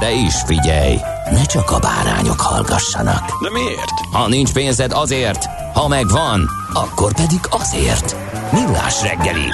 De 0.00 0.12
is 0.12 0.34
figyelj, 0.46 0.96
ne 1.30 1.44
csak 1.44 1.70
a 1.70 1.78
bárányok 1.78 2.40
hallgassanak. 2.40 3.42
De 3.42 3.50
miért? 3.50 3.90
Ha 4.12 4.28
nincs 4.28 4.52
pénzed 4.52 4.92
azért, 4.92 5.44
ha 5.74 5.88
megvan, 5.88 6.48
akkor 6.72 7.14
pedig 7.14 7.40
azért. 7.50 8.16
Millás 8.52 9.02
reggeli. 9.02 9.48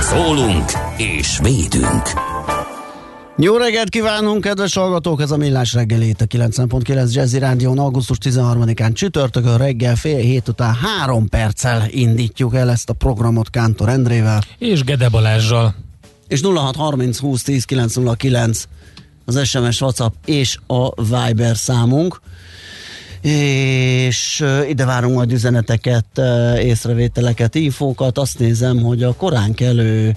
Szólunk 0.00 0.72
és 0.96 1.38
védünk. 1.42 2.02
Jó 3.36 3.56
reggelt 3.56 3.88
kívánunk, 3.88 4.40
kedves 4.40 4.74
hallgatók! 4.74 5.20
Ez 5.20 5.30
a 5.30 5.36
Millás 5.36 5.72
reggelét 5.72 6.20
a 6.20 6.24
9.9 6.24 7.12
Jazzy 7.12 7.38
Rádión 7.38 7.78
augusztus 7.78 8.16
13-án 8.20 8.92
csütörtökön 8.92 9.58
reggel 9.58 9.96
fél 9.96 10.18
hét 10.18 10.48
után 10.48 10.74
három 10.74 11.28
perccel 11.28 11.86
indítjuk 11.90 12.54
el 12.54 12.70
ezt 12.70 12.90
a 12.90 12.92
programot 12.92 13.50
Kántor 13.50 13.88
Endrével. 13.88 14.42
És 14.58 14.84
Gede 14.84 15.08
Balázsral. 15.08 15.74
És 16.28 16.40
0630 16.40 17.18
20 17.18 17.42
10 17.42 17.64
909 17.64 18.64
az 19.36 19.48
SMS, 19.48 19.80
WhatsApp 19.80 20.14
és 20.24 20.58
a 20.66 21.02
Viber 21.02 21.56
számunk. 21.56 22.20
És 23.20 24.44
ide 24.68 24.84
várunk 24.84 25.14
majd 25.14 25.32
üzeneteket, 25.32 26.20
észrevételeket, 26.58 27.54
infókat. 27.54 28.18
Azt 28.18 28.38
nézem, 28.38 28.78
hogy 28.78 29.02
a 29.02 29.14
korán 29.14 29.54
kelő 29.54 30.16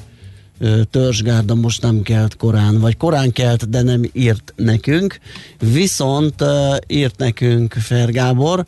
törzsgárda 0.91 1.55
most 1.55 1.81
nem 1.81 2.01
kelt 2.01 2.35
korán, 2.35 2.79
vagy 2.79 2.97
korán 2.97 3.31
kelt, 3.31 3.69
de 3.69 3.81
nem 3.81 4.01
írt 4.13 4.53
nekünk. 4.55 5.19
Viszont 5.59 6.43
írt 6.87 7.17
nekünk 7.17 7.73
Fergábor, 7.73 8.65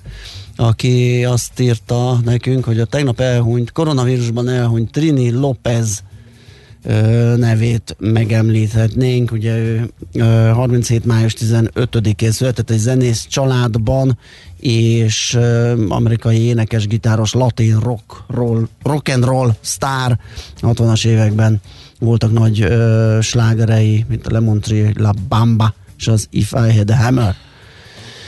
aki 0.56 1.26
azt 1.26 1.60
írta 1.60 2.20
nekünk, 2.24 2.64
hogy 2.64 2.80
a 2.80 2.86
tegnap 2.86 3.20
elhunyt, 3.20 3.72
koronavírusban 3.72 4.50
elhunyt 4.50 4.92
Trini 4.92 5.32
López 5.32 6.04
nevét 7.36 7.96
megemlíthetnénk. 8.00 9.32
Ugye 9.32 9.58
ő 9.58 9.90
37. 10.54 11.06
május 11.06 11.34
15-én 11.40 12.32
született 12.32 12.70
egy 12.70 12.78
zenész 12.78 13.26
családban, 13.30 14.18
és 14.60 15.38
amerikai 15.88 16.40
énekes, 16.40 16.88
gitáros, 16.88 17.34
latin 17.34 17.80
rock, 17.80 18.24
roll, 18.28 18.68
rock 18.84 19.10
and 19.10 19.24
roll 19.24 19.56
sztár 19.62 20.20
60-as 20.62 21.06
években 21.06 21.62
voltak 22.00 22.32
nagy 22.32 22.62
ö, 22.62 23.18
slágerei, 23.22 24.06
mint 24.08 24.28
a 24.28 24.32
Lemon 24.32 24.60
Tree, 24.60 24.92
La 24.98 25.14
Bamba 25.28 25.74
és 25.98 26.08
az 26.08 26.28
If 26.30 26.52
I 26.52 26.78
Had 26.78 26.90
a 26.90 26.96
Hammer. 26.96 27.36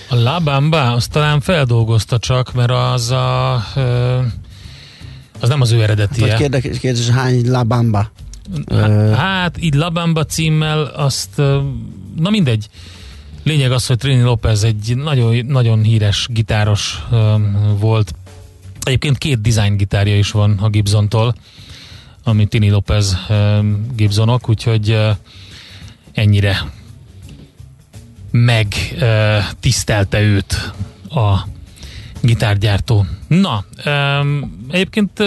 A 0.09 0.15
La 0.15 0.39
Bamba, 0.39 0.91
azt 0.91 1.11
talán 1.11 1.41
feldolgozta 1.41 2.19
csak, 2.19 2.53
mert 2.53 2.71
az 2.71 3.11
a... 3.11 3.63
Ö, 3.75 4.19
az 5.39 5.49
nem 5.49 5.61
az 5.61 5.71
ő 5.71 5.81
eredetie. 5.81 6.29
Hát, 6.29 6.37
kérdés, 6.37 6.79
kérdés, 6.79 7.09
hány 7.09 7.49
La 7.49 7.63
Bamba? 7.63 8.11
Hát, 9.15 9.63
így 9.63 9.73
La 9.73 9.89
Bamba 9.89 10.25
címmel 10.25 10.83
azt, 10.83 11.37
na 12.15 12.29
mindegy. 12.29 12.67
Lényeg 13.43 13.71
az, 13.71 13.87
hogy 13.87 13.97
Trini 13.97 14.21
Lopez 14.21 14.63
egy 14.63 14.93
nagyon, 14.95 15.45
nagyon 15.45 15.83
híres 15.83 16.27
gitáros 16.29 17.03
volt. 17.79 18.13
Egyébként 18.83 19.17
két 19.17 19.41
design 19.41 19.77
gitárja 19.77 20.17
is 20.17 20.31
van 20.31 20.57
a 20.61 20.69
Gibsontól 20.69 21.35
ami 22.27 22.45
Tini 22.45 22.69
Lopez 22.69 23.17
Gibsonok, 23.95 24.49
úgyhogy 24.49 24.99
ennyire 26.11 26.71
meg 28.31 28.75
tisztelte 29.59 30.21
őt 30.21 30.73
a 31.09 31.47
gitárgyártó. 32.21 33.05
Na, 33.27 33.65
egyébként 34.69 35.23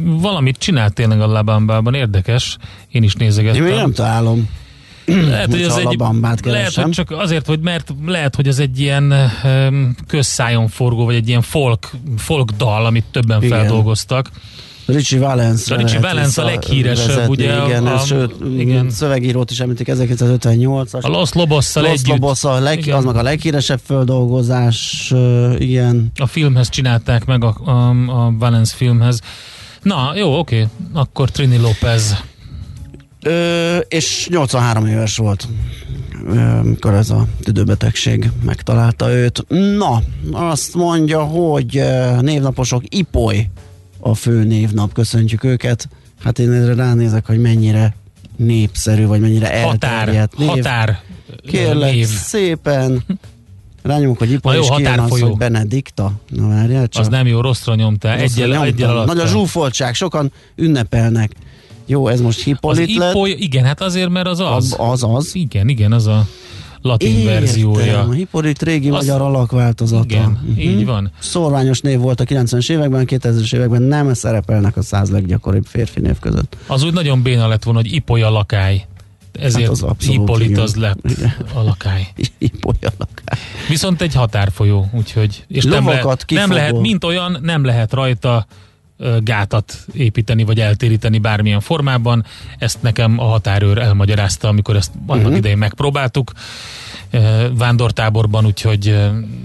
valamit 0.00 0.56
csinált 0.56 0.92
tényleg 0.92 1.20
a 1.20 1.26
Labambában, 1.26 1.94
érdekes, 1.94 2.56
én 2.88 3.02
is 3.02 3.14
nézegettem. 3.14 3.66
Én 3.66 3.74
nem 3.74 3.92
találom. 3.92 4.48
Lehet, 5.06 5.50
hogy, 5.50 5.62
az 5.62 5.76
egy, 5.76 5.98
lehet, 6.44 6.74
hogy 6.74 6.90
csak 6.90 7.10
azért, 7.10 7.46
hogy 7.46 7.60
mert 7.60 7.92
lehet, 8.06 8.34
hogy 8.34 8.48
az 8.48 8.58
egy 8.58 8.80
ilyen 8.80 9.14
közszájon 10.06 10.68
forgó, 10.68 11.04
vagy 11.04 11.14
egy 11.14 11.28
ilyen 11.28 11.42
folk, 11.42 11.90
folk 12.16 12.50
dal, 12.50 12.86
amit 12.86 13.04
többen 13.10 13.42
Igen. 13.42 13.58
feldolgoztak. 13.58 14.30
Richie 14.88 15.20
Valens. 15.20 15.66
Richie 15.68 16.00
Valens 16.00 16.38
a 16.38 16.44
leghíresebb, 16.44 17.06
vezetni, 17.06 17.32
ugye? 17.32 17.64
Igen, 17.64 17.86
a, 17.86 17.94
ez, 17.94 18.06
sőt, 18.06 18.34
igen. 18.58 18.90
szövegírót 18.90 19.50
is 19.50 19.60
említik 19.60 19.88
1958-as. 19.90 21.00
A 21.00 21.08
Los 21.08 21.32
Lobos-szal 21.32 21.82
Los 21.82 22.00
Lobos 22.06 22.44
a 22.44 22.58
leg, 22.58 22.88
az 22.88 23.04
meg 23.04 23.16
a 23.16 23.22
leghíresebb 23.22 23.80
földolgozás, 23.84 25.12
igen. 25.58 26.10
A 26.16 26.26
filmhez 26.26 26.68
csinálták 26.68 27.24
meg, 27.24 27.44
a, 27.44 27.56
a, 27.64 27.88
a 28.24 28.32
Valens 28.38 28.72
filmhez. 28.72 29.20
Na, 29.82 30.12
jó, 30.16 30.38
oké, 30.38 30.66
akkor 30.92 31.30
Trini 31.30 31.56
Lopez. 31.56 32.16
Ö, 33.22 33.76
és 33.76 34.28
83 34.30 34.86
éves 34.86 35.16
volt, 35.16 35.48
amikor 36.58 36.94
ez 36.94 37.10
a 37.10 37.26
tüdőbetegség 37.42 38.30
megtalálta 38.44 39.10
őt. 39.10 39.44
Na, 39.76 40.02
azt 40.32 40.74
mondja, 40.74 41.22
hogy 41.24 41.82
névnaposok 42.20 42.82
Ipoly 42.88 43.48
a 44.00 44.14
fő 44.14 44.44
névnap, 44.44 44.92
köszöntjük 44.92 45.44
őket. 45.44 45.88
Hát 46.22 46.38
én 46.38 46.52
erre 46.52 46.74
ránézek, 46.74 47.26
hogy 47.26 47.40
mennyire 47.40 47.96
népszerű, 48.36 49.06
vagy 49.06 49.20
mennyire 49.20 49.52
elterjedt 49.52 50.38
név. 50.38 50.48
Határ 50.48 51.00
Kérlek 51.46 51.92
név. 51.92 52.06
szépen, 52.06 53.04
rányomunk, 53.88 54.18
hogy 54.18 54.32
Ipol, 54.32 54.54
és 54.54 54.68
kijön 54.76 54.98
az, 54.98 55.20
hogy 55.20 55.36
Benedikta. 55.36 56.12
Na 56.28 56.48
várjál 56.48 56.88
csak. 56.88 57.02
Az 57.02 57.08
nem 57.08 57.26
jó, 57.26 57.40
rosszra 57.40 57.74
nyomtál. 57.74 58.18
Egyel, 58.18 58.64
egyel 58.64 58.90
alatt. 58.90 59.06
Nagy 59.06 59.18
a 59.18 59.26
zsúfoltság, 59.26 59.94
sokan 59.94 60.32
ünnepelnek. 60.56 61.32
Jó, 61.86 62.08
ez 62.08 62.20
most 62.20 62.42
Hippolit 62.42 62.96
lett. 62.96 63.10
Ipoly, 63.10 63.30
igen, 63.30 63.64
hát 63.64 63.80
azért, 63.80 64.08
mert 64.08 64.26
az 64.26 64.40
az. 64.40 64.74
Az 64.78 65.02
az. 65.02 65.30
Igen, 65.34 65.68
igen, 65.68 65.92
az 65.92 66.06
a 66.06 66.26
latin 66.82 67.16
Értem, 67.16 67.32
verziója. 67.32 68.00
A 68.00 68.12
Hippolit 68.12 68.62
régi 68.62 68.88
Azt, 68.88 69.06
magyar 69.06 69.20
alakváltozata. 69.20 70.04
Igen, 70.04 70.38
uh-huh. 70.48 70.64
így 70.64 70.84
van. 70.84 71.10
Szorványos 71.18 71.80
név 71.80 71.98
volt 71.98 72.20
a 72.20 72.24
90-es 72.24 72.70
években, 72.70 73.04
2000-es 73.10 73.54
években 73.54 73.82
nem 73.82 74.14
szerepelnek 74.14 74.76
a 74.76 74.82
száz 74.82 75.10
leggyakoribb 75.10 75.64
férfi 75.64 76.00
név 76.00 76.18
között. 76.18 76.56
Az 76.66 76.82
úgy 76.82 76.92
nagyon 76.92 77.22
béna 77.22 77.48
lett 77.48 77.62
volna, 77.62 77.80
hogy 77.80 77.92
Ipolya 77.92 78.30
lakály. 78.30 78.86
Ezért 79.38 79.80
hát 79.80 79.90
az 79.98 80.06
Hippolit 80.06 80.58
az 80.58 80.74
lett 80.74 80.98
igen. 81.04 81.34
a 81.54 81.62
lakály. 81.62 82.06
Lakály. 82.80 83.38
Viszont 83.68 84.00
egy 84.00 84.14
határfolyó, 84.14 84.88
úgyhogy 84.92 85.44
és 85.48 85.64
nem 85.64 85.86
lehet, 85.86 86.24
nem 86.30 86.50
lehet, 86.50 86.78
mint 86.78 87.04
olyan, 87.04 87.38
nem 87.42 87.64
lehet 87.64 87.92
rajta 87.92 88.46
gátat 89.20 89.84
építeni, 89.92 90.44
vagy 90.44 90.60
eltéríteni 90.60 91.18
bármilyen 91.18 91.60
formában. 91.60 92.24
Ezt 92.58 92.82
nekem 92.82 93.18
a 93.18 93.24
határőr 93.24 93.78
elmagyarázta, 93.78 94.48
amikor 94.48 94.76
ezt 94.76 94.92
annak 95.06 95.22
uh-huh. 95.22 95.36
idején 95.36 95.58
megpróbáltuk 95.58 96.32
vándortáborban, 97.52 98.46
úgyhogy 98.46 98.96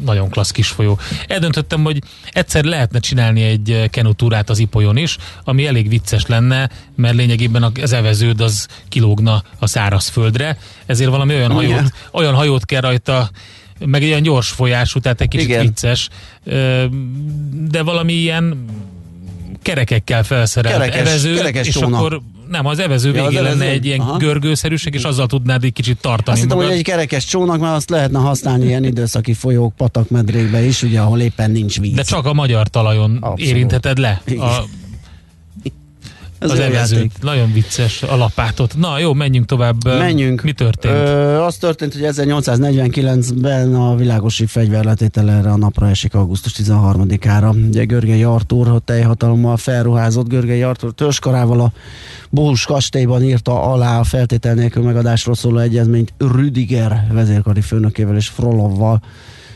nagyon 0.05 0.29
klassz 0.29 0.51
kis 0.51 0.67
folyó. 0.67 0.99
Eldöntöttem, 1.27 1.83
hogy 1.83 1.99
egyszer 2.31 2.63
lehetne 2.63 2.99
csinálni 2.99 3.41
egy 3.41 3.89
kenutúrát 3.89 4.49
az 4.49 4.59
Ipolyon 4.59 4.97
is, 4.97 5.17
ami 5.43 5.67
elég 5.67 5.89
vicces 5.89 6.25
lenne, 6.25 6.69
mert 6.95 7.15
lényegében 7.15 7.71
az 7.81 7.93
eveződ 7.93 8.41
az 8.41 8.67
kilógna 8.89 9.43
a 9.59 9.67
szárazföldre, 9.67 10.57
ezért 10.85 11.09
valami 11.09 11.33
olyan 11.33 11.51
hajót, 11.51 11.91
olyan 12.11 12.33
hajót 12.33 12.65
kell 12.65 12.81
rajta 12.81 13.29
meg 13.85 14.03
egy 14.03 14.09
olyan 14.09 14.21
gyors 14.21 14.49
folyású, 14.49 14.99
tehát 14.99 15.21
egy 15.21 15.27
kicsit 15.27 15.47
Igen. 15.47 15.61
vicces, 15.61 16.09
de 17.69 17.83
valami 17.83 18.13
ilyen 18.13 18.65
kerekekkel 19.61 20.23
felszerelt 20.23 20.75
kerekes, 20.75 20.99
evező, 20.99 21.35
kerekes 21.35 21.67
és 21.67 21.73
tóna. 21.73 21.97
akkor 21.97 22.21
nem, 22.53 22.65
az 22.65 22.79
evező 22.79 23.13
Ja, 23.13 23.23
az 23.23 23.29
végén 23.29 23.43
lenne 23.43 23.65
egy 23.65 23.85
ilyen 23.85 23.99
Aha. 23.99 24.17
görgőszerűség, 24.17 24.93
és 24.93 25.03
azzal 25.03 25.27
tudnád 25.27 25.63
egy 25.63 25.73
kicsit 25.73 25.97
tartani 26.01 26.37
Azt 26.37 26.41
hittem, 26.41 26.57
hogy 26.65 26.75
egy 26.75 26.83
kerekes 26.83 27.25
csónak, 27.25 27.59
mert 27.59 27.75
azt 27.75 27.89
lehetne 27.89 28.19
használni 28.19 28.65
ilyen 28.65 28.83
időszaki 28.83 29.33
folyók, 29.33 29.75
patak, 29.75 30.09
medrékbe 30.09 30.65
is, 30.65 30.83
ugye, 30.83 30.99
ahol 30.99 31.19
éppen 31.19 31.51
nincs 31.51 31.79
víz. 31.79 31.93
De 31.93 32.01
csak 32.01 32.25
a 32.25 32.33
magyar 32.33 32.67
talajon 32.67 33.15
Abszolút. 33.15 33.39
érintheted 33.39 33.97
le 33.97 34.21
a, 34.37 34.63
Az 36.51 36.57
jó 36.57 36.63
evezőt. 36.63 37.11
Nagyon 37.21 37.53
vicces 37.53 38.03
a 38.03 38.15
lapátot. 38.15 38.75
Na 38.77 38.99
jó, 38.99 39.13
menjünk 39.13 39.45
tovább. 39.45 39.83
Menjünk. 39.85 40.41
Mi 40.41 40.51
történt? 40.51 40.93
Ö, 40.93 41.41
az 41.41 41.55
történt, 41.55 41.93
hogy 41.93 42.01
1849-ben 42.05 43.75
a 43.75 43.95
világosi 43.95 44.45
fegyverletétel 44.45 45.29
erre 45.31 45.49
a 45.49 45.57
napra 45.57 45.89
esik 45.89 46.13
augusztus 46.13 46.53
13-ára. 46.57 47.67
Ugye 47.67 47.83
Görgei 47.83 48.23
Artúr 48.23 48.67
a 48.67 48.79
teljhatalommal 48.79 49.57
felruházott 49.57 50.27
Görgei 50.27 50.61
Artúr 50.61 50.93
törskarával 50.93 51.59
a 51.59 51.71
Bohus 52.29 52.65
kastélyban 52.65 53.23
írta 53.23 53.61
alá 53.61 53.99
a 53.99 54.03
feltétel 54.03 54.53
nélkül 54.53 54.83
megadásról 54.83 55.35
szóló 55.35 55.57
egyezményt 55.57 56.13
Rüdiger 56.17 57.07
vezérkari 57.11 57.61
főnökével 57.61 58.15
és 58.15 58.27
Frolovval. 58.27 59.01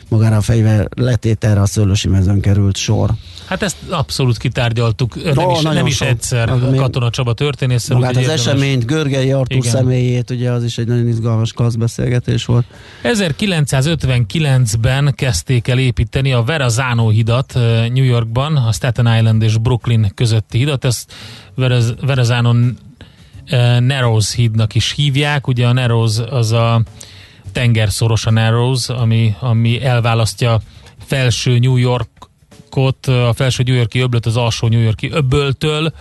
Magára 0.10 0.36
a 0.36 0.42
fegyver 0.42 0.88
letételre 0.96 1.62
a 1.62 1.66
Szőlősi 1.66 2.08
mezőn 2.08 2.42
került 2.42 2.78
sor. 2.78 3.10
Hát 3.46 3.62
ezt 3.62 3.76
abszolút 3.90 4.38
kitárgyaltuk, 4.38 5.34
nem 5.36 5.48
Ó, 5.48 5.52
is, 5.52 5.62
nem 5.62 5.86
is 5.86 5.96
sok. 5.96 6.08
egyszer 6.08 6.50
Az 6.50 6.62
még- 6.70 6.80
Katona 6.80 7.10
Csaba 7.10 7.34
történésszel. 7.34 7.96
Magát 7.98 8.12
az 8.12 8.18
úgyhogy 8.18 8.38
érdemes- 8.38 8.60
eseményt, 8.62 8.86
Görgei 8.86 9.32
Artúr 9.32 9.58
Igen. 9.58 9.72
személyét, 9.72 10.30
ugye 10.30 10.52
az 10.52 10.64
is 10.64 10.78
egy 10.78 10.88
nagyon 10.88 11.08
izgalmas 11.08 11.54
beszélgetés 11.78 12.46
volt. 12.46 12.66
1959-ben 13.04 15.14
kezdték 15.16 15.68
el 15.68 15.80
építeni 15.80 16.34
a 16.34 16.44
Verrazano 16.44 17.10
hidat 17.10 17.54
New 17.94 18.04
Yorkban, 18.04 18.56
a 18.56 18.72
Staten 18.72 19.16
Island 19.18 19.42
és 19.42 19.58
Brooklyn 19.58 20.12
közötti 20.16 20.58
hidat. 20.58 20.86
Ezt 20.86 21.14
Veraz- 21.56 21.96
Verrazano 22.02 22.54
eh, 23.46 23.80
Narrows 23.80 24.34
hídnak 24.34 24.76
is 24.76 24.92
hívják. 24.92 25.48
Ugye 25.48 25.68
a 25.68 25.74
Narrows 25.74 26.18
az 26.30 26.52
a 26.52 26.82
tengerszoros 27.58 28.26
a 28.26 28.32
Narrows, 28.32 28.90
ami, 28.90 29.36
ami 29.40 29.84
elválasztja 29.84 30.60
felső 31.06 31.58
New 31.58 31.76
Yorkot, 31.76 33.06
a 33.06 33.34
felső 33.34 33.64
New 33.64 33.76
Yorki 33.76 34.00
öblöt 34.00 34.26
az 34.26 34.38
alsó 34.38 34.68
New 34.68 34.80
Yorki 34.80 35.10
öböltől, 35.12 35.94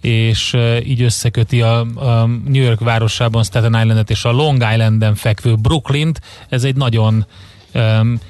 és 0.00 0.54
eh, 0.54 0.88
így 0.88 1.02
összeköti 1.02 1.62
a, 1.62 1.80
a 1.80 2.26
New 2.26 2.62
York 2.62 2.80
városában 2.80 3.42
Staten 3.42 3.74
Islandet 3.74 4.10
és 4.10 4.24
a 4.24 4.30
Long 4.30 4.64
Islanden 4.72 5.14
fekvő 5.14 5.54
Brooklynt. 5.54 6.20
Ez 6.48 6.64
egy 6.64 6.76
nagyon 6.76 7.26
um, 7.74 8.20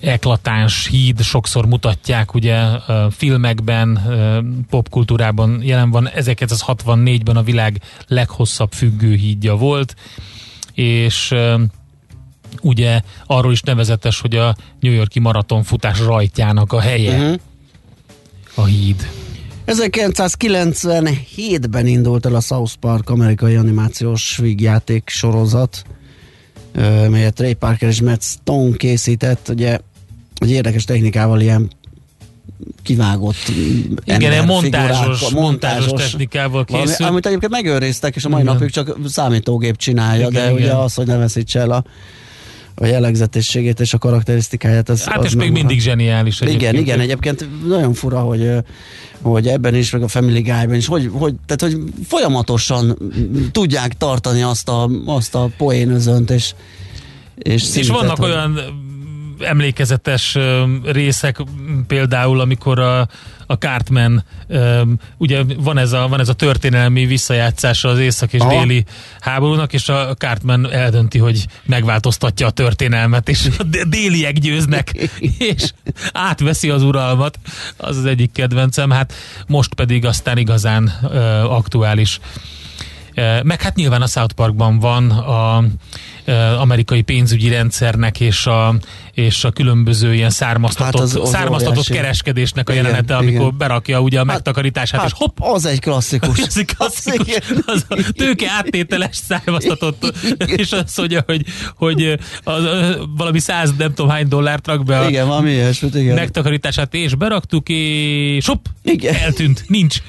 eklatáns 0.00 0.86
híd, 0.86 1.20
sokszor 1.22 1.66
mutatják 1.66 2.34
ugye 2.34 2.68
ö, 2.86 3.06
filmekben, 3.10 4.00
popkultúrában 4.70 5.62
jelen 5.62 5.90
van. 5.90 6.08
1964-ben 6.14 7.36
a 7.36 7.42
világ 7.42 7.80
leghosszabb 8.06 8.72
függő 8.72 9.14
hídja 9.14 9.56
volt, 9.56 9.94
és 10.74 11.34
ugye 12.62 13.00
arról 13.26 13.52
is 13.52 13.60
nevezetes, 13.60 14.20
hogy 14.20 14.36
a 14.36 14.56
New 14.80 14.92
Yorki 14.92 15.18
maratonfutás 15.18 16.00
rajtjának 16.00 16.72
a 16.72 16.80
helye 16.80 17.16
Uh-huh. 17.18 17.34
a 18.54 18.64
híd. 18.64 19.08
1997-ben 19.66 21.86
indult 21.86 22.26
el 22.26 22.34
a 22.34 22.40
South 22.40 22.72
Park 22.80 23.10
amerikai 23.10 23.54
animációs 23.54 24.36
vígjáték 24.36 25.08
sorozat, 25.08 25.84
melyet 27.08 27.40
Ray 27.40 27.54
Parker 27.54 27.88
és 27.88 28.00
Matt 28.00 28.22
Stone 28.22 28.76
készített, 28.76 29.48
ugye 29.48 29.78
egy 30.38 30.50
érdekes 30.50 30.84
technikával 30.84 31.40
ilyen 31.40 31.70
kivágott 32.82 33.36
Igen, 34.04 34.44
montásos, 34.44 34.48
emberfigurákkal, 34.48 35.16
montásos 35.42 36.10
technikával 36.10 36.64
valami, 36.68 36.86
készült. 36.88 37.08
amit 37.08 37.26
egyébként 37.26 37.52
megőriztek, 37.52 38.16
és 38.16 38.24
a 38.24 38.28
mai 38.28 38.40
Igen. 38.42 38.52
napig 38.52 38.70
csak 38.70 38.96
számítógép 39.06 39.76
csinálja, 39.76 40.28
Igen, 40.28 40.46
de 40.46 40.52
ugye 40.52 40.64
igen. 40.64 40.76
az, 40.76 40.94
hogy 40.94 41.06
ne 41.06 41.16
veszítse 41.16 41.58
el 41.60 41.70
a, 41.70 41.84
a 42.80 42.86
jellegzetességét 42.86 43.80
és 43.80 43.94
a 43.94 43.98
karakterisztikáját, 43.98 44.88
az, 44.88 45.04
Hát 45.04 45.18
az 45.18 45.24
és 45.24 45.34
még 45.34 45.50
mindig 45.50 45.80
zseniális 45.80 46.40
Igen, 46.40 46.48
egyébként. 46.54 46.78
igen, 46.86 47.00
egyébként 47.00 47.66
nagyon 47.68 47.92
fura, 47.92 48.20
hogy, 48.20 48.50
hogy 49.22 49.46
ebben 49.46 49.74
is, 49.74 49.90
meg 49.90 50.02
a 50.02 50.08
Family 50.08 50.40
Guy-ben 50.40 50.74
is, 50.74 50.86
hogy, 50.86 51.10
hogy, 51.12 51.34
tehát, 51.46 51.74
hogy 51.74 51.92
folyamatosan 52.08 52.98
tudják 53.52 53.96
tartani 53.96 54.42
azt 54.42 54.68
a, 54.68 54.90
azt 55.04 55.34
a 55.34 55.50
poénözönt, 55.56 56.30
és, 56.30 56.52
és, 57.38 57.76
És 57.76 57.88
vannak 57.88 58.16
hogy- 58.16 58.30
olyan 58.30 58.58
emlékezetes 59.40 60.38
részek, 60.84 61.36
például 61.86 62.40
amikor 62.40 62.78
a, 62.78 63.08
a 63.46 63.54
Cartman, 63.54 64.24
ugye 65.16 65.42
van 65.56 65.78
ez, 65.78 65.92
a, 65.92 66.08
van 66.08 66.20
ez 66.20 66.28
a 66.28 66.32
történelmi 66.32 67.06
visszajátszása 67.06 67.88
az 67.88 67.98
észak 67.98 68.32
és 68.32 68.40
Aha. 68.40 68.50
déli 68.50 68.84
háborúnak, 69.20 69.72
és 69.72 69.88
a 69.88 70.14
Cartman 70.14 70.72
eldönti, 70.72 71.18
hogy 71.18 71.46
megváltoztatja 71.66 72.46
a 72.46 72.50
történelmet, 72.50 73.28
és 73.28 73.48
a 73.58 73.62
déliek 73.88 74.38
győznek, 74.38 75.10
és 75.54 75.72
átveszi 76.12 76.70
az 76.70 76.82
uralmat. 76.82 77.38
Az 77.76 77.96
az 77.96 78.04
egyik 78.04 78.32
kedvencem, 78.32 78.90
hát 78.90 79.12
most 79.46 79.74
pedig 79.74 80.04
aztán 80.04 80.38
igazán 80.38 80.86
aktuális 81.44 82.20
Meg 83.42 83.62
hát 83.62 83.74
nyilván 83.76 84.02
a 84.02 84.06
South 84.06 84.34
Parkban 84.34 84.78
van 84.78 85.10
a 85.10 85.64
amerikai 86.58 87.02
pénzügyi 87.02 87.48
rendszernek 87.48 88.20
és 88.20 88.46
a, 88.46 88.74
és 89.12 89.44
a 89.44 89.50
különböző 89.50 90.14
ilyen 90.14 90.30
származtatott, 90.30 90.92
Hát 90.92 91.02
az- 91.02 91.16
az 91.16 91.28
származtatott 91.28 91.70
óriási. 91.78 91.92
kereskedésnek 91.92 92.68
a 92.68 92.72
Igen, 92.72 92.84
jelenete, 92.84 93.16
amikor 93.16 93.40
igen. 93.46 93.56
berakja 93.58 94.00
ugye 94.00 94.20
a 94.20 94.24
megtakarítását, 94.24 95.06
és 95.06 95.12
hopp, 95.14 95.36
az 95.40 95.64
egy 95.66 95.80
klasszikus. 95.80 96.38
ez 96.46 96.56
egy 96.56 96.74
klasszikus, 96.76 97.26
igen. 97.26 97.62
az 97.66 97.84
a 97.88 97.96
tőke 98.16 98.50
áttételes 98.50 99.16
származtatott, 99.16 100.12
és 100.56 100.72
azt 100.72 100.96
mondja, 100.98 101.22
hogy, 101.26 101.44
hogy 101.74 102.18
az, 102.44 102.62
valami 103.16 103.38
száz 103.38 103.72
nem 103.78 103.94
tudom 103.94 104.10
hány 104.10 104.28
dollárt 104.28 104.66
rak 104.66 104.84
be 104.84 104.98
a 104.98 105.08
Igen, 105.08 105.26
valami 105.26 105.50
ilyesmit, 105.50 105.94
igen. 105.94 106.14
megtakarítását, 106.14 106.94
és 106.94 107.14
beraktuk, 107.14 107.68
és 107.68 108.46
hopp, 108.46 108.64
Igen. 108.82 109.14
eltűnt, 109.14 109.64
nincs. 109.66 109.96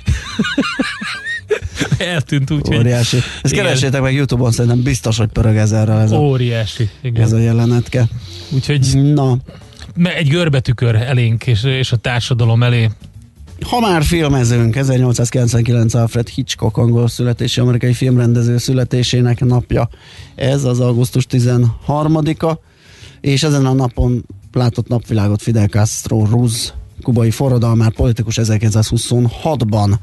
eltűnt, 2.14 2.52
úgyhogy 2.52 2.78
Óriási. 2.78 3.18
Ezt 3.42 3.54
Igen. 3.54 3.66
keresétek 3.66 4.02
meg 4.02 4.14
Youtube-on, 4.14 4.52
szerintem 4.52 4.84
biztos, 4.84 5.18
hogy 5.18 5.28
pörög 5.28 5.56
ezerrel 5.56 6.02
ez 6.02 6.12
a, 6.12 6.18
óriási. 6.18 6.90
Igen. 7.02 7.24
ez 7.24 7.32
a 7.32 7.38
jelenetke. 7.38 8.08
Úgyhogy 8.50 9.14
Na, 9.14 9.38
egy 10.04 10.28
görbetükör 10.28 10.96
elénk, 10.96 11.48
és, 11.48 11.64
és 11.64 11.92
a 11.92 11.96
társadalom 11.96 12.64
elé. 12.64 12.90
Ha 13.66 13.80
már 13.80 14.04
filmezünk, 14.04 14.76
1899 14.76 15.94
Alfred 15.94 16.28
Hitchcock 16.28 16.78
angol 16.78 17.08
születési 17.08 17.60
amerikai 17.60 17.94
filmrendező 17.94 18.58
születésének 18.58 19.40
napja. 19.40 19.90
Ez 20.36 20.64
az 20.64 20.80
augusztus 20.80 21.26
13-a, 21.30 22.54
és 23.22 23.44
ezen 23.44 23.66
a 23.66 23.74
napon 23.74 24.26
látott 24.52 24.88
napvilágot 24.88 25.42
Fidel 25.42 25.68
Castro 25.68 26.26
Ruz, 26.26 26.74
kubai 27.02 27.32
forradalmár 27.32 27.92
politikus 27.92 28.38
1926-ban. 28.42 29.94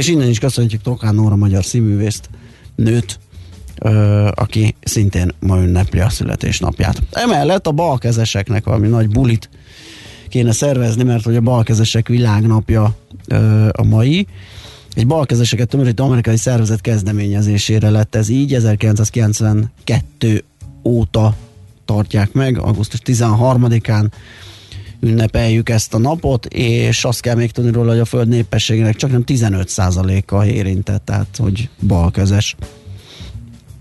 És 0.00 0.08
innen 0.08 0.28
is 0.28 0.38
köszöntjük 0.38 0.82
Trokán 0.82 1.14
Nóra 1.14 1.36
magyar 1.36 1.64
színművészt, 1.64 2.30
nőt, 2.74 3.18
ö, 3.78 4.28
aki 4.34 4.74
szintén 4.82 5.32
ma 5.40 5.62
ünnepli 5.62 6.00
a 6.00 6.08
születésnapját. 6.08 7.02
Emellett 7.10 7.66
a 7.66 7.72
balkezeseknek 7.72 8.64
valami 8.64 8.88
nagy 8.88 9.08
bulit 9.08 9.48
kéne 10.28 10.52
szervezni, 10.52 11.02
mert 11.02 11.24
hogy 11.24 11.36
a 11.36 11.40
balkezesek 11.40 12.08
világnapja 12.08 12.96
ö, 13.26 13.68
a 13.72 13.82
mai. 13.82 14.26
Egy 14.94 15.06
balkezeseket 15.06 15.68
tömörítő 15.68 16.02
amerikai 16.02 16.36
szervezet 16.36 16.80
kezdeményezésére 16.80 17.90
lett 17.90 18.14
ez 18.14 18.28
így, 18.28 18.54
1992 18.54 20.44
óta 20.84 21.34
tartják 21.84 22.32
meg, 22.32 22.58
augusztus 22.58 23.00
13-án 23.04 24.06
ünnepeljük 25.00 25.68
ezt 25.68 25.94
a 25.94 25.98
napot, 25.98 26.46
és 26.46 27.04
azt 27.04 27.20
kell 27.20 27.34
még 27.34 27.50
tudni 27.50 27.70
róla, 27.70 27.90
hogy 27.90 27.98
a 27.98 28.04
föld 28.04 28.28
népességének 28.28 28.96
csak 28.96 29.10
nem 29.10 29.22
15%-a 29.26 30.44
érintett, 30.44 31.04
tehát 31.04 31.36
hogy 31.38 31.68
balkezes. 31.86 32.56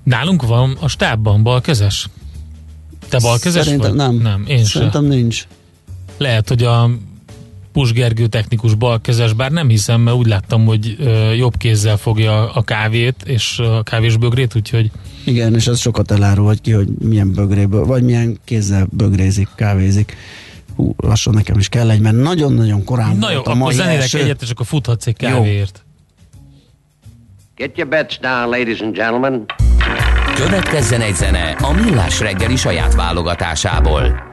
Nálunk 0.04 0.48
van 0.48 0.78
a 0.80 0.88
stábban 0.88 1.44
balkezes. 1.44 2.10
Te 3.10 3.20
balkezes 3.20 3.64
Szerintem 3.64 3.90
vagy? 3.90 3.98
nem. 3.98 4.16
Nem, 4.16 4.44
én 4.48 4.58
sem. 4.58 4.66
Szerintem 4.66 5.06
nincs. 5.06 5.48
Lehet, 6.18 6.48
hogy 6.48 6.64
a 6.64 6.90
Pus 7.72 7.94
Gergő 7.94 8.28
technikus 8.28 8.74
balkezes, 8.74 9.34
bár 9.34 9.52
nem 9.52 9.70
hiszem, 9.70 10.02
mert 10.02 10.18
úgy 10.18 10.28
láttam, 10.28 10.66
hogy 10.66 10.98
jobb 11.38 11.58
kézzel 11.58 11.98
fogja 11.98 12.52
a 12.52 12.62
kávét 12.62 13.16
és 13.26 13.60
a 13.60 13.84
kávésbögrét, 13.84 14.56
úgyhogy 14.56 14.92
Igen, 15.24 15.56
és 15.56 15.68
ez 15.68 15.80
sokat 15.80 16.12
elárul, 16.12 16.46
hogy 16.46 16.62
ki, 16.62 16.72
hogy 16.72 16.88
milyen 17.00 17.34
bögréből, 17.34 17.86
vagy 17.86 18.04
milyen 18.04 18.40
kézzel 18.46 18.88
bögrézik, 18.92 19.48
kávézik. 19.56 20.16
Hú, 20.80 20.94
lassan 20.98 21.34
nekem 21.34 21.58
is 21.58 21.70
kell 21.70 21.90
egy, 21.90 22.00
mert 22.00 22.16
nagyon-nagyon 22.16 22.84
korán 22.84 23.16
Na 23.18 23.28
jó, 23.30 23.34
volt 23.36 23.48
a 23.48 23.50
akkor 23.50 23.62
mai 23.62 23.74
zenélek 23.74 24.02
első. 24.02 24.20
egyet, 24.20 24.42
és 24.42 24.50
akkor 24.50 24.66
futhatsz 24.66 25.08
egy 25.08 25.16
Jó. 25.22 25.30
kávéért. 25.30 25.86
Get 27.56 27.78
your 27.78 27.90
bets 27.90 28.20
down, 28.20 28.50
ladies 28.50 28.80
and 28.80 28.96
gentlemen. 28.96 29.46
Következzen 30.36 31.02
egy 31.02 31.16
zene 31.16 31.52
a 31.52 31.72
Millás 31.72 32.20
reggeli 32.20 32.56
saját 32.56 32.96
válogatásából. 32.96 34.24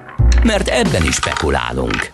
Mert 0.45 0.69
ebben 0.69 1.05
is 1.05 1.15
spekulálunk. 1.15 2.13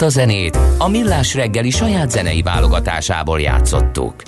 Ezt 0.00 0.16
a 0.16 0.20
zenét 0.20 0.58
a 0.78 0.88
Millás 0.88 1.34
reggeli 1.34 1.70
saját 1.70 2.10
zenei 2.10 2.42
válogatásából 2.42 3.40
játszottuk. 3.40 4.22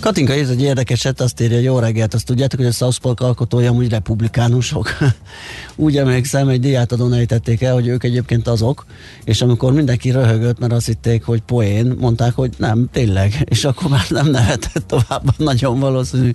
Katinka 0.00 0.32
ez 0.32 0.50
egy 0.50 0.62
érdekeset, 0.62 1.20
azt 1.20 1.40
írja, 1.40 1.58
jó 1.58 1.78
reggelt, 1.78 2.14
azt 2.14 2.26
tudjátok, 2.26 2.58
hogy 2.58 2.68
a 2.68 2.72
South 2.72 2.98
Park 2.98 3.20
alkotója 3.20 3.70
úgy 3.70 3.88
republikánusok. 3.88 4.88
úgy 5.76 5.96
emlékszem, 5.96 6.48
egy 6.48 6.60
diátadón 6.60 7.12
ejtették 7.12 7.62
el, 7.62 7.72
hogy 7.72 7.86
ők 7.86 8.04
egyébként 8.04 8.48
azok, 8.48 8.86
és 9.24 9.42
amikor 9.42 9.72
mindenki 9.72 10.10
röhögött, 10.10 10.58
mert 10.58 10.72
azt 10.72 10.86
hitték, 10.86 11.24
hogy 11.24 11.40
poén, 11.40 11.94
mondták, 11.98 12.34
hogy 12.34 12.50
nem, 12.56 12.88
tényleg, 12.92 13.32
és 13.44 13.64
akkor 13.64 13.90
már 13.90 14.06
nem 14.08 14.30
nevetett 14.30 14.86
tovább 14.86 15.22
nagyon 15.36 15.80
valószínű 15.80 16.30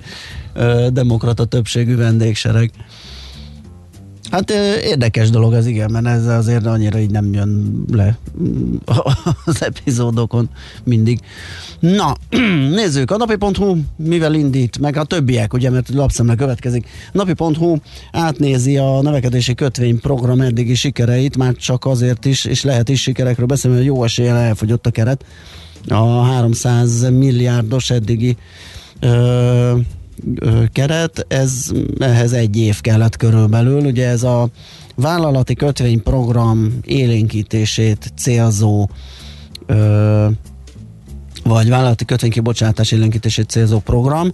ö, 0.53 0.88
demokrata 0.91 1.46
többségű 1.46 1.96
vendégsereg. 1.96 2.72
Hát 4.31 4.50
érdekes 4.83 5.29
dolog 5.29 5.53
ez, 5.53 5.65
igen, 5.65 5.91
mert 5.91 6.05
ez 6.05 6.25
azért 6.25 6.65
annyira 6.65 7.00
így 7.00 7.11
nem 7.11 7.33
jön 7.33 7.83
le 7.91 8.17
az 9.45 9.63
epizódokon 9.63 10.50
mindig. 10.83 11.19
Na, 11.79 12.15
nézzük, 12.79 13.11
a 13.11 13.17
napi.hu 13.17 13.77
mivel 13.95 14.33
indít, 14.33 14.79
meg 14.79 14.97
a 14.97 15.03
többiek, 15.03 15.53
ugye, 15.53 15.69
mert 15.69 15.89
lapszemle 15.89 16.35
következik. 16.35 16.88
Napi.hu 17.11 17.75
átnézi 18.11 18.77
a 18.77 19.01
növekedési 19.01 19.53
kötvényprogram 19.55 20.41
eddigi 20.41 20.75
sikereit, 20.75 21.38
már 21.38 21.53
csak 21.53 21.85
azért 21.85 22.25
is, 22.25 22.45
és 22.45 22.63
lehet 22.63 22.89
is 22.89 23.01
sikerekről 23.01 23.45
beszélni, 23.45 23.77
hogy 23.77 23.85
jó 23.85 24.03
eséllyel 24.03 24.38
elfogyott 24.38 24.85
a 24.85 24.91
keret. 24.91 25.25
A 25.88 26.21
300 26.21 27.09
milliárdos 27.09 27.89
eddigi 27.89 28.38
ö, 29.00 29.77
keret, 30.72 31.25
ez 31.28 31.72
ehhez 32.00 32.34
egy 32.34 32.58
év 32.58 32.82
kellett 32.82 33.18
körülbelül. 33.18 33.86
Ugye 33.86 34.08
ez 34.08 34.24
a 34.24 34.50
vállalati 34.96 35.56
kötvényprogram 35.56 36.80
élénkítését 36.84 38.13
célzó 38.18 38.90
ö, 39.66 40.28
vagy 41.44 41.70
vállalati 41.70 42.06
kötvénykibocsátás 42.06 42.92
élénkítését 42.92 43.50
célzó 43.50 43.80
program. 43.80 44.34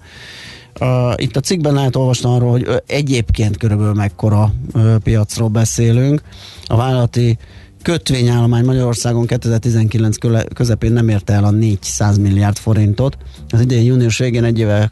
Itt 1.15 1.35
a 1.35 1.39
cikkben 1.39 1.73
lehet 1.73 1.95
olvasni 1.95 2.29
arról, 2.29 2.51
hogy 2.51 2.67
egyébként 2.87 3.57
körülbelül 3.57 3.93
mekkora 3.93 4.53
uh, 4.73 4.95
piacról 4.95 5.47
beszélünk. 5.47 6.21
A 6.65 6.75
vállalati 6.75 7.37
kötvényállomány 7.81 8.65
Magyarországon 8.65 9.25
2019 9.25 10.17
közepén 10.53 10.91
nem 10.91 11.09
érte 11.09 11.33
el 11.33 11.43
a 11.43 11.51
400 11.51 12.17
milliárd 12.17 12.57
forintot. 12.57 13.17
Az 13.49 13.61
idén 13.61 13.83
június 13.83 14.17
végén 14.17 14.43
egy 14.43 14.59
éve 14.59 14.91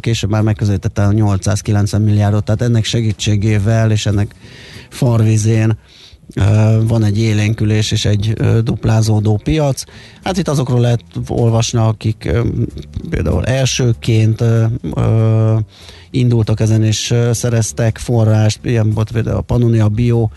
később 0.00 0.30
már 0.30 0.42
megközelítette 0.42 1.02
a 1.02 1.12
890 1.12 2.02
milliárdot, 2.02 2.44
tehát 2.44 2.62
ennek 2.62 2.84
segítségével 2.84 3.90
és 3.90 4.06
ennek 4.06 4.34
farvizén 4.88 5.78
van 6.86 7.04
egy 7.04 7.18
élénkülés 7.18 7.90
és 7.90 8.04
egy 8.04 8.32
duplázódó 8.62 9.40
piac. 9.44 9.84
Hát 10.22 10.36
itt 10.36 10.48
azokról 10.48 10.80
lehet 10.80 11.04
olvasni, 11.28 11.78
akik 11.78 12.30
például 13.10 13.44
elsőként 13.44 14.44
indultak 16.10 16.60
ezen 16.60 16.82
és 16.82 17.14
szereztek 17.32 17.98
forrást, 17.98 18.58
ilyen 18.62 18.90
volt 18.90 19.12
például 19.12 19.36
a 19.36 19.40
Pannonia 19.40 19.88
Bio, 19.88 20.28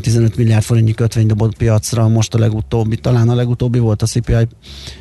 15 0.00 0.36
milliárd 0.36 0.64
forintnyi 0.64 0.94
kötvény 0.94 1.26
dobott 1.26 1.56
piacra, 1.56 2.08
most 2.08 2.34
a 2.34 2.38
legutóbbi, 2.38 2.96
talán 2.96 3.28
a 3.28 3.34
legutóbbi 3.34 3.78
volt 3.78 4.02
a 4.02 4.06
CPI 4.06 4.48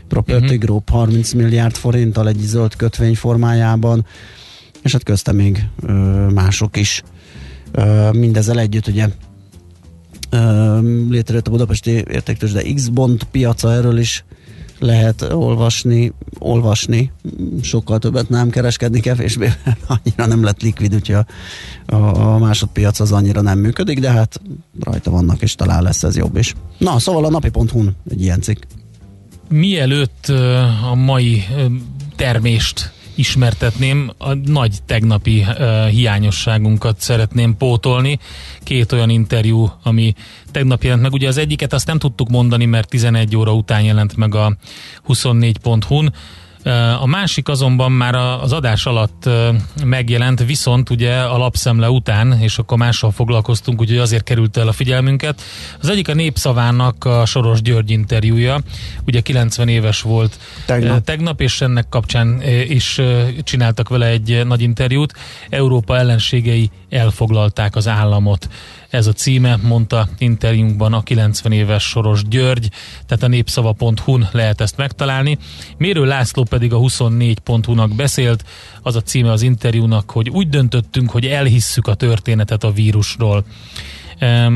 Property 0.08 0.44
uh-huh. 0.44 0.60
Group 0.60 0.89
30 0.89 1.34
milliárd 1.34 1.75
forinttal 1.75 2.27
egy 2.27 2.39
zöld 2.39 2.75
kötvény 2.75 3.15
formájában, 3.15 4.06
és 4.84 4.91
hát 4.91 5.03
közte 5.03 5.32
még 5.32 5.67
ö, 5.82 5.91
mások 6.34 6.77
is. 6.77 7.03
Ö, 7.72 8.12
mindezzel 8.12 8.60
együtt 8.60 8.88
ugye 8.88 9.10
ö, 10.29 10.79
létrejött 11.10 11.48
a 11.48 11.51
budapesti 11.51 11.91
értéktős, 11.91 12.51
de 12.51 12.74
X-Bond 12.74 13.24
piaca, 13.24 13.74
erről 13.74 13.98
is 13.98 14.25
lehet 14.79 15.22
olvasni, 15.22 16.13
olvasni, 16.39 17.12
sokkal 17.62 18.00
többet 18.00 18.29
nem 18.29 18.50
kereskedni, 18.50 19.00
kevésbé, 19.00 19.51
annyira 19.88 20.25
nem 20.25 20.43
lett 20.43 20.62
likvid, 20.62 20.93
úgyhogy 20.93 21.15
a, 21.86 21.96
a, 21.96 22.34
a 22.34 22.38
másodpiac 22.38 23.00
az 23.00 23.12
annyira 23.12 23.41
nem 23.41 23.60
működik, 23.60 24.00
de 24.00 24.12
hát 24.12 24.41
rajta 24.79 25.12
vannak, 25.12 25.41
és 25.41 25.55
talán 25.55 25.84
lesz 25.84 26.03
ez 26.03 26.17
jobb 26.17 26.38
is. 26.38 26.55
Na, 26.77 27.00
szóval 27.00 27.25
a 27.25 27.29
napi.hu-n 27.29 27.96
egy 28.10 28.22
ilyen 28.22 28.41
cikk. 28.41 28.63
Mielőtt 29.50 30.27
a 30.91 30.96
mai 30.96 31.43
termést 32.15 32.91
ismertetném, 33.17 34.12
a 34.17 34.33
nagy 34.33 34.77
tegnapi 34.86 35.45
uh, 35.47 35.88
hiányosságunkat 35.88 37.00
szeretném 37.00 37.57
pótolni. 37.57 38.19
Két 38.63 38.91
olyan 38.91 39.09
interjú, 39.09 39.71
ami 39.83 40.13
tegnap 40.51 40.83
jelent 40.83 41.01
meg. 41.01 41.13
Ugye 41.13 41.27
az 41.27 41.38
egyiket 41.38 41.74
azt 41.74 41.88
nem 41.88 41.97
tudtuk 41.97 42.29
mondani, 42.29 42.65
mert 42.65 42.89
11 42.89 43.36
óra 43.36 43.53
után 43.53 43.81
jelent 43.81 44.15
meg 44.15 44.36
a 44.36 44.55
24.hu-n. 45.07 46.13
A 47.00 47.05
másik 47.05 47.47
azonban 47.47 47.91
már 47.91 48.15
az 48.15 48.53
adás 48.53 48.86
alatt 48.86 49.29
megjelent, 49.86 50.45
viszont 50.45 50.89
ugye 50.89 51.19
a 51.19 51.38
lapszemle 51.38 51.89
után, 51.89 52.39
és 52.41 52.57
akkor 52.57 52.77
mással 52.77 53.12
foglalkoztunk, 53.12 53.81
úgyhogy 53.81 53.97
azért 53.97 54.24
került 54.24 54.57
el 54.57 54.67
a 54.67 54.71
figyelmünket. 54.71 55.41
Az 55.81 55.89
egyik 55.89 56.07
a 56.07 56.13
Népszavának 56.13 57.05
a 57.05 57.25
Soros 57.25 57.62
György 57.62 57.89
interjúja, 57.89 58.59
ugye 59.05 59.19
90 59.19 59.67
éves 59.67 60.01
volt 60.01 60.39
tegnap, 60.65 61.03
tegnap 61.03 61.41
és 61.41 61.62
ennek 61.62 61.89
kapcsán 61.89 62.41
is 62.67 63.01
csináltak 63.43 63.89
vele 63.89 64.05
egy 64.05 64.45
nagy 64.45 64.62
interjút. 64.62 65.13
Európa 65.50 65.97
ellenségei 65.97 66.69
elfoglalták 66.89 67.75
az 67.75 67.88
államot 67.88 68.47
ez 68.89 69.08
a 69.08 69.12
címe, 69.12 69.56
mondta 69.63 70.08
interjúnkban 70.17 70.94
a 70.94 71.03
90 71.03 71.51
éves 71.51 71.84
Soros 71.84 72.22
György, 72.27 72.70
tehát 73.06 73.24
a 73.24 73.27
népszava.hu-n 73.27 74.27
lehet 74.32 74.62
ezt 74.62 74.77
megtalálni. 74.77 75.38
Mérő 75.77 76.06
László 76.06 76.44
pedig 76.44 76.74
a 76.74 76.77
24.hu-nak 76.77 77.96
beszélt, 77.96 78.44
az 78.82 78.96
a 78.96 79.01
címe 79.01 79.32
az 79.32 79.41
interjúnak, 79.41 80.12
hogy 80.12 80.29
úgy 80.29 80.50
döntöttünk, 80.50 81.10
hogy 81.10 81.25
elhisszük 81.25 81.88
a 81.88 81.94
történetet 81.94 82.63
a 82.63 82.72
vírusról. 82.72 83.46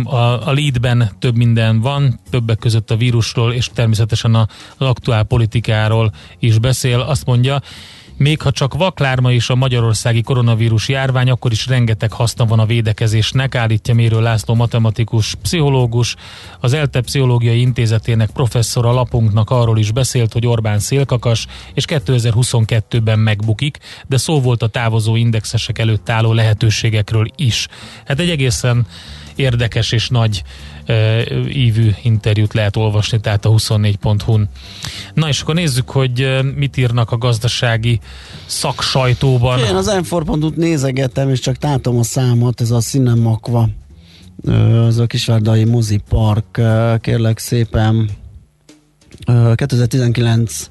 A, 0.04 0.48
a 0.48 0.54
leadben 0.54 1.12
több 1.20 1.36
minden 1.36 1.80
van, 1.80 2.20
többek 2.30 2.58
között 2.58 2.92
a 2.92 2.96
vírusról, 2.96 3.54
és 3.54 3.70
természetesen 3.74 4.36
az 4.36 4.48
aktuál 4.78 5.24
politikáról 5.24 6.14
is 6.40 6.60
beszél. 6.60 7.00
Azt 7.00 7.26
mondja, 7.26 7.62
még 8.22 8.42
ha 8.42 8.52
csak 8.52 8.74
vaklárma 8.74 9.32
is 9.32 9.50
a 9.50 9.56
magyarországi 9.56 10.22
koronavírus 10.22 10.90
járvány, 10.90 11.30
akkor 11.30 11.52
is 11.52 11.68
rengeteg 11.68 12.12
haszna 12.12 12.46
van 12.46 12.60
a 12.60 12.66
védekezésnek, 12.66 13.56
állítja 13.56 13.94
Mérő 13.94 14.22
László 14.22 14.56
matematikus 14.56 15.36
pszichológus. 15.42 16.16
Az 16.60 16.74
ELTE 16.74 17.02
Pszichológiai 17.02 17.60
Intézetének 17.62 18.30
professzora 18.30 18.92
lapunknak 18.92 19.50
arról 19.50 19.78
is 19.78 19.92
beszélt, 19.92 20.34
hogy 20.34 20.48
Orbán 20.48 20.80
szélkakas, 20.80 21.48
és 21.74 21.86
2022-ben 21.88 23.20
megbukik, 23.20 23.78
de 24.08 24.18
szó 24.18 24.42
volt 24.42 24.64
a 24.64 24.68
távozó 24.68 25.16
indexesek 25.16 25.80
előtt 25.80 26.10
álló 26.10 26.34
lehetőségekről 26.34 27.28
is. 27.36 27.68
Hát 28.06 28.20
egy 28.20 28.30
egészen 28.30 28.86
érdekes 29.42 29.92
és 29.92 30.10
nagy 30.10 30.44
ívű 31.48 31.92
interjút 32.04 32.54
lehet 32.54 32.76
olvasni, 32.76 33.20
tehát 33.20 33.46
a 33.46 33.50
24.hu-n. 33.50 34.50
Na 35.14 35.28
és 35.28 35.42
akkor 35.42 35.56
nézzük, 35.56 35.90
hogy 35.90 36.40
mit 36.56 36.78
írnak 36.78 37.12
a 37.12 37.18
gazdasági 37.18 38.00
szaksajtóban. 38.46 39.60
Én 39.60 39.76
az 39.76 40.02
m 40.12 40.34
nézegettem, 40.56 41.30
és 41.30 41.40
csak 41.40 41.64
látom 41.64 41.98
a 41.98 42.04
számot, 42.04 42.62
ez 42.62 42.72
a 42.72 42.80
Cinemakva, 42.80 43.70
az 44.88 44.98
a 44.98 45.06
Kisvárdai 45.06 45.64
Mozi 45.64 46.02
Park, 46.10 46.62
kérlek 47.02 47.38
szépen 47.38 48.10
2019 49.56 50.70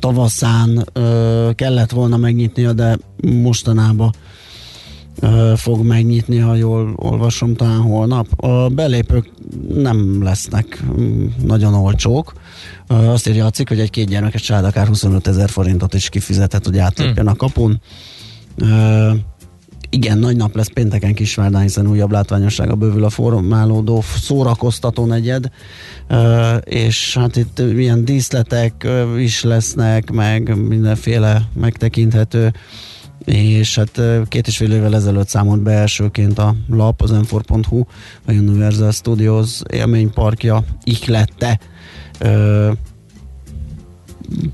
tavaszán 0.00 0.88
kellett 1.54 1.90
volna 1.90 2.16
megnyitnia, 2.16 2.72
de 2.72 2.98
mostanában 3.22 4.12
fog 5.56 5.84
megnyitni, 5.84 6.38
ha 6.38 6.54
jól 6.54 6.92
olvasom, 6.96 7.54
talán 7.54 7.80
holnap. 7.80 8.26
A 8.36 8.68
belépők 8.68 9.30
nem 9.74 10.22
lesznek 10.22 10.82
mm, 11.00 11.26
nagyon 11.44 11.74
olcsók. 11.74 12.32
Azt 12.86 13.28
írja 13.28 13.46
a 13.46 13.50
cikk, 13.50 13.68
hogy 13.68 13.80
egy 13.80 13.90
két 13.90 14.08
gyermekes 14.08 14.42
család 14.42 14.64
akár 14.64 14.86
25 14.86 15.26
ezer 15.26 15.48
forintot 15.48 15.94
is 15.94 16.08
kifizethet, 16.08 16.64
hogy 16.64 16.78
átlépjen 16.78 17.26
a 17.26 17.34
kapun. 17.34 17.80
Igen, 19.90 20.18
nagy 20.18 20.36
nap 20.36 20.56
lesz 20.56 20.70
pénteken 20.72 21.14
Kisvárdán, 21.14 21.62
hiszen 21.62 21.88
újabb 21.88 22.10
látványossága 22.10 22.74
bővül 22.74 23.04
a 23.04 23.10
formálódó 23.10 24.02
szórakoztató 24.16 25.04
negyed, 25.04 25.50
és 26.64 27.16
hát 27.16 27.36
itt 27.36 27.62
milyen 27.74 28.04
díszletek 28.04 28.88
is 29.18 29.42
lesznek, 29.42 30.10
meg 30.10 30.56
mindenféle 30.68 31.42
megtekinthető 31.54 32.52
és 33.24 33.74
hát 33.76 34.00
két 34.28 34.46
és 34.46 34.56
fél 34.56 34.72
évvel 34.72 34.94
ezelőtt 34.94 35.28
számolt 35.28 35.60
be 35.60 35.72
elsőként 35.72 36.38
a 36.38 36.54
lap, 36.68 37.02
az 37.02 37.10
m4.hu, 37.14 37.84
a 38.26 38.32
Universal 38.32 38.90
Studios 38.90 39.60
élményparkja 39.72 40.64
ihlette 40.84 41.58
ö, 42.18 42.70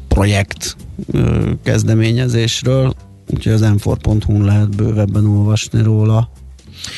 projekt 0.08 0.76
ö, 1.10 1.50
kezdeményezésről, 1.62 2.94
úgyhogy 3.34 3.52
az 3.52 3.62
m4.hu-n 3.64 4.44
lehet 4.44 4.76
bővebben 4.76 5.26
olvasni 5.26 5.82
róla. 5.82 6.30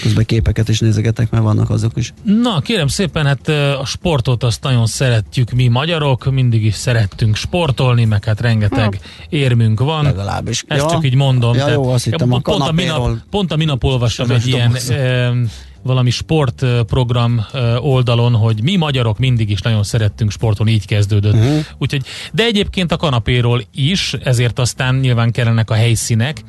Közben 0.02 0.24
képeket 0.24 0.68
is 0.68 0.78
nézegetek, 0.78 1.30
mert 1.30 1.42
vannak 1.44 1.70
azok 1.70 1.92
is. 1.94 2.12
Na, 2.22 2.60
kérem 2.60 2.86
szépen, 2.86 3.26
hát 3.26 3.48
a 3.80 3.84
sportot 3.84 4.42
azt 4.42 4.62
nagyon 4.62 4.86
szeretjük 4.86 5.50
mi 5.50 5.68
magyarok, 5.68 6.30
mindig 6.30 6.64
is 6.64 6.74
szerettünk 6.74 7.36
sportolni, 7.36 8.04
meg 8.04 8.24
hát 8.24 8.40
rengeteg 8.40 9.00
érmünk 9.28 9.80
van. 9.80 10.04
Legalábbis. 10.04 10.64
Ezt 10.66 10.80
Ja. 10.80 10.90
csak 10.90 11.04
így 11.04 11.14
mondom. 11.14 11.54
Ja, 11.54 11.70
jó, 11.70 11.88
azt 11.88 12.04
hittem, 12.04 12.32
a 12.32 12.38
pont, 12.38 12.60
a 12.60 12.72
minap, 12.72 12.96
kanapéról 12.96 13.24
pont 13.30 13.52
a 13.52 13.56
minap 13.56 13.84
olvastam 13.84 14.30
egy 14.30 14.46
ilyen 14.46 14.76
valami 15.82 16.10
sportprogram 16.10 17.46
oldalon, 17.78 18.34
hogy 18.34 18.62
mi 18.62 18.76
magyarok 18.76 19.18
mindig 19.18 19.50
is 19.50 19.60
nagyon 19.60 19.82
szerettünk 19.82 20.30
sportolni, 20.30 20.72
így 20.72 20.86
kezdődött. 20.86 21.34
Uh-huh. 21.34 21.64
Úgyhogy, 21.78 22.02
de 22.32 22.44
egyébként 22.44 22.92
a 22.92 22.96
kanapéról 22.96 23.62
is, 23.74 24.14
ezért 24.24 24.58
aztán 24.58 24.94
nyilván 24.94 25.30
kellenek 25.30 25.70
a 25.70 25.74
helyszínek, 25.74 26.42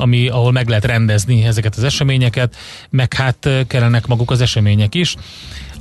ami, 0.00 0.28
ahol 0.28 0.52
meg 0.52 0.68
lehet 0.68 0.84
rendezni 0.84 1.44
ezeket 1.44 1.76
az 1.76 1.84
eseményeket, 1.84 2.56
meg 2.90 3.12
hát 3.14 3.46
ö, 3.46 3.60
kellenek 3.66 4.06
maguk 4.06 4.30
az 4.30 4.40
események 4.40 4.94
is. 4.94 5.16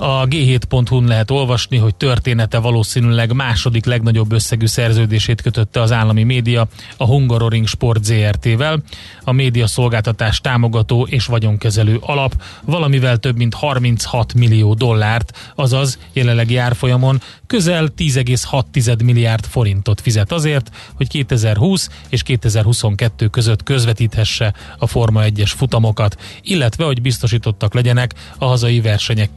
A 0.01 0.27
g7.hu-n 0.27 1.07
lehet 1.07 1.31
olvasni, 1.31 1.77
hogy 1.77 1.95
története 1.95 2.57
valószínűleg 2.57 3.33
második 3.33 3.85
legnagyobb 3.85 4.31
összegű 4.31 4.65
szerződését 4.65 5.41
kötötte 5.41 5.81
az 5.81 5.91
állami 5.91 6.23
média 6.23 6.67
a 6.97 7.05
Hungaroring 7.05 7.67
Sport 7.67 8.03
ZRT-vel. 8.03 8.81
A 9.23 9.31
média 9.31 9.67
szolgáltatás 9.67 10.41
támogató 10.41 11.07
és 11.09 11.25
vagyonkezelő 11.25 11.97
alap 12.01 12.41
valamivel 12.65 13.17
több 13.17 13.37
mint 13.37 13.53
36 13.53 14.33
millió 14.33 14.73
dollárt, 14.73 15.51
azaz 15.55 15.99
jelenlegi 16.13 16.57
árfolyamon 16.57 17.21
közel 17.47 17.89
10,6 17.97 19.03
milliárd 19.03 19.45
forintot 19.45 20.01
fizet 20.01 20.31
azért, 20.31 20.71
hogy 20.93 21.07
2020 21.07 21.89
és 22.09 22.23
2022 22.23 23.27
között 23.27 23.63
közvetíthesse 23.63 24.53
a 24.77 24.87
Forma 24.87 25.21
1-es 25.25 25.51
futamokat, 25.55 26.17
illetve 26.41 26.85
hogy 26.85 27.01
biztosítottak 27.01 27.73
legyenek 27.73 28.13
a 28.37 28.45
hazai 28.45 28.81
versenyek 28.81 29.33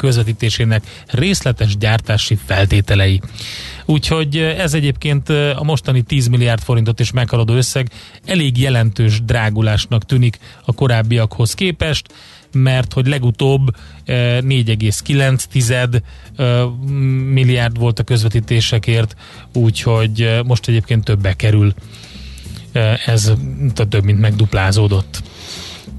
közvetítésének 0.56 0.82
részletes 1.06 1.76
gyártási 1.76 2.38
feltételei. 2.46 3.20
Úgyhogy 3.84 4.36
ez 4.36 4.74
egyébként 4.74 5.28
a 5.28 5.62
mostani 5.62 6.02
10 6.02 6.26
milliárd 6.26 6.62
forintot 6.62 7.00
is 7.00 7.10
meghaladó 7.10 7.54
összeg 7.54 7.90
elég 8.24 8.58
jelentős 8.58 9.22
drágulásnak 9.24 10.04
tűnik 10.04 10.38
a 10.64 10.72
korábbiakhoz 10.72 11.54
képest, 11.54 12.06
mert 12.52 12.92
hogy 12.92 13.06
legutóbb 13.06 13.68
eh, 14.04 14.38
4,9 14.40 16.02
eh, 16.36 16.64
milliárd 17.32 17.78
volt 17.78 17.98
a 17.98 18.02
közvetítésekért, 18.02 19.16
úgyhogy 19.52 20.22
eh, 20.22 20.42
most 20.42 20.68
egyébként 20.68 21.04
többe 21.04 21.32
kerül. 21.32 21.74
Eh, 22.72 23.08
Ez 23.08 23.32
több 23.88 24.04
mint 24.04 24.20
megduplázódott. 24.20 25.22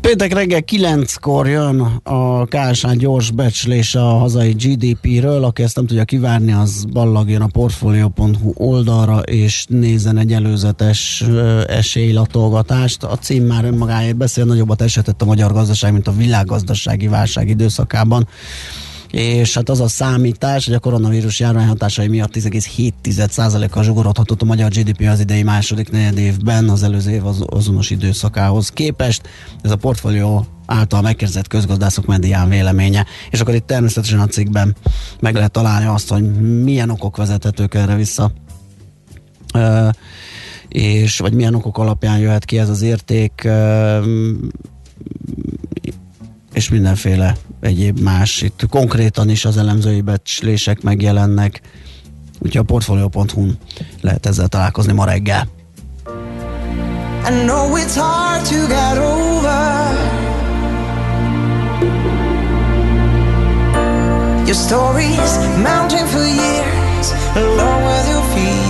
Péntek 0.08 0.34
reggel 0.34 0.62
9-kor 0.72 1.48
jön 1.48 1.80
a 2.04 2.46
KSH 2.46 2.92
gyors 2.92 3.32
becslés 3.32 3.96
a 3.96 4.04
hazai 4.04 4.52
GDP-ről. 4.52 5.44
Aki 5.44 5.64
ezt 5.64 5.76
nem 5.76 5.86
tudja 5.86 6.04
kivárni, 6.04 6.52
az 6.52 6.86
ballagjon 6.86 7.42
a 7.42 7.48
portfolio.hu 7.48 8.54
oldalra, 8.56 9.20
és 9.20 9.66
nézzen 9.70 10.18
egy 10.18 10.34
előzetes 10.34 11.24
esélylatolgatást. 11.68 13.04
A 13.04 13.18
cím 13.18 13.44
már 13.44 13.66
önmagáért 13.66 14.16
beszél, 14.16 14.46
nagyobbat 14.46 14.82
esetett 14.82 15.22
a 15.22 15.26
magyar 15.26 15.54
gazdaság, 15.54 15.92
mint 15.92 16.08
a 16.08 16.16
világgazdasági 16.16 17.08
válság 17.08 17.50
időszakában 17.50 18.28
és 19.14 19.54
hát 19.54 19.70
az 19.70 19.80
a 19.80 19.88
számítás, 19.88 20.66
hogy 20.66 20.74
a 20.74 20.80
koronavírus 20.80 21.40
járvány 21.40 21.68
hatásai 21.68 22.08
miatt 22.08 22.34
10,7%-kal 22.34 23.84
zsugorodhatott 23.84 24.42
a 24.42 24.46
magyar 24.46 24.70
GDP 24.70 25.08
az 25.08 25.20
idei 25.20 25.44
második 25.44 25.92
negyed 25.92 26.18
évben 26.18 26.70
az 26.70 26.84
előző 26.84 27.12
év 27.12 27.26
az 27.26 27.44
azonos 27.46 27.90
időszakához 27.90 28.70
képest. 28.70 29.22
Ez 29.62 29.72
a 29.72 29.76
portfólió 29.76 30.46
által 30.66 31.02
megkérdezett 31.02 31.48
közgazdászok 31.48 32.06
medián 32.06 32.50
véleménye. 32.50 33.06
És 33.30 33.42
akkor 33.42 33.54
itt 33.54 33.68
természetesen 33.68 34.20
a 34.20 34.28
cikkben 34.28 34.76
meg 35.20 35.36
lehet 35.36 35.52
találni 35.52 35.86
azt, 35.86 36.10
hogy 36.10 36.32
milyen 36.64 36.90
okok 36.90 37.18
vezethetők 37.18 37.74
erre 37.74 37.96
vissza. 37.96 38.32
Ö, 39.54 39.90
és 40.68 41.20
vagy 41.20 41.34
milyen 41.34 41.56
okok 41.56 41.78
alapján 41.78 42.20
jöhet 42.20 42.46
ki 42.46 42.58
ez 42.58 42.70
az 42.70 42.82
érték, 42.82 43.42
ö, 43.44 44.00
és 46.54 46.70
mindenféle 46.70 47.36
egyéb 47.60 48.00
más. 48.00 48.42
Itt 48.42 48.66
konkrétan 48.70 49.30
is 49.30 49.46
az 49.46 49.58
elemzői 49.58 50.02
becslések 50.02 50.82
megjelennek, 50.82 51.62
úgyhogy 52.40 52.62
a 52.62 52.64
portfolio.hu-n 52.64 53.58
lehet 54.02 54.26
ezzel 54.26 54.48
találkozni 54.48 54.94
ma 54.94 55.06
reggel. 55.06 55.48
I 57.26 57.46
know 57.46 57.78
it's 57.78 57.96
hard 57.96 58.46
to 58.48 58.68
get 58.68 58.98
over 58.98 59.84
your 64.46 64.56
stories, 64.56 65.38
mounting 65.64 66.08
for 66.08 66.26
years, 66.26 67.12
along 67.36 67.86
with 67.86 68.08
your 68.10 68.24
fears. 68.34 68.63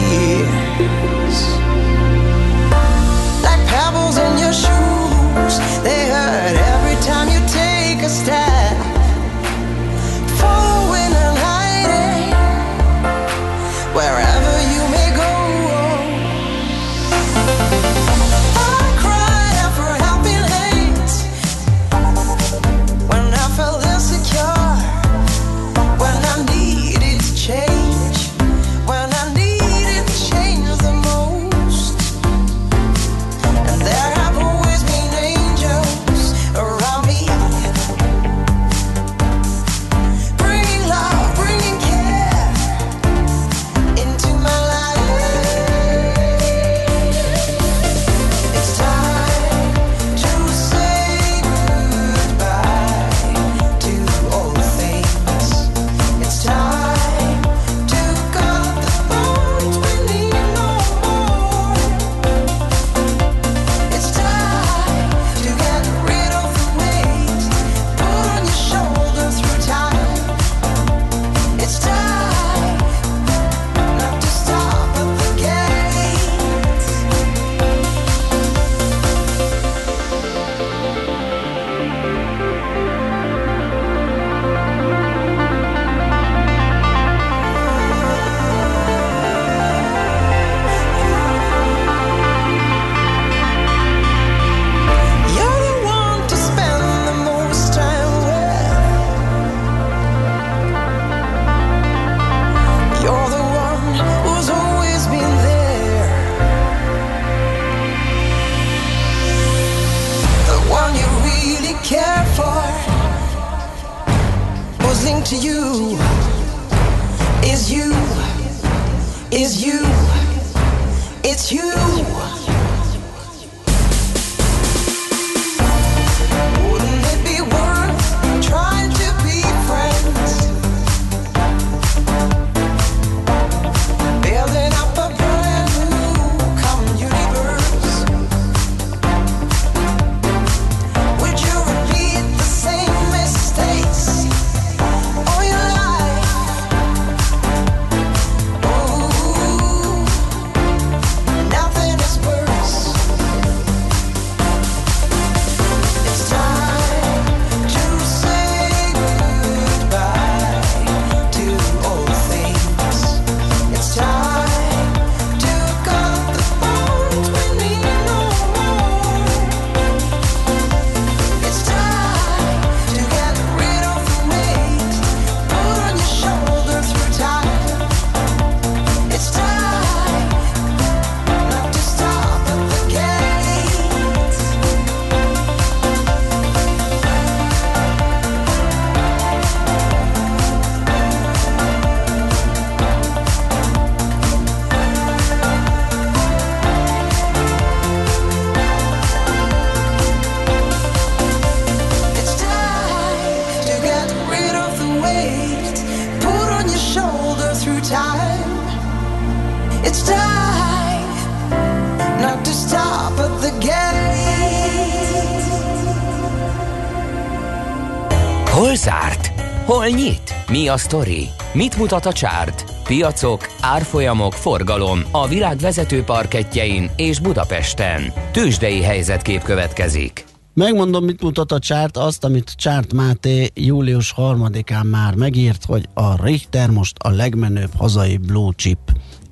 A 220.74 220.78
sztori? 220.78 221.30
Mit 221.54 221.78
mutat 221.78 222.06
a 222.06 222.14
csárt? 222.14 222.66
Piacok, 222.84 223.48
árfolyamok, 223.62 224.34
forgalom 224.34 225.00
a 225.12 225.28
világ 225.28 225.58
vezető 225.58 226.04
parketjein 226.04 226.90
és 226.96 227.20
Budapesten. 227.20 228.14
Tősdei 228.32 228.82
helyzetkép 228.82 229.44
következik. 229.44 230.26
Megmondom, 230.54 231.04
mit 231.04 231.22
mutat 231.22 231.52
a 231.52 231.60
csárt, 231.60 231.98
azt, 231.98 232.24
amit 232.24 232.54
Csárt 232.56 232.94
Máté 232.94 233.50
július 233.54 234.14
3-án 234.18 234.90
már 234.90 235.16
megírt, 235.16 235.66
hogy 235.66 235.90
a 235.94 236.24
Richter 236.26 236.70
most 236.70 236.98
a 236.98 237.10
legmenőbb 237.10 237.72
hazai 237.78 238.18
blue 238.18 238.52
chip. 238.56 238.80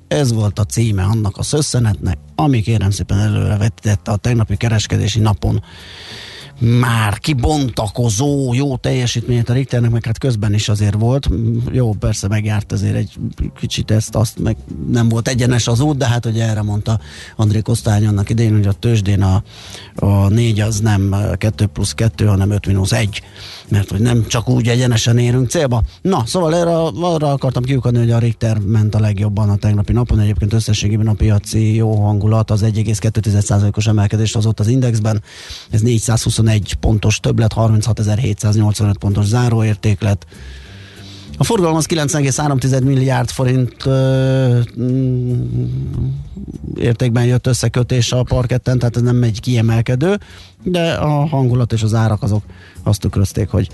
Ez 0.08 0.32
volt 0.32 0.58
a 0.58 0.64
címe 0.64 1.02
annak 1.02 1.36
a 1.36 1.42
szösszenetnek, 1.42 2.18
ami 2.34 2.60
kérem 2.60 2.90
szépen 2.90 3.18
előre 3.18 3.56
vetítette 3.56 4.10
a 4.10 4.16
tegnapi 4.16 4.56
kereskedési 4.56 5.20
napon 5.20 5.62
már 6.60 7.18
kibontakozó 7.18 8.54
jó 8.54 8.76
teljesítményét 8.76 9.48
a 9.48 9.52
Richternek, 9.52 9.90
meg 9.90 10.04
hát 10.04 10.18
közben 10.18 10.54
is 10.54 10.68
azért 10.68 10.94
volt. 10.94 11.28
Jó, 11.70 11.92
persze 11.92 12.28
megjárt 12.28 12.72
azért 12.72 12.94
egy 12.94 13.12
kicsit 13.58 13.90
ezt, 13.90 14.14
azt, 14.14 14.38
meg 14.38 14.56
nem 14.90 15.08
volt 15.08 15.28
egyenes 15.28 15.66
az 15.66 15.80
út, 15.80 15.96
de 15.96 16.06
hát 16.06 16.26
ugye 16.26 16.48
erre 16.48 16.62
mondta 16.62 17.00
André 17.36 17.60
Kosztány 17.60 18.06
annak 18.06 18.30
idején, 18.30 18.52
hogy 18.52 18.66
a 18.66 18.72
tőzsdén 18.72 19.22
a, 19.22 19.42
a 19.94 20.28
négy 20.28 20.60
az 20.60 20.80
nem 20.80 21.16
2 21.38 21.66
plusz 21.66 21.92
2, 21.92 22.26
hanem 22.26 22.50
5 22.50 22.66
mínusz 22.66 22.92
1, 22.92 23.22
mert 23.72 23.90
hogy 23.90 24.00
nem 24.00 24.26
csak 24.26 24.48
úgy 24.48 24.68
egyenesen 24.68 25.18
érünk 25.18 25.50
célba. 25.50 25.82
Na, 26.02 26.22
szóval 26.26 26.56
erre, 26.56 26.76
arra 26.76 27.32
akartam 27.32 27.62
kiukadni, 27.62 27.98
hogy 27.98 28.10
a 28.10 28.18
Richter 28.18 28.58
ment 28.58 28.94
a 28.94 29.00
legjobban 29.00 29.48
a 29.48 29.56
tegnapi 29.56 29.92
napon, 29.92 30.20
egyébként 30.20 30.52
összességében 30.52 31.06
a 31.06 31.12
piaci 31.12 31.74
jó 31.74 31.94
hangulat, 31.94 32.50
az 32.50 32.62
1,2%-os 32.62 33.86
emelkedést 33.86 34.34
hozott 34.34 34.60
az 34.60 34.66
indexben, 34.68 35.22
ez 35.70 35.80
421 35.80 36.74
pontos 36.74 37.20
többlet, 37.20 37.52
36.785 37.56 38.94
pontos 38.98 39.24
záróérték 39.24 40.00
lett. 40.00 40.26
A 41.36 41.44
forgalom 41.44 41.76
az 41.76 41.86
9,3 41.86 42.84
milliárd 42.84 43.30
forint 43.30 43.86
ö, 43.86 44.58
mm, 44.80 45.32
értékben 46.74 47.24
jött 47.24 47.46
összekötés 47.46 48.12
a 48.12 48.22
parketten, 48.22 48.78
tehát 48.78 48.96
ez 48.96 49.02
nem 49.02 49.22
egy 49.22 49.40
kiemelkedő, 49.40 50.18
de 50.62 50.92
a 50.92 51.26
hangulat 51.26 51.72
és 51.72 51.82
az 51.82 51.94
árak 51.94 52.22
azok 52.22 52.42
azt 52.82 53.00
tükrözték, 53.00 53.48
hogy 53.48 53.68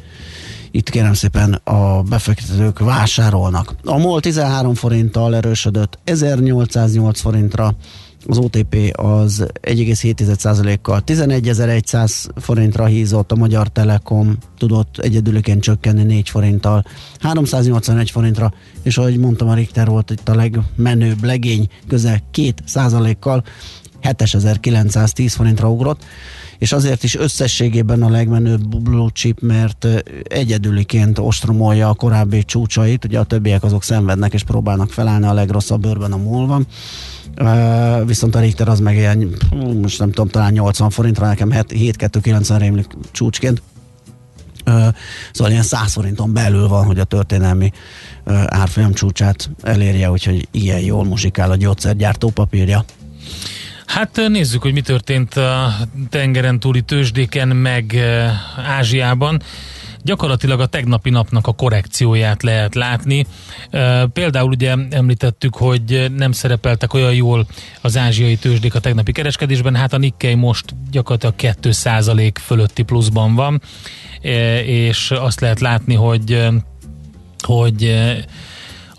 itt 0.71 0.91
kérem 0.91 1.15
szépen 1.15 1.61
a 1.65 2.03
befektetők 2.03 2.79
vásárolnak. 2.79 3.75
A 3.85 3.99
MOL 3.99 4.21
13 4.21 4.75
forinttal 4.75 5.37
erősödött 5.37 5.99
1808 6.05 7.21
forintra, 7.21 7.75
az 8.27 8.39
OTP 8.39 8.77
az 8.93 9.47
1,7%-kal 9.63 11.03
11.100 11.07 12.29
forintra 12.37 12.85
hízott, 12.85 13.33
a 13.33 13.37
Magyar 13.37 13.69
Telekom 13.69 14.37
tudott 14.59 14.99
egyedülőként 14.99 15.63
csökkenni 15.63 16.03
4 16.03 16.29
forinttal 16.29 16.85
381 17.21 18.11
forintra, 18.11 18.53
és 18.83 18.99
ahogy 18.99 19.19
mondtam, 19.19 19.49
a 19.49 19.55
Richter 19.55 19.87
volt 19.87 20.11
itt 20.11 20.29
a 20.29 20.35
legmenőbb 20.35 21.25
legény, 21.25 21.69
közel 21.87 22.23
2%-kal 22.35 23.45
7910 24.01 25.35
forintra 25.35 25.71
ugrott, 25.71 26.05
és 26.59 26.73
azért 26.73 27.03
is 27.03 27.17
összességében 27.17 28.03
a 28.03 28.11
legmenőbb 28.11 28.77
blue 28.77 29.11
chip, 29.13 29.41
mert 29.41 29.87
egyedüliként 30.23 31.19
ostromolja 31.19 31.89
a 31.89 31.95
korábbi 31.95 32.45
csúcsait, 32.45 33.05
ugye 33.05 33.19
a 33.19 33.25
többiek 33.25 33.63
azok 33.63 33.83
szenvednek 33.83 34.33
és 34.33 34.43
próbálnak 34.43 34.91
felállni 34.91 35.27
a 35.27 35.33
legrosszabb 35.33 35.81
bőrben 35.81 36.13
a. 36.13 36.17
Uh, 36.17 36.67
viszont 38.05 38.35
a 38.35 38.41
Richter 38.41 38.69
az 38.69 38.81
meg 38.81 38.97
ilyen, 38.97 39.37
most 39.81 39.99
nem 39.99 40.09
tudom, 40.11 40.29
talán 40.29 40.53
80 40.53 40.91
forintra, 40.91 41.27
nekem 41.27 41.51
7-2-90 41.53 42.57
rémlik 42.59 42.87
csúcsként. 43.11 43.63
Szóval 45.33 45.53
ilyen 45.53 45.63
100 45.63 45.93
forinton 45.93 46.33
belül 46.33 46.69
van, 46.69 46.85
hogy 46.85 46.99
a 46.99 47.05
történelmi 47.05 47.73
árfolyam 48.47 48.93
csúcsát 48.93 49.51
elérje, 49.63 50.11
úgyhogy 50.11 50.49
ilyen 50.51 50.81
jól 50.81 51.05
muzsikál 51.05 51.51
a 51.51 51.57
gyógyszergyártó 51.57 52.31
papírja. 52.31 52.85
Hát 53.87 54.21
nézzük, 54.29 54.63
hogy 54.63 54.73
mi 54.73 54.81
történt 54.81 55.35
a 55.35 55.75
tengeren 56.09 56.61
túli 56.61 56.83
tőzsdéken, 56.83 57.49
meg 57.49 57.97
Ázsiában 58.67 59.43
gyakorlatilag 60.03 60.61
a 60.61 60.67
tegnapi 60.67 61.11
napnak 61.11 61.47
a 61.47 61.53
korrekcióját 61.53 62.43
lehet 62.43 62.75
látni. 62.75 63.27
Például 64.13 64.51
ugye 64.51 64.75
említettük, 64.91 65.57
hogy 65.57 66.13
nem 66.17 66.33
szerepeltek 66.33 66.95
olyan 66.95 67.15
jól 67.15 67.47
az 67.81 67.97
ázsiai 67.97 68.37
tőzsdék 68.37 68.75
a 68.75 68.81
tegnapi 68.81 69.13
kereskedésben, 69.13 69.75
hát 69.75 69.93
a 69.93 69.99
Nikkei 69.99 70.35
most 70.35 70.75
gyakorlatilag 70.91 71.57
2% 71.63 72.33
fölötti 72.41 72.83
pluszban 72.83 73.35
van, 73.35 73.63
és 74.65 75.11
azt 75.11 75.41
lehet 75.41 75.61
látni, 75.61 75.95
hogy 75.95 76.49
hogy 77.39 77.85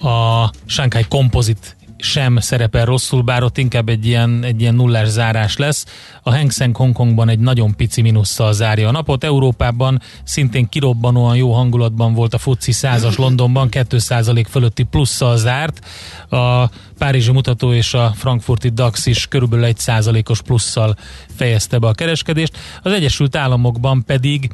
a 0.02 0.50
Shanghai 0.66 1.06
Composite 1.10 1.68
sem 2.00 2.38
szerepel 2.38 2.86
rosszul, 2.86 3.22
bár 3.22 3.44
ott 3.44 3.58
inkább 3.58 3.90
egy 3.90 4.06
ilyen, 4.06 4.44
egy 4.44 4.62
ilyen 4.62 4.76
nullás 4.76 5.08
zárás 5.08 5.58
lesz. 5.58 5.86
A 6.24 6.36
Hang 6.36 6.52
Seng 6.52 6.76
Hongkongban 6.76 7.30
egy 7.30 7.40
nagyon 7.40 7.76
pici 7.76 8.02
minusszal 8.02 8.54
zárja 8.54 8.88
a 8.88 8.92
napot. 8.92 9.24
Európában 9.24 10.02
szintén 10.24 10.70
kirobbanóan 10.70 11.36
jó 11.36 11.54
hangulatban 11.54 12.14
volt 12.14 12.34
a 12.34 12.38
FUCI 12.38 12.72
100-as 12.76 13.18
Londonban, 13.18 13.68
2% 13.72 14.46
fölötti 14.50 14.84
plusszal 14.84 15.38
zárt. 15.38 15.86
A 16.30 16.70
Párizsi 16.98 17.32
mutató 17.32 17.74
és 17.74 17.94
a 17.94 18.14
frankfurti 18.16 18.70
DAX 18.70 19.06
is 19.06 19.28
körülbelül 19.28 19.66
1%-os 19.70 20.42
plusszal 20.42 20.96
fejezte 21.36 21.78
be 21.78 21.88
a 21.88 21.94
kereskedést. 21.94 22.58
Az 22.82 22.92
Egyesült 22.92 23.36
Államokban 23.36 24.04
pedig 24.06 24.50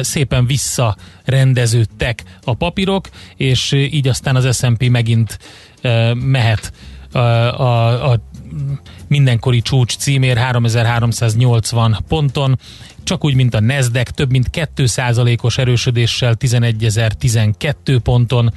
szépen 0.00 0.46
visszarendeződtek 0.46 2.22
a 2.44 2.54
papírok, 2.54 3.08
és 3.36 3.72
így 3.72 4.08
aztán 4.08 4.36
az 4.36 4.56
S&P 4.56 4.88
megint 4.88 5.38
mehet 6.14 6.72
a, 7.12 7.18
a, 7.18 8.12
a 8.12 8.20
mindenkori 9.08 9.60
csúcs 9.60 9.96
címér 9.96 10.36
3380 10.36 11.96
ponton, 12.08 12.58
csak 13.04 13.24
úgy, 13.24 13.34
mint 13.34 13.54
a 13.54 13.60
Nasdaq, 13.60 14.10
több 14.10 14.30
mint 14.30 14.48
2%-os 14.52 15.58
erősödéssel 15.58 16.34
11.012 16.38 17.98
ponton, 18.02 18.52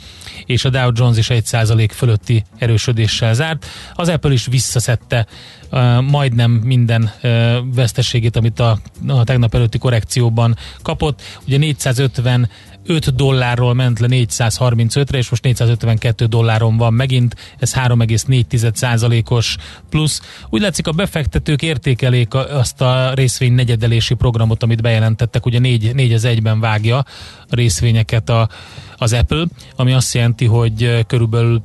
és 0.46 0.66
a 0.66 0.70
Dow 0.70 0.92
Jones 0.94 1.18
is 1.18 1.28
1% 1.30 1.90
fölötti 1.94 2.44
erősödéssel 2.58 3.34
zárt. 3.34 3.66
Az 3.94 4.10
Apple 4.10 4.32
is 4.32 4.46
visszaszedte 4.46 5.26
uh, 5.72 6.02
majdnem 6.02 6.52
minden 6.52 7.12
uh, 7.24 7.56
veszteségét, 7.76 8.36
amit 8.36 8.60
a, 8.60 8.80
a 9.08 9.24
tegnap 9.24 9.56
előtti 9.56 9.78
korrekcióban 9.78 10.58
kapott. 10.82 11.22
Ugye 11.46 11.58
450 11.58 12.50
5 12.86 13.16
dollárról 13.16 13.74
ment 13.74 14.00
le 14.00 14.08
435-re, 14.10 15.18
és 15.18 15.30
most 15.30 15.44
452 15.44 16.26
dolláron 16.26 16.78
van 16.78 16.94
megint, 16.94 17.36
ez 17.60 17.74
3,4%-os 17.74 19.58
plusz. 19.90 20.22
Úgy 20.50 20.62
látszik, 20.62 20.88
a 20.88 20.92
befektetők 20.92 21.62
értékelik 21.62 22.34
azt 22.34 22.82
a 22.82 23.14
részvény 23.14 23.54
negyedelési 23.54 24.14
programot, 24.14 24.64
amit 24.64 24.82
bejelentettek, 24.82 25.46
ugye 25.46 25.60
4, 25.60 25.96
4 25.96 26.14
az 26.14 26.24
egyben 26.26 26.60
vágja 26.60 26.98
a 26.98 27.06
részvényeket 27.50 28.30
a, 28.30 28.50
az 28.98 29.14
Apple, 29.14 29.46
ami 29.76 29.94
azt 29.94 30.14
jelenti, 30.14 30.46
hogy 30.46 31.06
körülbelül 31.08 31.64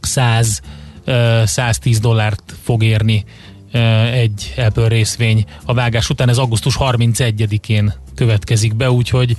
100 0.00 0.60
110 1.44 2.00
dollárt 2.00 2.54
fog 2.62 2.82
érni 2.82 3.24
egy 4.12 4.54
Apple 4.56 4.88
részvény 4.88 5.44
a 5.64 5.74
vágás 5.74 6.10
után, 6.10 6.28
ez 6.28 6.38
augusztus 6.38 6.76
31-én 6.78 7.94
következik 8.14 8.74
be, 8.74 8.90
úgyhogy 8.90 9.36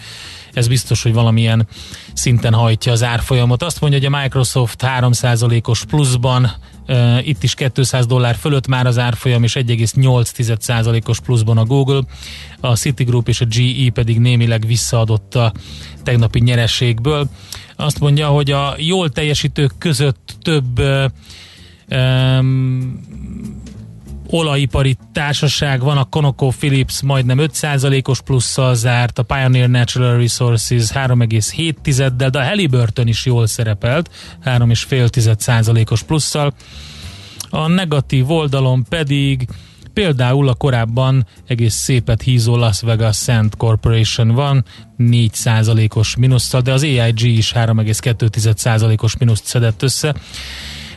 ez 0.54 0.68
biztos, 0.68 1.04
hogy 1.04 1.14
valamilyen 1.14 1.68
szinten 2.14 2.54
hajtja 2.54 2.92
az 2.92 3.04
árfolyamot. 3.04 3.64
Azt 3.64 3.82
mondja, 3.82 4.00
hogy 4.00 4.14
a 4.14 4.22
Microsoft 4.22 4.84
3%-os 4.88 5.86
pluszban, 5.86 6.52
itt 7.24 7.44
is 7.44 7.54
200 7.54 8.06
dollár 8.06 8.36
fölött 8.36 8.68
már 8.68 8.86
az 8.86 8.98
árfolyam, 8.98 9.44
és 9.44 9.54
1,8%-os 9.54 11.20
pluszban 11.20 11.58
a 11.58 11.66
Google. 11.66 12.02
A 12.60 12.76
Citigroup 12.76 13.28
és 13.28 13.42
a 13.42 13.46
GE 13.46 13.92
pedig 13.94 14.20
némileg 14.20 14.66
visszaadott 14.66 15.36
a 15.36 15.54
tegnapi 16.04 16.40
nyereségből. 16.40 17.30
Azt 17.76 18.00
mondja, 18.00 18.28
hogy 18.28 18.52
a 18.52 18.76
jól 18.78 19.10
teljesítők 19.10 19.72
között 19.78 20.36
több 20.42 20.82
olajipari 24.32 24.98
társaság 25.14 25.82
van, 25.82 25.98
a 25.98 26.04
ConocoPhillips 26.04 27.02
majdnem 27.02 27.38
5%-os 27.42 28.22
plusszal 28.22 28.76
zárt, 28.76 29.20
a 29.20 29.24
Pioneer 29.24 29.70
Natural 29.70 30.18
Resources 30.18 30.90
3,7-del, 30.94 32.30
de 32.32 32.40
a 32.40 32.44
Halliburton 32.44 33.08
is 33.08 33.26
jól 33.26 33.48
szerepelt, 33.48 34.10
3,5%-os 34.46 36.04
plusszal. 36.04 36.54
A 37.50 37.68
negatív 37.68 38.32
oldalon 38.32 38.86
pedig 38.90 39.48
például 39.94 40.48
a 40.48 40.54
korábban 40.54 41.26
egész 41.48 41.74
szépet 41.74 42.22
hízó 42.22 42.56
Las 42.56 42.82
Vegas 42.82 43.18
Sand 43.18 43.56
Corporation 43.58 44.28
van, 44.28 44.66
4%-os 45.00 46.16
minusszal, 46.16 46.62
de 46.62 46.74
az 46.74 46.84
AIG 46.84 47.22
is 47.22 47.52
3,2%-os 47.56 49.18
minuszt 49.18 49.46
szedett 49.46 49.82
össze. 49.84 50.16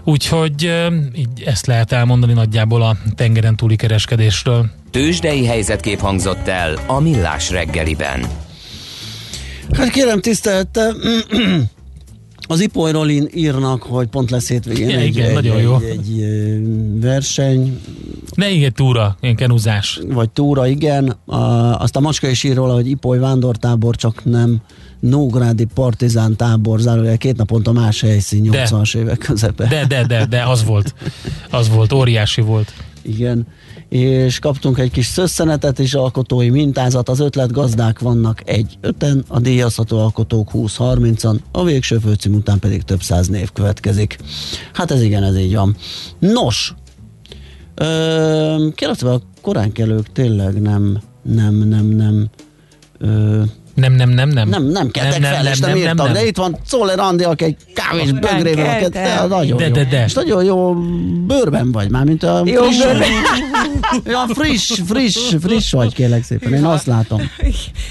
Úgyhogy 0.04 0.72
így 1.16 1.42
ezt 1.44 1.66
lehet 1.66 1.92
elmondani 1.92 2.32
nagyjából 2.32 2.82
a 2.82 2.96
tengeren 3.14 3.56
túli 3.56 3.76
kereskedésről. 3.76 4.70
Tőzsdei 4.90 5.44
helyzetkép 5.46 6.00
hangzott 6.00 6.48
el 6.48 6.74
a 6.86 7.00
Millás 7.00 7.50
reggeliben. 7.50 8.26
Hát 9.72 9.90
kérem 9.90 10.20
tisztelte, 10.20 10.92
az 12.48 12.60
Ipolyról 12.60 13.08
írnak, 13.34 13.82
hogy 13.82 14.06
pont 14.06 14.30
lesz 14.30 14.48
hétvégén 14.48 14.88
Ja, 14.88 14.98
egy, 14.98 15.06
igen, 15.06 15.28
egy, 15.28 15.34
nagyon 15.34 15.56
egy, 15.56 15.62
jó. 15.62 15.76
egy, 15.78 16.20
ö, 16.20 16.56
verseny, 17.00 17.80
Ne 18.34 18.50
igen, 18.50 18.72
túra, 18.72 19.16
ilyen 19.20 19.36
kenuzás. 19.36 20.00
vagy 20.08 20.30
túra, 20.30 20.66
igen. 20.66 21.16
A, 21.26 21.36
azt 21.80 21.96
a 21.96 22.00
macska 22.00 22.28
is 22.28 22.42
ír 22.42 22.54
róla, 22.54 22.74
hogy 22.74 22.88
Ipoly 22.88 23.18
vándortábor, 23.18 23.96
csak 23.96 24.24
nem 24.24 24.60
Nógrádi 25.02 25.66
partizán 25.74 26.36
tábor, 26.36 26.80
zárójel 26.80 27.18
két 27.18 27.36
naponta 27.36 27.72
más 27.72 28.00
helyszín, 28.00 28.50
De. 28.50 28.68
80-as 28.70 28.96
évek 28.96 29.18
közepe. 29.18 29.66
De, 29.66 29.86
de, 29.86 30.06
de, 30.06 30.26
de, 30.26 30.42
az 30.42 30.64
volt. 30.64 30.94
Az 31.50 31.68
volt, 31.68 31.92
óriási 31.92 32.40
volt. 32.40 32.72
Igen, 33.02 33.46
és 33.88 34.38
kaptunk 34.38 34.78
egy 34.78 34.90
kis 34.90 35.06
szösszenetet 35.06 35.78
és 35.78 35.94
alkotói 35.94 36.50
mintázat. 36.50 37.08
Az 37.08 37.20
ötletgazdák 37.20 37.98
vannak 37.98 38.42
egy 38.44 38.78
öten, 38.80 39.24
a 39.28 39.40
díjazható 39.40 39.98
alkotók 39.98 40.50
20-30-an, 40.52 41.36
a 41.52 41.64
végső 41.64 41.98
főcím 41.98 42.34
után 42.34 42.58
pedig 42.58 42.82
több 42.82 43.02
száz 43.02 43.28
név 43.28 43.52
következik. 43.52 44.18
Hát 44.72 44.90
ez 44.90 45.02
igen, 45.02 45.22
ez 45.22 45.36
így 45.36 45.54
van. 45.54 45.76
Nos, 46.18 46.74
kérdezve 48.74 49.12
a 49.12 49.20
korán 49.40 49.72
kelők 49.72 50.12
tényleg 50.12 50.60
nem, 50.60 50.98
nem, 51.22 51.54
nem, 51.54 51.86
nem, 51.86 52.28
ö, 52.98 53.42
Nem, 53.74 53.92
nem, 53.92 54.08
nem, 54.08 54.28
nem. 54.28 54.48
nem, 54.48 54.64
nem 54.64 54.90
keltek 54.90 55.22
fel, 55.22 55.46
és 55.46 55.58
nem, 55.58 55.76
írtak, 55.76 56.12
de 56.12 56.26
itt 56.26 56.36
van 56.36 56.56
Czoller 56.66 56.98
Andi, 56.98 57.24
aki 57.24 57.44
egy 57.44 57.56
kávés 57.74 58.12
bögrével, 58.12 58.66
aki 58.70 58.90
keltem. 58.90 59.28
nagyon 59.28 59.56
De, 59.56 59.66
jó. 59.66 59.72
de, 59.72 59.84
de. 59.84 60.04
És 60.04 60.12
nagyon 60.12 60.44
jó 60.44 60.74
bőrben 61.26 61.72
vagy 61.72 61.90
már, 61.90 62.04
mint 62.04 62.22
a 62.22 62.42
Jó 62.44 62.62
friss. 62.62 62.82
Ja, 64.04 64.24
friss, 64.28 64.80
friss, 64.86 65.34
friss 65.40 65.72
vagy, 65.72 65.94
kérlek 65.94 66.24
szépen. 66.24 66.52
Én 66.52 66.64
azt 66.64 66.86
látom. 66.86 67.30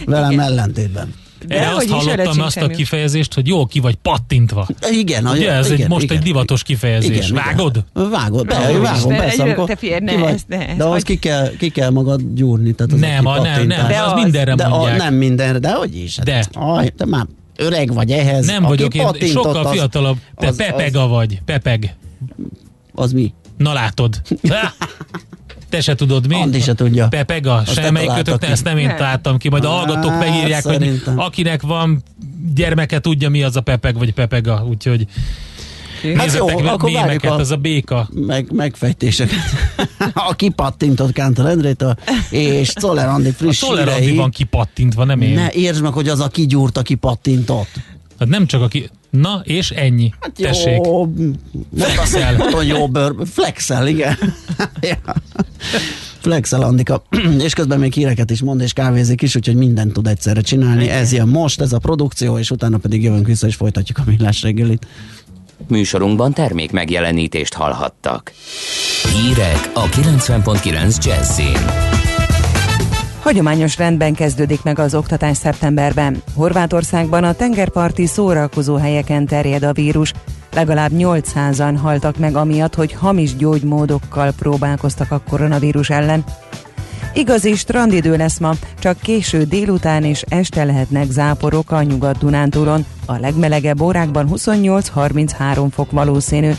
Velem 0.06 0.40
ellentétben. 0.40 1.14
Erre 1.48 1.70
azt 1.76 1.90
hallottam 1.90 2.42
azt 2.42 2.58
a 2.58 2.60
semmi. 2.60 2.76
kifejezést, 2.76 3.34
hogy 3.34 3.48
jó 3.48 3.66
ki 3.66 3.80
vagy 3.80 3.96
pattintva. 3.96 4.68
Igen, 4.92 5.26
a, 5.26 5.32
Ugye, 5.32 5.52
ez 5.52 5.66
igen, 5.70 5.82
egy, 5.82 5.88
most 5.88 6.04
igen, 6.04 6.18
egy 6.18 6.24
divatos 6.24 6.64
kifejezés. 6.64 7.30
igen, 7.30 7.44
Vágod? 7.44 7.84
Igen. 7.96 8.10
Vágod, 8.10 8.46
be, 8.46 8.56
Ó, 8.78 8.82
vágom, 8.82 9.10
persze. 9.16 9.26
egy- 9.34 9.40
amikor 9.40 9.68
te 9.68 9.76
figyelj, 9.76 10.00
ne, 10.00 10.12
ki 10.16 10.18
vagy- 10.22 10.34
ezt 10.34 10.48
ne, 10.48 10.68
ezt 10.68 10.78
de 10.78 10.84
ahhoz 10.84 11.04
ki 11.04 11.16
kell, 11.20 11.50
ki 11.58 11.70
kell 11.70 11.90
magad 11.90 12.22
gyúrni. 12.34 12.74
Tehát 12.74 12.94
az 12.94 13.00
Nem, 13.00 13.26
a 13.26 13.32
a, 13.32 13.42
nem, 13.42 13.68
nem, 13.68 13.88
de 13.88 14.02
az 14.02 14.12
az. 14.14 14.22
mindenre 14.24 14.56
de 14.56 14.64
a, 14.64 14.70
mondják. 14.70 14.98
nem 14.98 15.14
mindenre, 15.14 15.60
de 15.60 15.74
hogy 15.74 15.96
is? 15.98 16.16
Hát, 16.18 16.26
De. 16.26 16.46
Aj, 16.54 16.88
te 16.98 17.06
már 17.06 17.26
öreg 17.56 17.94
vagy 17.94 18.12
ehhez. 18.12 18.46
nem 18.46 18.64
vagyok 18.64 18.94
én, 18.96 19.08
sokkal 19.28 19.66
az- 19.66 19.72
fiatalabb. 19.72 20.18
Te 20.36 20.48
az- 20.48 20.56
pepega 20.56 21.08
vagy, 21.08 21.42
pepeg. 21.46 21.96
Az 22.96 23.12
mi? 23.14 23.34
Na 23.58 23.74
látod. 23.74 24.22
Te 25.72 25.82
se 25.82 25.96
tudod 25.96 26.28
mi? 26.28 26.36
Andi 26.36 26.60
se 26.60 26.74
tudja. 26.74 27.08
Pepega, 27.08 27.54
Azt 27.54 27.76
te 27.76 27.82
semmelyik 27.82 28.08
találtad 28.08 28.34
kötök, 28.34 28.46
ki. 28.48 28.52
ezt 28.54 28.64
nem 28.64 28.78
én 28.78 28.88
Nem. 28.88 28.96
találtam 28.96 29.38
ki, 29.38 29.50
majd 29.50 29.64
a 29.66 29.70
hallgatók 29.70 30.18
megírják, 30.20 30.64
hogy 30.64 31.02
akinek 31.16 31.62
van 31.62 32.04
gyermeke, 32.56 33.00
tudja 33.00 33.30
mi 33.30 33.44
az 33.44 33.56
a 33.56 33.62
pepeg 33.62 33.98
vagy 33.98 34.14
pepega, 34.14 34.66
úgyhogy 34.70 35.06
Hát 36.02 36.16
nézzetek 36.16 36.38
jó, 36.60 36.66
akkor 36.68 36.92
várjuk 36.92 36.92
mémeket, 37.06 37.32
a- 37.32 37.36
az 37.40 37.52
a 37.52 37.56
béka. 37.56 38.10
meg, 38.14 38.52
megfejtéseket. 38.52 39.38
a 40.30 40.34
kipattintott 40.36 41.12
Kántor 41.12 41.46
Endrétől, 41.46 41.96
és 42.30 42.70
Czoller 42.74 43.08
Andi 43.08 43.30
A 43.30 43.34
friss 43.34 43.60
Czoller 43.60 43.88
Andi 43.88 44.02
hírei. 44.02 44.16
van 44.18 44.30
kipattintva, 44.30 45.04
nem 45.04 45.22
én. 45.22 45.34
Ne 45.34 45.52
értsd 45.52 45.82
meg, 45.82 45.92
hogy 45.94 46.08
az 46.10 46.20
a 46.20 46.28
kigyúrt, 46.28 46.78
aki 46.78 46.96
pattintott. 46.96 47.70
Hát 48.20 48.28
nem 48.28 48.46
csak 48.46 48.62
aki... 48.62 48.90
Na, 49.12 49.42
és 49.44 49.72
ennyi. 49.72 50.14
Hát 50.20 50.32
Tessék. 50.34 50.86
Jó, 50.86 51.14
Flexel. 51.78 52.36
Nagyon 52.36 52.66
jó 52.66 52.88
bőr. 52.88 53.16
Flexel, 53.26 53.88
igen. 53.88 54.18
Flexel 56.22 56.62
Andika. 56.62 57.04
és 57.40 57.54
közben 57.54 57.80
még 57.80 57.94
híreket 57.94 58.32
is 58.32 58.42
mond, 58.42 58.62
és 58.62 58.74
kávézik 58.74 59.22
is, 59.22 59.36
úgyhogy 59.36 59.56
mindent 59.56 59.94
tud 59.94 60.08
egyszerre 60.08 60.42
csinálni. 60.42 60.90
Ez 60.90 61.12
ilyen 61.12 61.28
most, 61.28 61.62
ez 61.62 61.74
a 61.74 61.78
produkció, 61.78 62.38
és 62.38 62.52
utána 62.52 62.78
pedig 62.78 63.04
jövünk 63.04 63.26
vissza, 63.26 63.48
és 63.48 63.56
folytatjuk 63.56 63.98
a 63.98 64.04
millás 64.06 64.42
reggelit. 64.42 64.88
Műsorunkban 65.68 66.34
termék 66.34 66.72
megjelenítést 66.72 67.54
hallhattak. 67.54 68.34
Hírek 69.14 69.72
a 69.74 69.90
90.9 69.90 71.06
Jazzin. 71.06 72.01
Hagyományos 73.22 73.78
rendben 73.78 74.14
kezdődik 74.14 74.64
meg 74.64 74.80
az 74.80 74.96
oktatás 74.96 75.38
szeptemberben. 75.38 76.24
Horvátországban 76.36 77.24
a 77.24 77.34
tengerparti 77.34 78.06
szórakozó 78.06 78.76
helyeken 78.76 79.26
terjed 79.26 79.64
a 79.64 79.74
vírus. 79.74 80.14
Legalább 80.54 80.92
800-an 80.94 81.78
haltak 81.82 82.18
meg 82.18 82.36
amiatt, 82.36 82.76
hogy 82.76 82.94
hamis 82.94 83.36
gyógymódokkal 83.36 84.32
próbálkoztak 84.32 85.12
a 85.12 85.22
koronavírus 85.30 85.90
ellen. 85.90 86.24
Igazi 87.14 87.56
strandidő 87.56 88.16
lesz 88.16 88.40
ma, 88.40 88.54
csak 88.80 89.00
késő 89.00 89.44
délután 89.44 90.04
és 90.04 90.24
este 90.28 90.64
lehetnek 90.64 91.12
záporok 91.12 91.72
a 91.72 91.82
Nyugat-Dunántúlon. 91.82 92.86
A 93.06 93.18
legmelegebb 93.18 93.82
órákban 93.82 94.28
28-33 94.32 95.68
fok 95.72 95.92
valószínű. 95.92 96.52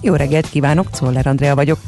Jó 0.00 0.14
reggelt 0.14 0.48
kívánok, 0.48 0.90
Czoller 0.90 1.26
Andrea 1.26 1.54
vagyok. 1.54 1.78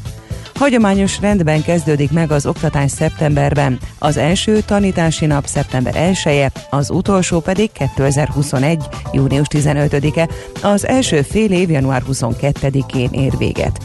Hagyományos 0.54 1.20
rendben 1.20 1.62
kezdődik 1.62 2.12
meg 2.12 2.30
az 2.30 2.46
oktatás 2.46 2.90
szeptemberben. 2.90 3.78
Az 3.98 4.16
első 4.16 4.60
tanítási 4.60 5.26
nap 5.26 5.46
szeptember 5.46 5.96
1 5.96 6.18
-e, 6.24 6.52
az 6.70 6.90
utolsó 6.90 7.40
pedig 7.40 7.70
2021. 7.72 8.82
június 9.12 9.46
15-e. 9.50 10.28
Az 10.62 10.86
első 10.86 11.22
fél 11.22 11.52
év 11.52 11.70
január 11.70 12.02
22-én 12.08 13.08
ér 13.12 13.32
véget. 13.38 13.78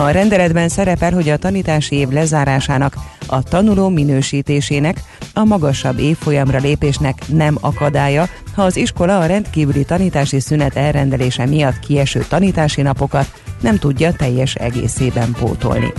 A 0.00 0.10
rendeletben 0.10 0.68
szerepel, 0.68 1.12
hogy 1.12 1.28
a 1.28 1.36
tanítási 1.36 1.96
év 1.96 2.08
lezárásának, 2.08 2.94
a 3.26 3.42
tanuló 3.42 3.88
minősítésének, 3.88 5.02
a 5.34 5.44
magasabb 5.44 5.98
évfolyamra 5.98 6.58
lépésnek 6.58 7.22
nem 7.28 7.58
akadálya, 7.60 8.28
ha 8.54 8.62
az 8.62 8.76
iskola 8.76 9.18
a 9.18 9.26
rendkívüli 9.26 9.84
tanítási 9.84 10.40
szünet 10.40 10.76
elrendelése 10.76 11.46
miatt 11.46 11.78
kieső 11.78 12.24
tanítási 12.28 12.82
napokat 12.82 13.32
nem 13.60 13.76
tudja 13.76 14.12
teljes 14.12 14.54
egészében 14.54 15.32
pótolni. 15.32 15.92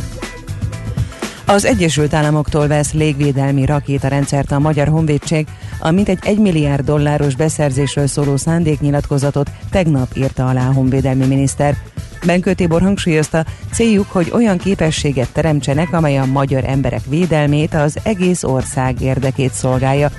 Az 1.51 1.65
Egyesült 1.65 2.13
Államoktól 2.13 2.67
vesz 2.67 2.93
légvédelmi 2.93 3.65
rakétarendszert 3.65 4.51
a 4.51 4.59
Magyar 4.59 4.87
Honvédség, 4.87 5.47
a 5.79 5.91
mintegy 5.91 6.19
1 6.21 6.37
milliárd 6.37 6.85
dolláros 6.85 7.35
beszerzésről 7.35 8.07
szóló 8.07 8.37
szándéknyilatkozatot 8.37 9.49
tegnap 9.71 10.07
írta 10.13 10.47
alá 10.47 10.67
a 10.67 10.73
honvédelmi 10.73 11.25
miniszter. 11.25 11.75
Benkő 12.25 12.53
Tibor 12.53 12.81
hangsúlyozta, 12.81 13.45
céljuk, 13.71 14.05
hogy 14.11 14.31
olyan 14.33 14.57
képességet 14.57 15.33
teremtsenek, 15.33 15.93
amely 15.93 16.17
a 16.17 16.25
magyar 16.25 16.63
emberek 16.65 17.01
védelmét, 17.09 17.73
az 17.73 17.97
egész 18.03 18.43
ország 18.43 19.01
érdekét 19.01 19.53
szolgálja. 19.53 20.09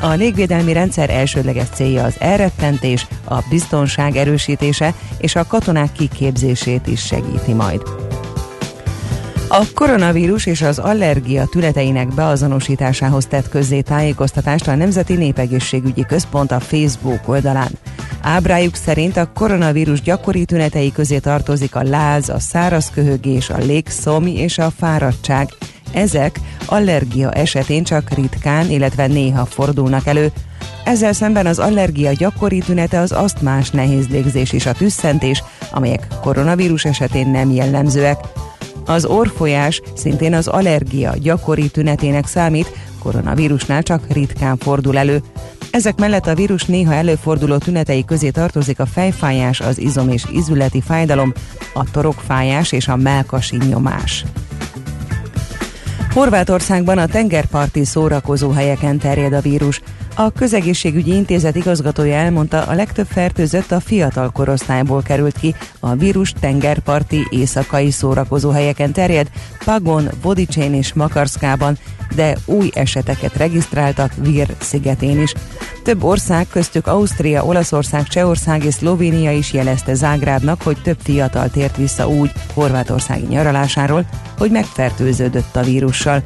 A 0.00 0.08
légvédelmi 0.08 0.72
rendszer 0.72 1.10
elsődleges 1.10 1.68
célja 1.68 2.04
az 2.04 2.16
elrettentés, 2.18 3.06
a 3.24 3.38
biztonság 3.50 4.16
erősítése 4.16 4.94
és 5.18 5.36
a 5.36 5.46
katonák 5.46 5.92
kiképzését 5.92 6.86
is 6.86 7.00
segíti 7.00 7.52
majd. 7.52 7.82
A 9.50 9.64
koronavírus 9.74 10.46
és 10.46 10.62
az 10.62 10.78
allergia 10.78 11.46
tüneteinek 11.46 12.14
beazonosításához 12.14 13.26
tett 13.26 13.48
közzé 13.48 13.80
tájékoztatást 13.80 14.68
a 14.68 14.74
Nemzeti 14.74 15.14
Népegészségügyi 15.14 16.04
Központ 16.04 16.52
a 16.52 16.60
Facebook 16.60 17.28
oldalán. 17.28 17.70
Ábrájuk 18.22 18.74
szerint 18.74 19.16
a 19.16 19.30
koronavírus 19.34 20.00
gyakori 20.02 20.44
tünetei 20.44 20.92
közé 20.92 21.18
tartozik 21.18 21.74
a 21.74 21.82
láz, 21.82 22.28
a 22.28 22.38
száraz 22.38 22.90
köhögés, 22.90 23.50
a 23.50 23.58
légszomj 23.58 24.30
és 24.30 24.58
a 24.58 24.72
fáradtság. 24.78 25.48
Ezek 25.92 26.40
allergia 26.66 27.32
esetén 27.32 27.84
csak 27.84 28.14
ritkán, 28.14 28.70
illetve 28.70 29.06
néha 29.06 29.44
fordulnak 29.44 30.06
elő. 30.06 30.32
Ezzel 30.84 31.12
szemben 31.12 31.46
az 31.46 31.58
allergia 31.58 32.12
gyakori 32.12 32.58
tünete 32.58 32.98
az 32.98 33.12
asztmás 33.12 33.70
nehéz 33.70 34.08
légzés 34.08 34.52
és 34.52 34.66
a 34.66 34.72
tüsszentés, 34.72 35.42
amelyek 35.70 36.06
koronavírus 36.22 36.84
esetén 36.84 37.28
nem 37.28 37.50
jellemzőek. 37.50 38.18
Az 38.88 39.04
orfolyás 39.04 39.80
szintén 39.94 40.34
az 40.34 40.46
allergia 40.46 41.14
gyakori 41.20 41.68
tünetének 41.68 42.26
számít, 42.26 42.72
koronavírusnál 42.98 43.82
csak 43.82 44.12
ritkán 44.12 44.56
fordul 44.56 44.98
elő. 44.98 45.22
Ezek 45.70 45.98
mellett 45.98 46.26
a 46.26 46.34
vírus 46.34 46.64
néha 46.64 46.94
előforduló 46.94 47.56
tünetei 47.56 48.04
közé 48.04 48.30
tartozik 48.30 48.80
a 48.80 48.86
fejfájás, 48.86 49.60
az 49.60 49.78
izom- 49.78 50.12
és 50.12 50.24
izületi 50.32 50.80
fájdalom, 50.80 51.32
a 51.74 51.90
torokfájás 51.90 52.72
és 52.72 52.88
a 52.88 52.96
melkasi 52.96 53.56
nyomás. 53.56 54.24
Horvátországban 56.12 56.98
a 56.98 57.06
tengerparti 57.06 57.84
szórakozó 57.84 58.50
helyeken 58.50 58.98
terjed 58.98 59.32
a 59.32 59.40
vírus. 59.40 59.80
A 60.20 60.30
közegészségügyi 60.30 61.14
intézet 61.14 61.56
igazgatója 61.56 62.14
elmondta, 62.14 62.62
a 62.62 62.74
legtöbb 62.74 63.06
fertőzött 63.06 63.72
a 63.72 63.80
fiatal 63.80 64.30
korosztályból 64.30 65.02
került 65.02 65.38
ki. 65.38 65.54
A 65.80 65.94
vírus 65.94 66.32
tengerparti 66.40 67.26
éjszakai 67.30 67.90
szórakozó 67.90 68.50
helyeken 68.50 68.92
terjed, 68.92 69.30
Pagon, 69.64 70.08
Vodicsén 70.22 70.74
és 70.74 70.92
Makarszkában, 70.92 71.78
de 72.14 72.36
új 72.44 72.70
eseteket 72.74 73.36
regisztráltak 73.36 74.12
Vir 74.16 74.54
szigetén 74.60 75.20
is. 75.20 75.32
Több 75.82 76.02
ország, 76.02 76.46
köztük 76.50 76.86
Ausztria, 76.86 77.44
Olaszország, 77.44 78.06
Csehország 78.06 78.64
és 78.64 78.74
Szlovénia 78.74 79.32
is 79.32 79.52
jelezte 79.52 79.94
Zágrábnak, 79.94 80.62
hogy 80.62 80.82
több 80.82 80.98
fiatal 81.02 81.50
tért 81.50 81.76
vissza 81.76 82.08
úgy 82.08 82.32
horvátországi 82.54 83.26
nyaralásáról, 83.26 84.04
hogy 84.38 84.50
megfertőződött 84.50 85.56
a 85.56 85.62
vírussal. 85.62 86.22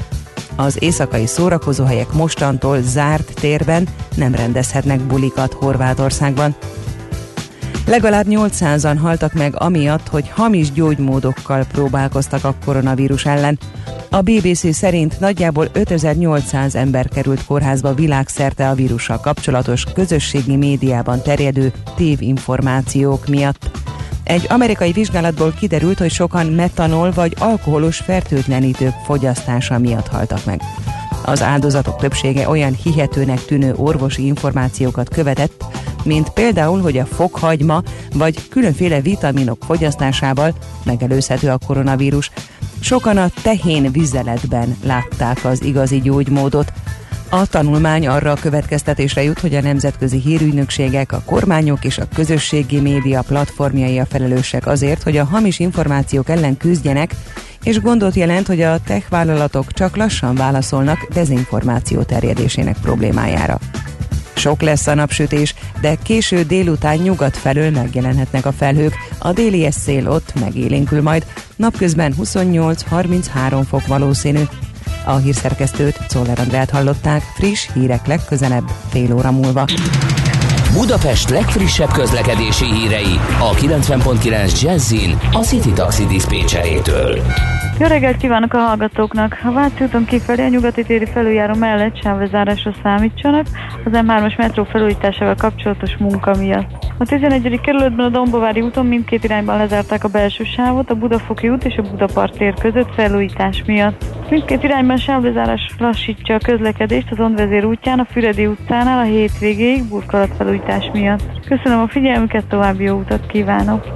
Az 0.56 0.82
éjszakai 0.82 1.26
szórakozóhelyek 1.26 2.12
mostantól 2.12 2.80
zárt 2.82 3.34
térben 3.40 3.88
nem 4.16 4.34
rendezhetnek 4.34 5.00
bulikat 5.00 5.52
Horvátországban. 5.52 6.54
Legalább 7.86 8.26
800-an 8.28 8.96
haltak 9.00 9.32
meg 9.32 9.60
amiatt, 9.60 10.08
hogy 10.08 10.28
hamis 10.28 10.72
gyógymódokkal 10.72 11.64
próbálkoztak 11.72 12.44
a 12.44 12.54
koronavírus 12.64 13.24
ellen. 13.24 13.58
A 14.10 14.20
BBC 14.20 14.74
szerint 14.74 15.20
nagyjából 15.20 15.68
5800 15.72 16.74
ember 16.74 17.08
került 17.08 17.44
kórházba 17.44 17.94
világszerte 17.94 18.68
a 18.68 18.74
vírussal 18.74 19.20
kapcsolatos 19.20 19.84
közösségi 19.94 20.56
médiában 20.56 21.22
terjedő 21.22 21.72
tévinformációk 21.96 23.26
miatt. 23.26 23.70
Egy 24.24 24.46
amerikai 24.48 24.92
vizsgálatból 24.92 25.54
kiderült, 25.58 25.98
hogy 25.98 26.10
sokan 26.10 26.46
metanol 26.46 27.10
vagy 27.10 27.36
alkoholos 27.38 27.96
fertőtlenítők 27.96 28.94
fogyasztása 29.04 29.78
miatt 29.78 30.06
haltak 30.06 30.44
meg. 30.44 30.60
Az 31.24 31.42
áldozatok 31.42 32.00
többsége 32.00 32.48
olyan 32.48 32.74
hihetőnek 32.74 33.44
tűnő 33.44 33.74
orvosi 33.76 34.26
információkat 34.26 35.08
követett, 35.08 35.64
mint 36.04 36.30
például, 36.30 36.80
hogy 36.80 36.98
a 36.98 37.06
fokhagyma 37.06 37.82
vagy 38.14 38.48
különféle 38.48 39.00
vitaminok 39.00 39.64
fogyasztásával 39.64 40.54
megelőzhető 40.84 41.48
a 41.48 41.58
koronavírus. 41.66 42.30
Sokan 42.80 43.16
a 43.16 43.30
tehén 43.42 43.92
vizeletben 43.92 44.76
látták 44.84 45.44
az 45.44 45.62
igazi 45.62 46.00
gyógymódot. 46.00 46.72
A 47.34 47.46
tanulmány 47.46 48.06
arra 48.06 48.30
a 48.30 48.36
következtetésre 48.40 49.22
jut, 49.22 49.40
hogy 49.40 49.54
a 49.54 49.60
nemzetközi 49.60 50.18
hírügynökségek, 50.18 51.12
a 51.12 51.22
kormányok 51.24 51.84
és 51.84 51.98
a 51.98 52.08
közösségi 52.14 52.80
média 52.80 53.22
platformjai 53.22 53.98
a 53.98 54.06
felelősek 54.06 54.66
azért, 54.66 55.02
hogy 55.02 55.16
a 55.16 55.24
hamis 55.24 55.58
információk 55.58 56.28
ellen 56.28 56.56
küzdjenek, 56.56 57.14
és 57.62 57.80
gondot 57.80 58.14
jelent, 58.14 58.46
hogy 58.46 58.60
a 58.60 58.78
tech 58.78 59.10
vállalatok 59.10 59.72
csak 59.72 59.96
lassan 59.96 60.34
válaszolnak 60.34 61.08
dezinformáció 61.12 62.02
terjedésének 62.02 62.76
problémájára. 62.82 63.58
Sok 64.34 64.62
lesz 64.62 64.86
a 64.86 64.94
napsütés, 64.94 65.54
de 65.80 65.94
késő 66.02 66.42
délután 66.42 66.96
nyugat 66.96 67.36
felől 67.36 67.70
megjelenhetnek 67.70 68.46
a 68.46 68.52
felhők, 68.52 68.94
a 69.18 69.32
déli 69.32 69.70
szél 69.70 70.08
ott 70.08 70.40
megélénkül 70.40 71.02
majd, 71.02 71.26
napközben 71.56 72.14
28-33 72.18 73.62
fok 73.68 73.86
valószínű. 73.86 74.42
A 75.04 75.16
hírszerkesztőt, 75.16 75.98
Czoller 76.08 76.38
Andrát 76.38 76.70
hallották, 76.70 77.22
friss 77.22 77.68
hírek 77.72 78.06
legközelebb, 78.06 78.64
fél 78.90 79.14
óra 79.14 79.30
múlva. 79.30 79.64
Budapest 80.72 81.30
legfrissebb 81.30 81.90
közlekedési 81.90 82.64
hírei 82.64 83.20
a 83.38 83.50
90.9 83.50 84.62
Jazzin 84.62 85.18
a 85.32 85.38
City 85.38 85.72
Taxi 85.72 86.06
Dispécsejétől. 86.06 87.22
Jó 87.78 87.86
reggelt 87.86 88.16
kívánok 88.16 88.52
a 88.52 88.58
hallgatóknak! 88.58 89.38
A 89.44 89.52
Váci 89.52 89.84
úton 89.84 90.04
kifelé 90.04 90.42
a 90.44 90.48
nyugati 90.48 90.82
téri 90.82 91.06
felüljáró 91.06 91.54
mellett 91.54 92.02
sávlezárásra 92.02 92.74
számítsanak 92.82 93.46
az 93.84 93.92
M3-as 93.92 94.36
metró 94.36 94.64
felújításával 94.64 95.34
kapcsolatos 95.34 95.96
munka 95.96 96.34
miatt. 96.36 96.82
A 96.98 97.04
11. 97.04 97.60
kerületben 97.60 98.06
a 98.06 98.08
Dombovári 98.08 98.60
úton 98.60 98.86
mindkét 98.86 99.24
irányban 99.24 99.56
lezárták 99.56 100.04
a 100.04 100.08
belső 100.08 100.44
sávot, 100.44 100.90
a 100.90 100.94
Budafoki 100.94 101.48
út 101.48 101.64
és 101.64 101.76
a 101.76 101.82
Budapart 101.82 102.36
tér 102.36 102.54
között 102.60 102.94
felújítás 102.94 103.62
miatt. 103.66 104.04
Mindkét 104.30 104.62
irányban 104.62 104.96
sávlezárás 104.96 105.74
lassítja 105.78 106.34
a 106.34 106.44
közlekedést 106.44 107.10
az 107.10 107.20
Ondvezér 107.20 107.64
útján, 107.64 107.98
a 107.98 108.04
Füredi 108.04 108.46
utcánál 108.46 108.98
a 108.98 109.02
hétvégéig 109.02 109.84
burkolatfelújítás 109.84 110.61
miatt. 110.92 111.22
Köszönöm 111.48 111.80
a 111.80 111.88
figyelmüket, 111.88 112.44
további 112.44 112.84
jó 112.84 112.98
utat 112.98 113.26
kívánok! 113.26 113.86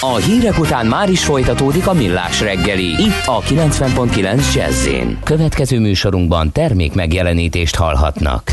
A 0.00 0.16
hírek 0.16 0.58
után 0.58 0.86
már 0.86 1.10
is 1.10 1.24
folytatódik 1.24 1.86
a 1.86 1.92
millás 1.92 2.40
reggeli, 2.40 2.84
itt 2.84 3.26
a 3.26 3.40
90.9 3.40 4.54
jazz 4.54 4.88
Következő 5.24 5.80
műsorunkban 5.80 6.52
termék 6.52 6.94
megjelenítést 6.94 7.76
hallhatnak. 7.76 8.52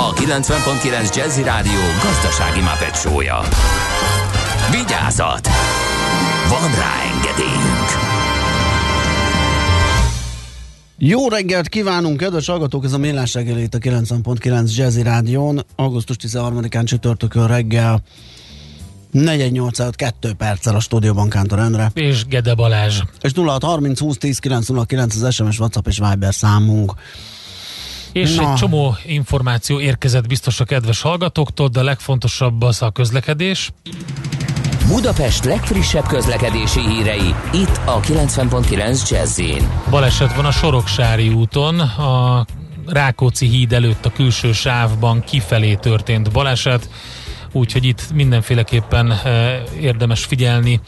a 0.00 0.12
90.9 0.12 1.14
Jazzy 1.14 1.42
Rádió 1.42 1.80
gazdasági 2.02 2.60
mapetsója. 2.60 3.40
Vigyázat! 4.70 5.48
Van 6.48 6.70
rá 6.74 6.94
engedélyünk! 7.14 7.88
Jó 10.98 11.28
reggelt 11.28 11.68
kívánunk, 11.68 12.16
kedves 12.16 12.46
hallgatók! 12.46 12.84
Ez 12.84 12.92
a 12.92 12.98
Millás 12.98 13.34
reggeli 13.34 13.62
itt 13.62 13.74
a 13.74 13.78
90.9 13.78 14.76
Jazzy 14.76 15.02
Rádión. 15.02 15.64
Augusztus 15.76 16.16
13-án 16.20 16.84
csütörtökön 16.84 17.46
reggel 17.46 18.02
418 19.10 20.36
perccel 20.36 20.74
a 20.74 20.80
stúdióban 20.80 21.28
Kántor 21.28 21.58
Endre. 21.58 21.90
És 21.94 22.26
Gede 22.26 22.54
Balázs. 22.54 23.00
És 23.20 23.32
0630 23.34 24.00
20 24.00 24.16
10 24.16 24.38
909 24.38 25.22
az 25.22 25.34
SMS, 25.34 25.58
WhatsApp 25.58 25.86
és 25.86 25.98
Viber 25.98 26.34
számunk. 26.34 26.92
És 28.12 28.34
Na. 28.34 28.50
egy 28.50 28.54
csomó 28.54 28.96
információ 29.06 29.80
érkezett 29.80 30.26
biztos 30.26 30.60
a 30.60 30.64
kedves 30.64 31.00
hallgatóktól, 31.00 31.68
de 31.68 31.80
a 31.80 31.84
legfontosabb 31.84 32.62
az 32.62 32.82
a 32.82 32.90
közlekedés. 32.90 33.72
Budapest 34.88 35.44
legfrissebb 35.44 36.06
közlekedési 36.06 36.80
hírei, 36.80 37.34
itt 37.52 37.80
a 37.84 38.00
90.9 38.00 39.10
jazz 39.10 39.40
Baleset 39.90 40.34
van 40.34 40.44
a 40.44 40.50
Soroksári 40.50 41.28
úton, 41.28 41.80
a 41.80 42.46
Rákóczi 42.86 43.46
híd 43.46 43.72
előtt 43.72 44.06
a 44.06 44.12
külső 44.12 44.52
sávban 44.52 45.24
kifelé 45.24 45.74
történt 45.74 46.32
baleset, 46.32 46.88
úgyhogy 47.52 47.84
itt 47.84 48.12
mindenféleképpen 48.14 49.12
eh, 49.12 49.60
érdemes 49.80 50.24
figyelni, 50.24 50.80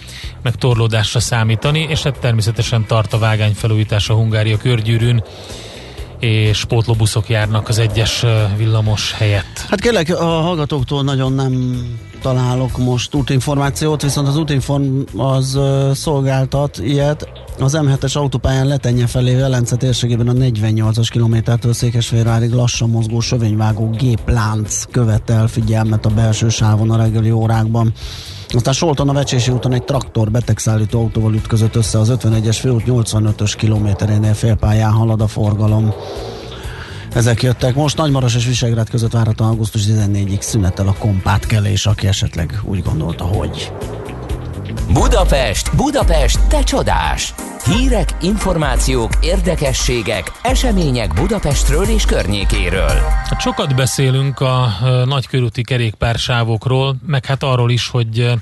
meg 0.43 0.55
torlódásra 0.55 1.21
számítani, 1.21 1.87
és 1.89 2.03
hát 2.03 2.19
természetesen 2.19 2.87
tart 2.87 3.13
a 3.13 3.19
vágányfelújítás 3.19 4.09
a 4.09 4.15
Hungária 4.15 4.57
körgyűrűn, 4.57 5.25
és 6.21 6.65
pótlóbuszok 6.65 7.29
járnak 7.29 7.69
az 7.69 7.79
egyes 7.79 8.25
villamos 8.57 9.13
helyett. 9.13 9.65
Hát 9.69 9.81
kérlek, 9.81 10.21
a 10.21 10.25
hallgatóktól 10.25 11.03
nagyon 11.03 11.33
nem 11.33 11.85
találok 12.23 12.79
most 12.79 13.15
útinformációt, 13.15 14.03
viszont 14.03 14.29
az 14.29 14.37
útinform 14.37 15.01
az 15.17 15.55
ö, 15.55 15.91
szolgáltat 15.95 16.79
ilyet. 16.79 17.29
Az 17.59 17.79
M7-es 17.81 18.17
autópályán 18.17 18.67
letenye 18.67 19.07
felé 19.07 19.35
Velence 19.35 19.77
térségében 19.77 20.29
a 20.29 20.33
48-as 20.33 21.09
kilométertől 21.11 21.73
Székesfehérvárig 21.73 22.53
lassan 22.53 22.91
mozgó 22.91 23.21
sövényvágó 23.21 23.91
géplánc 23.91 24.85
követel 24.91 25.47
figyelmet 25.47 26.07
a 26.07 26.11
belső 26.11 26.49
sávon 26.49 26.91
a 26.91 26.97
reggeli 26.97 27.31
órákban. 27.31 27.93
Aztán 28.55 28.75
Solton 28.75 29.09
a 29.09 29.13
Vecsési 29.13 29.51
úton 29.51 29.73
egy 29.73 29.85
traktor 29.85 30.31
betegszállító 30.31 30.99
autóval 30.99 31.35
ütközött 31.35 31.77
össze 31.77 31.99
az 31.99 32.13
51-es 32.15 32.57
főút 32.61 32.83
85-ös 32.87 33.53
kilométerénél 33.57 34.35
félpályán 34.35 34.93
halad 34.93 35.21
a 35.21 35.27
forgalom. 35.27 35.93
Ezek 37.13 37.43
jöttek. 37.43 37.75
Most 37.75 37.97
Nagymaros 37.97 38.35
és 38.35 38.47
Visegrád 38.47 38.91
között 38.91 39.13
várhatóan 39.13 39.51
augusztus 39.51 39.83
14-ig 39.87 40.41
szünetel 40.41 40.89
a 40.89 40.95
kompátkelés, 40.99 41.87
aki 41.87 42.07
esetleg 42.07 42.61
úgy 42.65 42.83
gondolta, 42.83 43.25
hogy 43.25 43.73
Budapest, 44.93 45.77
Budapest, 45.77 46.41
te 46.49 46.63
csodás! 46.63 47.35
Hírek, 47.65 48.09
információk, 48.21 49.11
érdekességek, 49.21 50.33
események 50.43 51.15
Budapestről 51.15 51.85
és 51.85 52.05
környékéről. 52.05 52.91
Hát 53.29 53.41
sokat 53.41 53.75
beszélünk 53.75 54.41
a 54.41 54.69
nagykörúti 55.05 55.63
kerékpársávokról, 55.63 56.97
meg 57.07 57.25
hát 57.25 57.43
arról 57.43 57.71
is, 57.71 57.89
hogy 57.89 58.33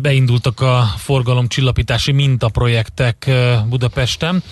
beindultak 0.00 0.60
a 0.60 0.84
forgalomcsillapítási 0.96 2.12
mintaprojektek 2.12 3.24
ö, 3.26 3.54
Budapesten, 3.68 4.42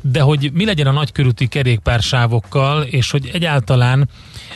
de 0.00 0.20
hogy 0.20 0.50
mi 0.52 0.64
legyen 0.64 0.86
a 0.86 0.92
nagykörúti 0.92 1.46
kerékpársávokkal, 1.46 2.82
és 2.82 3.10
hogy 3.10 3.30
egyáltalán 3.32 4.08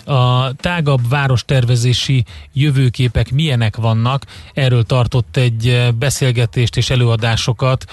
a 0.04 0.52
tágabb 0.52 1.08
várostervezési 1.08 2.24
jövőképek 2.52 3.32
milyenek 3.32 3.76
vannak, 3.76 4.22
erről 4.54 4.82
tartott 4.82 5.36
egy 5.36 5.68
ö, 5.68 5.88
beszélgetést 5.90 6.76
és 6.76 6.90
előadásokat 6.90 7.84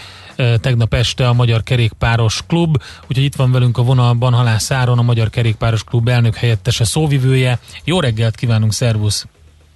tegnap 0.61 0.93
este 0.93 1.27
a 1.27 1.33
Magyar 1.33 1.63
Kerékpáros 1.63 2.43
Klub, 2.47 2.81
úgyhogy 3.07 3.23
itt 3.23 3.35
van 3.35 3.51
velünk 3.51 3.77
a 3.77 3.83
vonalban 3.83 4.33
Halász 4.33 4.71
Áron, 4.71 4.97
a 4.97 5.01
Magyar 5.01 5.29
Kerékpáros 5.29 5.83
Klub 5.83 6.07
elnök 6.07 6.35
helyettese 6.35 6.83
szóvivője. 6.83 7.59
Jó 7.83 7.99
reggelt 7.99 8.35
kívánunk, 8.35 8.73
szervusz! 8.73 9.25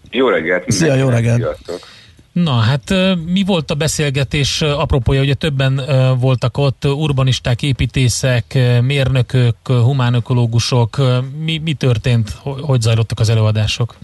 Jó 0.09 0.27
reggelt! 0.27 0.71
Szia, 0.71 0.95
jó 0.95 1.09
reggelt. 1.09 1.41
sziasztok. 1.41 1.94
Na, 2.43 2.51
hát 2.51 2.93
mi 3.25 3.43
volt 3.45 3.71
a 3.71 3.75
beszélgetés 3.75 4.61
apropója? 4.61 5.21
Ugye 5.21 5.33
többen 5.33 5.81
voltak 6.19 6.57
ott, 6.57 6.85
urbanisták, 6.85 7.61
építészek, 7.63 8.57
mérnökök, 8.81 9.55
humánökológusok. 9.67 10.97
Mi, 11.43 11.61
mi 11.63 11.73
történt? 11.73 12.29
Ho- 12.29 12.59
Hogy 12.59 12.81
zajlottak 12.81 13.19
az 13.19 13.29
előadások? 13.29 13.95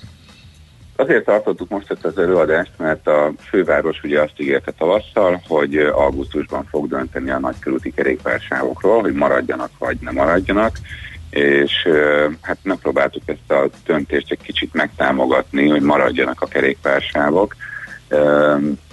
Azért 0.96 1.26
tartottuk 1.26 1.70
most 1.70 1.92
ezt 1.92 2.06
az 2.06 2.18
előadást, 2.18 2.72
mert 2.78 3.08
a 3.08 3.32
főváros 3.50 4.04
ugye 4.04 4.22
azt 4.22 4.34
ígérte 4.38 4.72
tavasszal, 4.72 5.42
hogy 5.48 5.76
augusztusban 5.78 6.66
fog 6.70 6.88
dönteni 6.88 7.30
a 7.30 7.40
nagykörúti 7.40 7.94
kerékpársávokról, 7.94 9.02
hogy 9.02 9.14
maradjanak 9.14 9.72
vagy 9.80 9.98
nem 10.02 10.14
maradjanak, 10.14 10.78
és 11.30 11.72
hát 12.42 12.58
megpróbáltuk 12.64 13.24
ezt 13.26 13.52
a 13.52 13.70
döntést 13.86 14.32
egy 14.32 14.42
kicsit 14.42 14.74
megtámogatni, 14.74 15.68
hogy 15.68 15.82
maradjanak 15.82 16.42
a 16.42 16.48
kerékpársávok. 16.48 17.56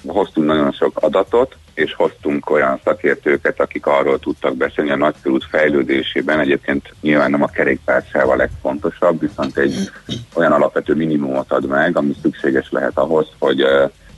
Hoztunk 0.06 0.46
nagyon 0.46 0.72
sok 0.72 0.98
adatot, 1.00 1.56
és 1.74 1.94
hoztunk 1.94 2.50
olyan 2.50 2.80
szakértőket, 2.84 3.60
akik 3.60 3.86
arról 3.86 4.18
tudtak 4.18 4.56
beszélni 4.56 4.90
a 4.90 4.96
nagykörút 4.96 5.44
fejlődésében. 5.44 6.40
Egyébként 6.40 6.94
nyilván 7.00 7.30
nem 7.30 7.42
a 7.42 7.46
kerékpársáv 7.46 8.28
a 8.28 8.36
legfontosabb, 8.36 9.20
viszont 9.20 9.56
egy 9.56 9.90
olyan 10.34 10.52
alapvető 10.52 10.94
minimumot 10.94 11.52
ad 11.52 11.66
meg, 11.66 11.96
ami 11.96 12.16
szükséges 12.22 12.70
lehet 12.70 12.98
ahhoz, 12.98 13.26
hogy 13.38 13.60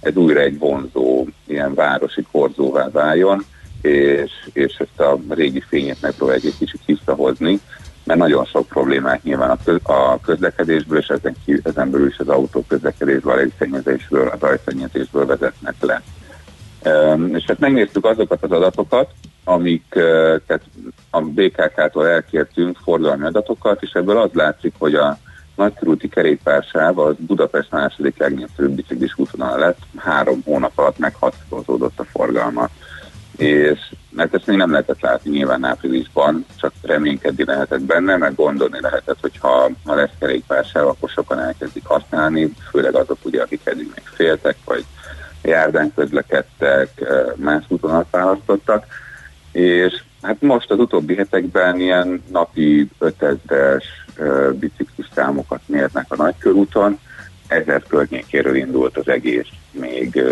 ez 0.00 0.16
újra 0.16 0.40
egy 0.40 0.58
vonzó, 0.58 1.26
ilyen 1.46 1.74
városi 1.74 2.26
korzóvá 2.32 2.88
váljon, 2.90 3.44
és, 3.82 4.30
és 4.52 4.76
ezt 4.78 5.00
a 5.00 5.18
régi 5.28 5.62
fényét 5.68 6.00
megpróbáljuk 6.00 6.44
egy 6.44 6.58
kicsit 6.58 6.80
visszahozni, 6.86 7.60
mert 8.10 8.22
nagyon 8.22 8.44
sok 8.44 8.66
problémát 8.68 9.22
nyilván 9.22 9.50
a, 9.50 9.56
köz, 9.64 9.80
a 9.82 10.18
közlekedésből, 10.24 10.98
és 10.98 11.06
ezen, 11.06 11.36
ezen 11.62 11.90
belül 11.90 12.06
is 12.06 12.18
az 12.18 12.28
autó 12.28 12.64
közlekedésből, 12.68 13.32
a 13.32 13.36
légszennyezésből, 13.36 14.28
a 14.28 14.36
zajszennyezésből 14.36 15.26
vezetnek 15.26 15.74
le. 15.80 16.02
És 17.32 17.44
hát 17.46 17.58
megnéztük 17.58 18.04
azokat 18.04 18.42
az 18.42 18.50
adatokat, 18.50 19.10
amiket 19.44 20.62
a 21.10 21.20
BKK-tól 21.20 22.08
elkértünk, 22.08 22.78
forgalmi 22.84 23.24
adatokat, 23.24 23.82
és 23.82 23.92
ebből 23.92 24.18
az 24.18 24.30
látszik, 24.32 24.74
hogy 24.78 24.94
a 24.94 25.18
nagykörúti 25.56 26.08
kerékpársáv 26.08 26.98
az 26.98 27.14
Budapest 27.18 27.70
második 27.70 28.18
legnépszerűbb 28.18 28.72
biciklis 28.72 29.12
útvonal 29.16 29.58
lett, 29.58 29.78
három 29.96 30.42
hónap 30.44 30.72
alatt 30.74 30.98
meghatározódott 30.98 31.98
a 31.98 32.04
forgalma. 32.04 32.68
És 33.40 33.78
mert 34.10 34.34
ezt 34.34 34.46
még 34.46 34.56
nem 34.56 34.70
lehetett 34.70 35.00
látni 35.00 35.30
nyilván 35.30 35.64
áprilisban, 35.64 36.46
csak 36.60 36.72
reménykedni 36.82 37.44
lehetett 37.44 37.80
benne, 37.80 38.16
meg 38.16 38.34
gondolni 38.34 38.78
lehetett, 38.80 39.20
hogy 39.20 39.38
ha, 39.38 39.70
ha 39.84 39.94
lesz 39.94 40.10
kerékpársáv, 40.18 40.86
akkor 40.86 41.08
sokan 41.08 41.38
elkezdik 41.38 41.86
használni, 41.86 42.52
főleg 42.70 42.94
azok 42.94 43.18
ugye, 43.22 43.42
akik 43.42 43.60
eddig 43.64 43.92
még 43.94 44.04
féltek, 44.14 44.56
vagy 44.64 44.84
járdán 45.42 45.92
közlekedtek, 45.94 46.88
más 47.36 47.64
útonalat 47.68 48.06
választottak, 48.10 48.86
és 49.52 50.02
hát 50.22 50.40
most 50.40 50.70
az 50.70 50.78
utóbbi 50.78 51.14
hetekben 51.14 51.80
ilyen 51.80 52.22
napi 52.32 52.88
5000-es 53.00 53.84
eh, 54.16 54.52
biciklis 54.52 55.08
számokat 55.14 55.60
mérnek 55.66 56.06
a 56.08 56.16
nagykörúton, 56.16 56.98
ezer 57.46 57.82
környékéről 57.88 58.56
indult 58.56 58.96
az 58.96 59.08
egész 59.08 59.48
még, 59.70 60.22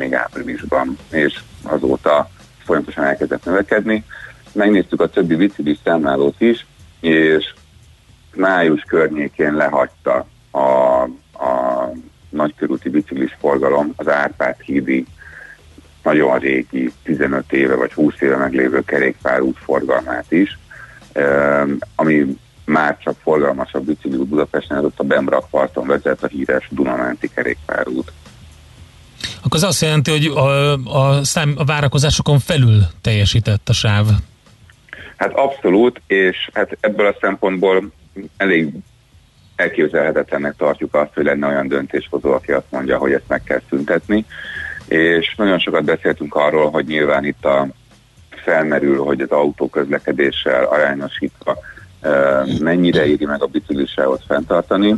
még 0.00 0.14
áprilisban, 0.14 0.98
és 1.10 1.40
azóta 1.62 2.30
folyamatosan 2.64 3.04
elkezdett 3.04 3.44
növekedni. 3.44 4.04
Megnéztük 4.52 5.00
a 5.00 5.08
többi 5.08 5.36
biciklis 5.36 5.78
számlálót 5.84 6.40
is, 6.40 6.66
és 7.00 7.54
május 8.34 8.82
környékén 8.82 9.54
lehagyta 9.54 10.26
a, 10.50 11.02
a 11.44 11.92
nagykörúti 12.28 12.88
biciklis 12.88 13.36
forgalom 13.40 13.92
az 13.96 14.08
Árpád 14.08 14.60
hídi 14.60 15.06
nagyon 16.02 16.38
régi, 16.38 16.92
15 17.02 17.52
éve 17.52 17.74
vagy 17.74 17.92
20 17.92 18.20
éve 18.20 18.36
meglévő 18.36 18.84
kerékpárút 18.84 19.58
forgalmát 19.58 20.32
is, 20.32 20.58
ami 21.94 22.38
már 22.64 22.98
csak 22.98 23.14
forgalmasabb 23.22 23.84
bicikliút 23.84 24.28
Budapesten, 24.28 24.76
ez 24.76 24.84
ott 24.84 24.98
a 24.98 25.04
Bemrak 25.04 25.48
parton 25.50 25.86
vezet 25.86 26.22
a 26.22 26.26
híres 26.26 26.68
Dunamenti 26.70 27.28
kerékpárút. 27.28 28.12
Akkor 29.36 29.54
az 29.56 29.62
azt 29.62 29.80
jelenti, 29.80 30.10
hogy 30.10 30.26
a, 30.26 30.72
a, 30.72 31.24
szám, 31.24 31.54
a 31.56 31.64
várakozásokon 31.64 32.38
felül 32.38 32.80
teljesített 33.00 33.68
a 33.68 33.72
sáv. 33.72 34.06
Hát 35.16 35.32
abszolút, 35.34 36.00
és 36.06 36.50
hát 36.52 36.76
ebből 36.80 37.06
a 37.06 37.16
szempontból 37.20 37.92
elég 38.36 38.72
elképzelhetetlennek 39.56 40.54
tartjuk 40.56 40.94
azt, 40.94 41.14
hogy 41.14 41.24
lenne 41.24 41.46
olyan 41.46 41.68
döntéshozó, 41.68 42.32
aki 42.32 42.52
azt 42.52 42.70
mondja, 42.70 42.98
hogy 42.98 43.12
ezt 43.12 43.28
meg 43.28 43.42
kell 43.42 43.60
szüntetni. 43.68 44.24
És 44.88 45.34
nagyon 45.36 45.58
sokat 45.58 45.84
beszéltünk 45.84 46.34
arról, 46.34 46.70
hogy 46.70 46.86
nyilván 46.86 47.24
itt 47.24 47.44
a 47.44 47.68
felmerül, 48.30 49.04
hogy 49.04 49.20
az 49.20 49.30
autóközlekedéssel 49.30 50.64
arányosítva 50.64 51.58
mennyire 52.60 53.06
éri 53.06 53.24
meg 53.24 53.42
a 53.42 53.46
biciklisávot 53.46 54.22
fenntartani, 54.26 54.94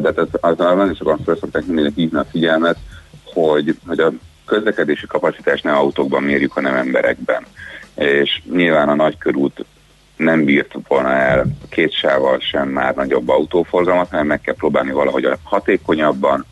de 0.00 0.12
az, 0.14 0.28
az 0.40 0.56
nagyon 0.56 0.94
sokan 0.94 1.18
fel 1.24 1.36
szokták 1.36 1.62
hívni 1.94 2.18
a 2.18 2.26
figyelmet, 2.30 2.76
hogy, 3.32 3.76
hogy 3.86 4.00
a 4.00 4.12
közlekedési 4.46 5.06
kapacitást 5.06 5.64
ne 5.64 5.72
autókban 5.72 6.22
mérjük, 6.22 6.52
hanem 6.52 6.74
emberekben. 6.74 7.46
És 7.94 8.42
nyilván 8.52 8.88
a 8.88 8.94
nagykörút 8.94 9.64
nem 10.16 10.44
bírt 10.44 10.74
volna 10.88 11.12
el 11.12 11.46
két 11.68 11.92
sával 11.92 12.38
sem 12.40 12.68
már 12.68 12.94
nagyobb 12.94 13.28
autóforgalmat, 13.28 14.10
hanem 14.10 14.26
meg 14.26 14.40
kell 14.40 14.54
próbálni 14.54 14.92
valahogy 14.92 15.24
a 15.24 15.38
hatékonyabban, 15.42 16.46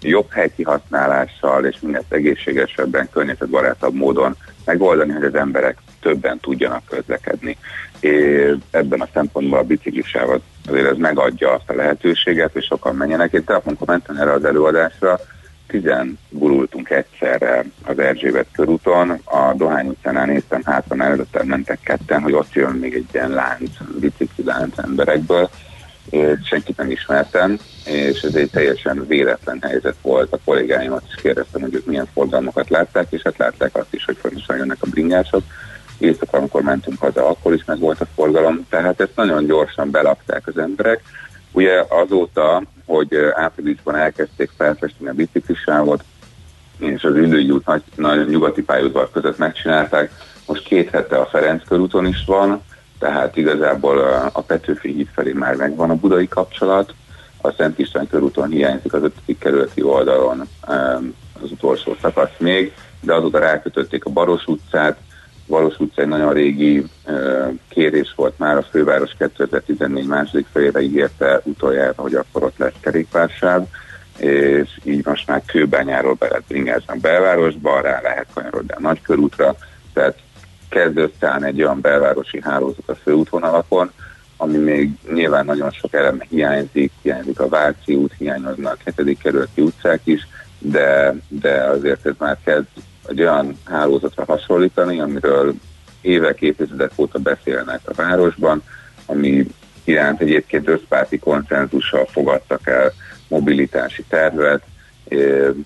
jobb 0.00 0.30
helykihasználással 0.30 1.64
és 1.64 1.76
mindezt 1.80 2.12
egészségesebben, 2.12 3.08
környezetbarátabb 3.10 3.94
módon 3.94 4.36
megoldani, 4.64 5.12
hogy 5.12 5.24
az 5.24 5.34
emberek 5.34 5.78
többen 6.00 6.38
tudjanak 6.40 6.84
közlekedni. 6.84 7.56
És 8.00 8.54
ebben 8.70 9.00
a 9.00 9.08
szempontból 9.12 9.58
a 9.58 9.62
biciklisával 9.62 10.42
azért 10.68 10.90
ez 10.90 10.96
megadja 10.96 11.52
azt 11.52 11.70
a 11.70 11.74
lehetőséget, 11.74 12.52
hogy 12.52 12.64
sokan 12.64 12.96
menjenek. 12.96 13.32
Én 13.32 13.44
telefonkor 13.44 13.86
mentem 13.86 14.16
erre 14.16 14.32
az 14.32 14.44
előadásra, 14.44 15.20
tizen 15.72 16.18
gurultunk 16.28 16.90
egyszerre 16.90 17.64
az 17.84 17.98
Erzsébet 17.98 18.46
körúton, 18.52 19.10
a 19.24 19.52
Dohány 19.56 19.86
utcánál 19.86 20.26
néztem 20.26 20.62
hátra, 20.64 21.04
előttem 21.04 21.46
mentek 21.46 21.78
ketten, 21.82 22.20
hogy 22.20 22.32
ott 22.32 22.52
jön 22.52 22.72
még 22.72 22.94
egy 22.94 23.06
ilyen 23.12 23.30
lánc, 23.30 23.70
bicikli 24.00 24.44
lánc 24.44 24.78
emberekből, 24.78 25.50
és 26.10 26.38
senkit 26.42 26.76
nem 26.76 26.90
ismertem, 26.90 27.58
és 27.84 28.20
ez 28.20 28.34
egy 28.34 28.50
teljesen 28.50 29.06
véletlen 29.06 29.58
helyzet 29.62 29.96
volt. 30.02 30.32
A 30.32 30.38
kollégáimat 30.44 31.02
is 31.08 31.22
kérdeztem, 31.22 31.60
hogy 31.60 31.74
ők 31.74 31.86
milyen 31.86 32.08
forgalmakat 32.12 32.70
látták, 32.70 33.06
és 33.10 33.22
hát 33.22 33.38
látták 33.38 33.76
azt 33.76 33.94
is, 33.94 34.04
hogy 34.04 34.16
fontosan 34.20 34.56
jönnek 34.56 34.78
a 34.80 34.90
bringások. 34.90 35.42
Éjszaka, 35.98 36.38
amikor 36.38 36.62
mentünk 36.62 37.00
haza, 37.00 37.28
akkor 37.28 37.54
is 37.54 37.64
meg 37.64 37.78
volt 37.78 38.00
a 38.00 38.06
forgalom, 38.14 38.66
tehát 38.68 39.00
ezt 39.00 39.16
nagyon 39.16 39.46
gyorsan 39.46 39.90
belakták 39.90 40.46
az 40.46 40.58
emberek. 40.58 41.00
Ugye 41.52 41.84
azóta, 41.88 42.62
hogy 42.86 43.16
áprilisban 43.34 43.96
elkezdték 43.96 44.50
felfesteni 44.56 45.08
a 45.08 45.12
biciklisávot, 45.12 46.04
és 46.78 47.04
az 47.04 47.14
Üllői 47.14 47.50
út 47.50 47.66
nagy, 47.66 47.82
nagy 47.96 48.28
nyugati 48.28 48.62
pályaudvar 48.62 49.10
között 49.10 49.38
megcsinálták. 49.38 50.12
Most 50.46 50.64
két 50.64 50.90
hete 50.90 51.16
a 51.16 51.26
Ferenc 51.26 51.64
körúton 51.64 52.06
is 52.06 52.24
van, 52.26 52.62
tehát 52.98 53.36
igazából 53.36 53.98
a, 53.98 54.30
a 54.32 54.42
Petőfi 54.42 54.92
híd 54.92 55.08
felé 55.14 55.32
már 55.32 55.54
megvan 55.54 55.90
a 55.90 55.94
budai 55.94 56.28
kapcsolat, 56.28 56.94
a 57.40 57.52
Szent 57.52 57.78
István 57.78 58.08
körúton 58.08 58.48
hiányzik 58.48 58.92
az 58.92 59.02
ötödik 59.02 59.38
kerületi 59.38 59.82
oldalon 59.82 60.48
az 61.42 61.50
utolsó 61.50 61.96
szakasz 62.00 62.38
még, 62.38 62.72
de 63.00 63.14
azóta 63.14 63.38
rákötötték 63.38 64.04
a 64.04 64.10
Baros 64.10 64.46
utcát, 64.46 64.98
Utca 65.60 66.02
egy 66.02 66.08
nagyon 66.08 66.32
régi 66.32 66.84
kérés 67.68 68.12
volt 68.16 68.38
már, 68.38 68.56
a 68.56 68.62
főváros 68.62 69.10
2014 69.18 70.06
második 70.06 70.46
felére 70.52 70.80
ígérte 70.80 71.40
utoljára, 71.44 71.94
hogy 71.96 72.14
akkor 72.14 72.42
ott 72.42 72.58
lesz 72.58 72.72
kerékpársáv, 72.80 73.66
és 74.18 74.68
így 74.84 75.06
most 75.06 75.26
már 75.26 75.42
kőbányáról 75.44 76.14
be 76.14 76.26
lehet 76.28 76.44
bringázni 76.48 76.84
a 76.86 77.00
belvárosba, 77.00 77.80
rá 77.80 78.00
lehet 78.02 78.26
kanyarodni 78.34 78.74
a 78.74 78.80
nagykörútra, 78.80 79.56
tehát 79.92 80.18
kezd 80.68 80.96
összeállni 80.96 81.46
egy 81.46 81.62
olyan 81.62 81.80
belvárosi 81.80 82.40
hálózat 82.42 82.88
a 82.88 82.94
főútvonalakon, 82.94 83.90
ami 84.36 84.56
még 84.56 84.90
nyilván 85.12 85.44
nagyon 85.44 85.70
sok 85.70 85.94
eleme 85.94 86.26
hiányzik, 86.28 86.92
hiányzik 87.02 87.40
a 87.40 87.48
Váci 87.48 87.94
út, 87.94 88.12
hiányoznak 88.18 88.78
a 88.84 88.90
7. 89.02 89.18
kerületi 89.18 89.60
utcák 89.60 90.00
is, 90.04 90.28
de, 90.58 91.14
de 91.28 91.62
azért 91.62 92.06
ez 92.06 92.14
már 92.18 92.38
kezd 92.44 92.66
egy 93.06 93.20
olyan 93.20 93.58
hálózatra 93.64 94.24
hasonlítani, 94.24 95.00
amiről 95.00 95.54
évek, 96.00 96.40
évtizedek 96.40 96.90
óta 96.96 97.18
beszélnek 97.18 97.80
a 97.84 97.94
városban, 97.94 98.62
ami 99.06 99.46
iránt 99.84 100.20
egyébként 100.20 100.68
összpárti 100.68 101.18
konszenzussal 101.18 102.06
fogadtak 102.06 102.66
el 102.66 102.92
mobilitási 103.28 104.04
tervet, 104.08 104.62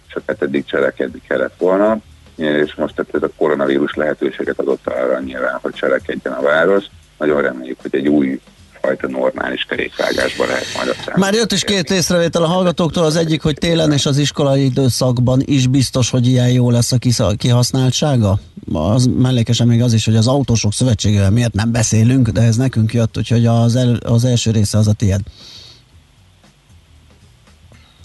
csak 0.09 0.23
hát 0.27 0.43
eddig 0.43 0.65
cselekedni 0.65 1.21
kellett 1.29 1.55
volna, 1.59 1.99
és 2.35 2.75
most 2.75 2.95
tehát 2.95 3.15
ez 3.15 3.23
a 3.23 3.31
koronavírus 3.37 3.95
lehetőséget 3.95 4.59
adott 4.59 4.87
arra 4.87 5.21
nyilván, 5.21 5.59
hogy 5.63 5.73
cselekedjen 5.73 6.35
a 6.35 6.43
város. 6.43 6.85
Nagyon 7.19 7.43
reméljük, 7.43 7.81
hogy 7.83 7.95
egy 7.95 8.09
új 8.09 8.41
fajta 8.87 9.09
normális 9.09 9.65
kerékvágásba 9.69 10.47
lehet 10.47 10.67
majd 10.77 10.89
aztán. 10.89 11.15
Már 11.19 11.35
jött 11.35 11.53
is 11.53 11.65
két 11.65 11.91
észrevétel 11.91 12.43
a 12.43 12.47
hallgatóktól, 12.47 13.05
az 13.05 13.17
egyik, 13.17 13.43
hogy 13.43 13.55
télen 13.55 13.93
és 13.93 14.07
az 14.07 14.19
iskolai 14.19 14.65
időszakban 14.65 15.43
is 15.45 15.67
biztos, 15.67 16.11
hogy 16.11 16.27
ilyen 16.27 16.51
jó 16.51 16.71
lesz 16.71 16.93
a 16.93 16.99
kihasználtsága. 17.37 18.39
Az 18.73 19.07
mellékesen 19.19 19.67
még 19.67 19.83
az 19.83 19.93
is, 19.93 20.05
hogy 20.05 20.17
az 20.17 20.27
autósok 20.27 20.73
szövetségével 20.73 21.31
miért 21.31 21.53
nem 21.53 21.73
beszélünk, 21.73 22.29
de 22.29 22.43
ez 22.43 22.57
nekünk 22.57 22.93
jött, 22.93 23.19
úgyhogy 23.19 23.47
az, 23.47 23.77
el, 23.77 23.95
az 23.95 24.25
első 24.25 24.51
része 24.51 24.79
az 24.79 24.89
a 24.89 24.93
tiéd. 24.93 25.21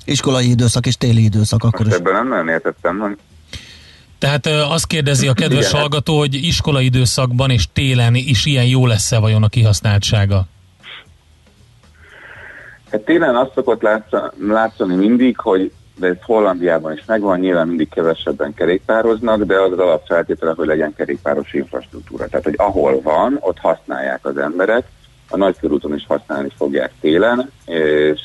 Iskolai 0.05 0.49
időszak 0.49 0.85
és 0.85 0.95
téli 0.95 1.23
időszak 1.23 1.63
akkor 1.63 1.85
is. 1.85 1.91
Most 1.91 1.99
ebben 1.99 2.13
nem 2.13 2.27
nagyon 2.27 2.47
értettem, 2.47 2.99
hogy 2.99 3.17
Tehát 4.17 4.45
azt 4.45 4.87
kérdezi 4.87 5.27
a 5.27 5.33
kedves 5.33 5.67
Igen. 5.67 5.79
hallgató, 5.79 6.17
hogy 6.17 6.33
iskolai 6.33 6.85
időszakban 6.85 7.49
és 7.49 7.65
télen 7.73 8.15
is 8.15 8.45
ilyen 8.45 8.65
jó 8.65 8.87
lesz-e 8.87 9.17
vajon 9.17 9.43
a 9.43 9.47
kihasználtsága? 9.47 10.47
Hát 12.91 13.01
télen 13.01 13.35
azt 13.35 13.53
szokott 13.53 13.81
látsz- 13.81 14.33
látszani 14.39 14.95
mindig, 14.95 15.37
hogy 15.39 15.71
de 15.95 16.07
ez 16.07 16.15
Hollandiában 16.25 16.93
is 16.93 17.03
megvan, 17.05 17.39
nyilván 17.39 17.67
mindig 17.67 17.89
kevesebben 17.89 18.53
kerékpároznak, 18.53 19.43
de 19.43 19.59
az 19.59 19.79
alapfeltétele, 19.79 20.53
hogy 20.55 20.67
legyen 20.67 20.93
kerékpáros 20.95 21.53
infrastruktúra. 21.53 22.27
Tehát, 22.27 22.45
hogy 22.45 22.55
ahol 22.57 23.01
van, 23.01 23.37
ott 23.39 23.57
használják 23.57 24.25
az 24.25 24.37
emberek, 24.37 24.87
a 25.29 25.37
nagykörúton 25.37 25.95
is 25.95 26.05
használni 26.07 26.49
fogják 26.57 26.91
télen, 27.01 27.51
és 27.65 28.21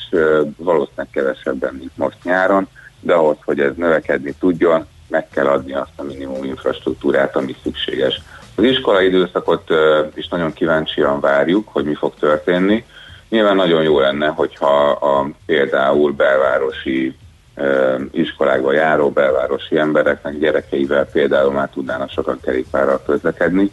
valószínűleg 0.57 1.07
kevesebben, 1.11 1.73
mint 1.73 1.97
most 1.97 2.17
nyáron, 2.23 2.67
de 2.99 3.13
ahhoz, 3.13 3.37
hogy 3.45 3.59
ez 3.59 3.71
növekedni 3.75 4.33
tudjon, 4.39 4.85
meg 5.07 5.27
kell 5.29 5.47
adni 5.47 5.73
azt 5.73 5.91
a 5.95 6.03
minimum 6.03 6.43
infrastruktúrát, 6.43 7.35
ami 7.35 7.55
szükséges. 7.63 8.21
Az 8.55 8.63
iskolai 8.63 9.05
időszakot 9.05 9.69
is 10.15 10.27
nagyon 10.27 10.53
kíváncsian 10.53 11.19
várjuk, 11.19 11.67
hogy 11.67 11.85
mi 11.85 11.93
fog 11.93 12.13
történni. 12.19 12.85
Nyilván 13.29 13.55
nagyon 13.55 13.83
jó 13.83 13.99
lenne, 13.99 14.27
hogyha 14.27 14.89
a, 14.89 15.29
például 15.45 16.11
belvárosi 16.11 17.15
ö, 17.55 17.95
iskolákba 18.11 18.71
járó 18.73 19.09
belvárosi 19.09 19.77
embereknek 19.77 20.39
gyerekeivel 20.39 21.05
például 21.05 21.51
már 21.51 21.69
tudnának 21.69 22.09
sokan 22.09 22.39
kerékpárral 22.41 23.01
közlekedni, 23.05 23.71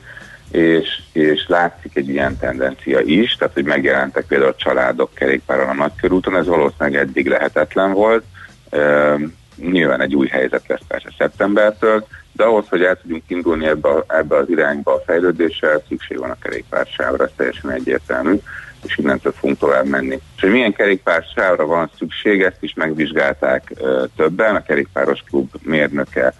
és, 0.50 1.00
és 1.12 1.44
látszik 1.48 1.96
egy 1.96 2.08
ilyen 2.08 2.38
tendencia 2.38 3.00
is, 3.00 3.36
tehát 3.36 3.54
hogy 3.54 3.64
megjelentek 3.64 4.26
például 4.26 4.50
a 4.50 4.56
családok 4.56 5.14
kerékpárral 5.14 5.68
a 5.68 5.74
nagykörúton, 5.74 6.36
ez 6.36 6.46
valószínűleg 6.46 7.00
eddig 7.00 7.28
lehetetlen 7.28 7.92
volt, 7.92 8.24
Ö, 8.70 9.14
nyilván 9.56 10.00
egy 10.00 10.14
új 10.14 10.26
helyzet 10.26 10.64
lesz 10.66 10.80
persze 10.88 11.08
szeptembertől, 11.18 12.06
de 12.32 12.44
ahhoz, 12.44 12.64
hogy 12.68 12.82
el 12.82 13.00
tudjunk 13.00 13.22
indulni 13.26 13.66
ebbe, 13.66 13.88
a- 13.88 14.04
ebbe 14.08 14.36
az 14.36 14.48
irányba 14.48 14.94
a 14.94 15.02
fejlődéssel, 15.06 15.82
szükség 15.88 16.18
van 16.18 16.30
a 16.30 16.36
kerékpársávra, 16.42 17.24
ez 17.24 17.30
teljesen 17.36 17.70
egyértelmű, 17.70 18.40
és 18.86 18.98
innentől 18.98 19.32
fogunk 19.32 19.58
tovább 19.58 19.86
menni. 19.86 20.20
És 20.36 20.40
hogy 20.40 20.50
milyen 20.50 20.72
kerékpársávra 20.72 21.66
van 21.66 21.90
szükség, 21.98 22.42
ezt 22.42 22.62
is 22.62 22.74
megvizsgálták 22.74 23.72
többen, 24.16 24.56
a 24.56 24.62
kerékpáros 24.62 25.22
klub 25.28 25.50
mérnöke 25.62 26.34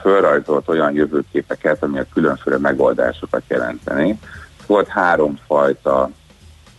fölrajzolt 0.00 0.68
olyan 0.68 0.94
jövőképeket, 0.94 1.82
ami 1.82 1.98
a 1.98 2.06
különféle 2.12 2.58
megoldásokat 2.58 3.42
jelenteni. 3.48 4.18
Volt 4.66 4.88
három 4.88 5.38
fajta 5.46 6.10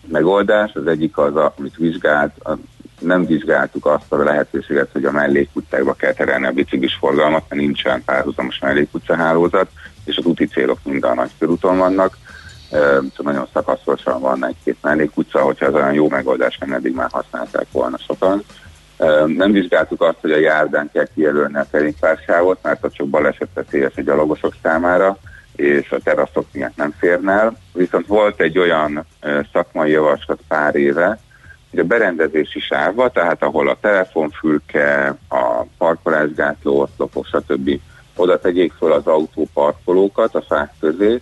megoldás, 0.07 0.71
az 0.73 0.87
egyik 0.87 1.17
az, 1.17 1.35
amit 1.35 1.75
vizsgált, 1.75 2.33
nem 2.99 3.25
vizsgáltuk 3.25 3.85
azt 3.85 4.11
a 4.11 4.23
lehetőséget, 4.23 4.89
hogy 4.91 5.05
a 5.05 5.11
mellékutcákba 5.11 5.93
kell 5.93 6.13
terelni 6.13 6.45
a 6.45 6.51
biciklis 6.51 6.95
forgalmat, 6.99 7.45
mert 7.49 7.61
nincsen 7.61 8.03
párhuzamos 8.03 8.59
mellékutca 8.59 9.15
hálózat, 9.15 9.69
és 10.05 10.17
az 10.17 10.25
úti 10.25 10.45
célok 10.45 10.79
mind 10.83 11.03
a 11.03 11.13
nagykörúton 11.13 11.77
vannak. 11.77 12.17
Nagyon 13.17 13.47
szakaszosan 13.53 14.19
van 14.19 14.45
egy-két 14.45 14.77
mellékutca, 14.81 15.39
hogyha 15.39 15.65
ez 15.65 15.73
olyan 15.73 15.93
jó 15.93 16.09
megoldás, 16.09 16.57
mert 16.57 16.71
eddig 16.71 16.95
már 16.95 17.09
használták 17.11 17.67
volna 17.71 17.97
sokan. 17.97 18.43
Nem 19.25 19.51
vizsgáltuk 19.51 20.01
azt, 20.01 20.17
hogy 20.21 20.31
a 20.31 20.37
járdán 20.37 20.89
kell 20.93 21.07
kijelölni 21.15 21.57
a 21.57 21.67
kerékpársávot, 21.71 22.59
mert 22.61 22.83
az 22.83 22.91
csak 22.93 23.07
baleset 23.07 23.49
veszélyes 23.53 23.93
a 23.95 24.01
gyalogosok 24.01 24.53
számára, 24.63 25.17
és 25.55 25.91
a 25.91 25.99
teraszok 26.03 26.45
miatt 26.51 26.75
nem 26.75 26.93
férne 26.97 27.31
el. 27.31 27.57
Viszont 27.73 28.07
volt 28.07 28.41
egy 28.41 28.57
olyan 28.57 29.05
szakmai 29.53 29.91
javaslat 29.91 30.39
pár 30.47 30.75
éve, 30.75 31.19
hogy 31.69 31.79
a 31.79 31.83
berendezési 31.83 32.59
sávba, 32.59 33.09
tehát 33.09 33.43
ahol 33.43 33.69
a 33.69 33.77
telefonfülke, 33.81 35.15
a 35.29 35.63
parkolásgátló, 35.77 36.81
oszlopok, 36.81 37.25
stb. 37.25 37.79
oda 38.15 38.39
tegyék 38.39 38.73
föl 38.73 38.91
az 38.91 39.07
autóparkolókat 39.07 40.35
a 40.35 40.41
fák 40.41 40.73
közé, 40.79 41.21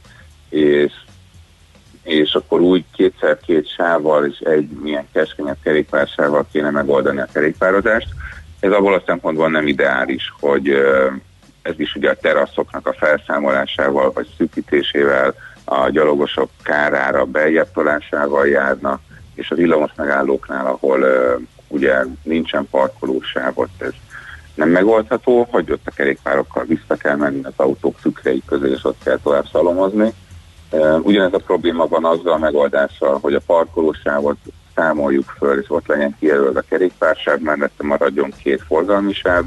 és, 0.49 0.93
és 2.05 2.33
akkor 2.33 2.61
úgy 2.61 2.83
kétszer 2.95 3.39
két 3.45 3.67
sávval 3.67 4.25
és 4.25 4.39
egy 4.39 4.69
milyen 4.81 5.07
keskenyebb 5.13 5.57
kerékpársával 5.63 6.47
kéne 6.51 6.69
megoldani 6.69 7.19
a 7.19 7.27
kerékpározást. 7.33 8.07
Ez 8.59 8.71
abból 8.71 8.93
a 8.93 9.03
szempontból 9.05 9.49
nem 9.49 9.67
ideális, 9.67 10.33
hogy 10.39 10.69
ez 11.61 11.73
is 11.77 11.95
ugye 11.95 12.09
a 12.09 12.15
teraszoknak 12.21 12.87
a 12.87 12.93
felszámolásával 12.93 14.11
vagy 14.11 14.27
szűkítésével, 14.37 15.35
a 15.65 15.89
gyalogosok 15.89 16.49
kárára 16.63 17.25
beljebb 17.25 17.69
járna, 18.45 18.99
és 19.33 19.51
a 19.51 19.55
villamos 19.55 19.91
megállóknál, 19.95 20.65
ahol 20.65 21.05
ugye 21.67 22.03
nincsen 22.23 22.67
parkolósáv, 22.71 23.51
ott 23.53 23.81
ez 23.81 23.93
nem 24.55 24.69
megoldható, 24.69 25.47
hogy 25.51 25.71
ott 25.71 25.85
a 25.85 25.91
kerékpárokkal 25.91 26.63
vissza 26.63 26.95
kell 26.95 27.15
menni 27.15 27.43
az 27.43 27.53
autók 27.55 27.99
szükrei 28.01 28.41
közé, 28.45 28.69
és 28.69 28.83
ott 28.83 29.03
kell 29.03 29.19
tovább 29.23 29.45
szalomozni. 29.51 30.13
Ugyanez 31.01 31.33
a 31.33 31.37
probléma 31.45 31.87
van 31.87 32.05
azzal 32.05 32.33
a 32.33 32.37
megoldással, 32.37 33.17
hogy 33.21 33.33
a 33.33 33.41
parkolósávot 33.45 34.37
számoljuk 34.75 35.33
föl, 35.37 35.59
és 35.59 35.65
ott 35.69 35.87
legyen 35.87 36.15
kijelölve 36.19 36.59
a 36.59 36.65
kerékpársáv, 36.69 37.39
mellette 37.39 37.83
maradjon 37.83 38.33
két 38.43 38.61
forgalmi 38.67 39.13
sáv, 39.13 39.43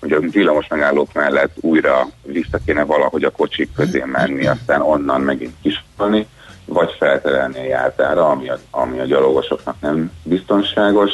hogy 0.00 0.12
a 0.12 0.20
villamos 0.20 0.68
megállók 0.68 1.12
mellett 1.12 1.56
újra 1.60 2.06
vissza 2.22 2.58
kéne 2.66 2.84
valahogy 2.84 3.24
a 3.24 3.30
kocsik 3.30 3.72
közé 3.76 4.02
menni, 4.06 4.46
aztán 4.46 4.80
onnan 4.80 5.20
megint 5.20 5.54
kisorolni, 5.62 6.26
vagy 6.64 6.94
felterelni 6.98 7.58
a 7.58 7.64
járdára, 7.64 8.28
ami 8.28 8.48
a, 8.48 8.58
ami 8.70 8.98
a 8.98 9.04
gyalogosoknak 9.04 9.76
nem 9.80 10.12
biztonságos, 10.22 11.10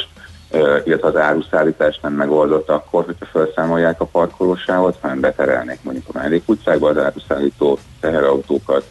illetve 0.83 1.07
az 1.07 1.15
áruszállítás 1.15 1.99
nem 2.01 2.13
megoldott 2.13 2.69
akkor, 2.69 3.05
hogyha 3.05 3.25
felszámolják 3.25 4.01
a 4.01 4.05
parkolósávot, 4.05 4.97
hanem 5.01 5.19
beterelnék 5.19 5.79
mondjuk 5.83 6.05
a 6.07 6.17
mellékutcákba 6.17 6.89
az 6.89 6.97
áruszállító 6.97 7.79
teherautókat, 7.99 8.83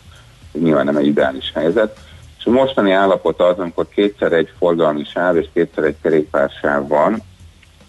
nyilván 0.52 0.84
nem 0.84 0.96
egy 0.96 1.06
ideális 1.06 1.52
helyzet. 1.54 1.98
És 2.38 2.44
a 2.46 2.50
mostani 2.50 2.92
állapot 2.92 3.40
az, 3.40 3.58
amikor 3.58 3.88
kétszer 3.88 4.32
egy 4.32 4.52
forgalmi 4.58 5.04
sáv 5.04 5.36
és 5.36 5.46
kétszer 5.52 5.84
egy 5.84 5.96
kerékpársáv 6.02 6.88
van, 6.88 7.22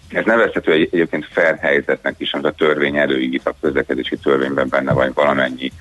ez 0.10 0.26
nevezhető 0.26 0.72
egy, 0.72 0.90
egyébként 0.92 1.26
fair 1.32 1.58
helyzetnek 1.58 2.16
is, 2.18 2.34
amit 2.34 2.46
a 2.46 2.52
törvény 2.52 2.98
előírt, 2.98 3.48
a 3.48 3.56
közlekedési 3.62 4.18
törvényben 4.18 4.68
benne 4.70 4.94
van 4.94 5.12
valamennyi 5.14 5.72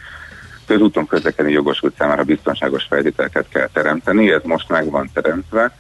közúton 0.67 1.07
közlekedni 1.07 1.53
jogosult 1.53 1.95
számára 1.99 2.23
biztonságos 2.23 2.85
feltételeket 2.85 3.49
kell 3.49 3.69
teremteni, 3.73 4.33
ez 4.33 4.43
most 4.45 4.69
meg 4.69 4.91
van 4.91 5.11
teremtve. 5.15 5.77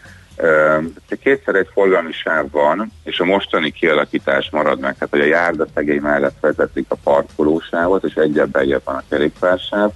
Kétszer 1.22 1.55
egy 1.55 1.68
forgalmi 1.72 2.12
sáv 2.12 2.51
van, 2.51 2.92
és 3.05 3.20
a 3.20 3.24
mostani 3.24 3.70
kialakítás 3.70 4.51
marad 4.51 4.80
meg, 4.80 4.94
tehát 4.94 5.09
hogy 5.11 5.20
a 5.20 5.24
járda 5.24 5.66
szegély 5.74 5.98
mellett 5.98 6.36
vezetik 6.40 6.86
a 6.88 6.94
parkolósávot, 7.03 8.05
és 8.05 8.14
egyel 8.14 8.46
beljebb 8.46 8.82
van 8.84 8.94
a 8.94 9.03
kerékpársáv, 9.09 9.90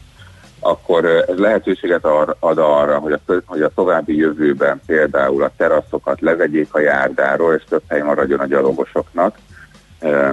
akkor 0.64 1.04
ez 1.04 1.38
lehetőséget 1.38 2.04
ad 2.38 2.58
arra, 2.58 2.98
hogy 2.98 3.12
a, 3.12 3.18
hogy 3.46 3.62
a 3.62 3.72
további 3.74 4.16
jövőben 4.16 4.80
például 4.86 5.42
a 5.42 5.52
teraszokat 5.56 6.20
levegyék 6.20 6.74
a 6.74 6.80
járdáról, 6.80 7.54
és 7.54 7.62
több 7.68 7.82
hely 7.88 8.02
maradjon 8.02 8.40
a 8.40 8.46
gyalogosoknak, 8.46 9.38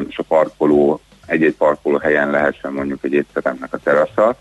és 0.07 0.17
a 0.17 0.23
parkoló, 0.27 1.01
egy-egy 1.25 1.55
parkoló 1.55 1.97
helyen 1.97 2.29
lehessen 2.29 2.73
mondjuk 2.73 2.99
egy 3.03 3.13
étteremnek 3.13 3.73
a 3.73 3.77
terasza. 3.77 4.35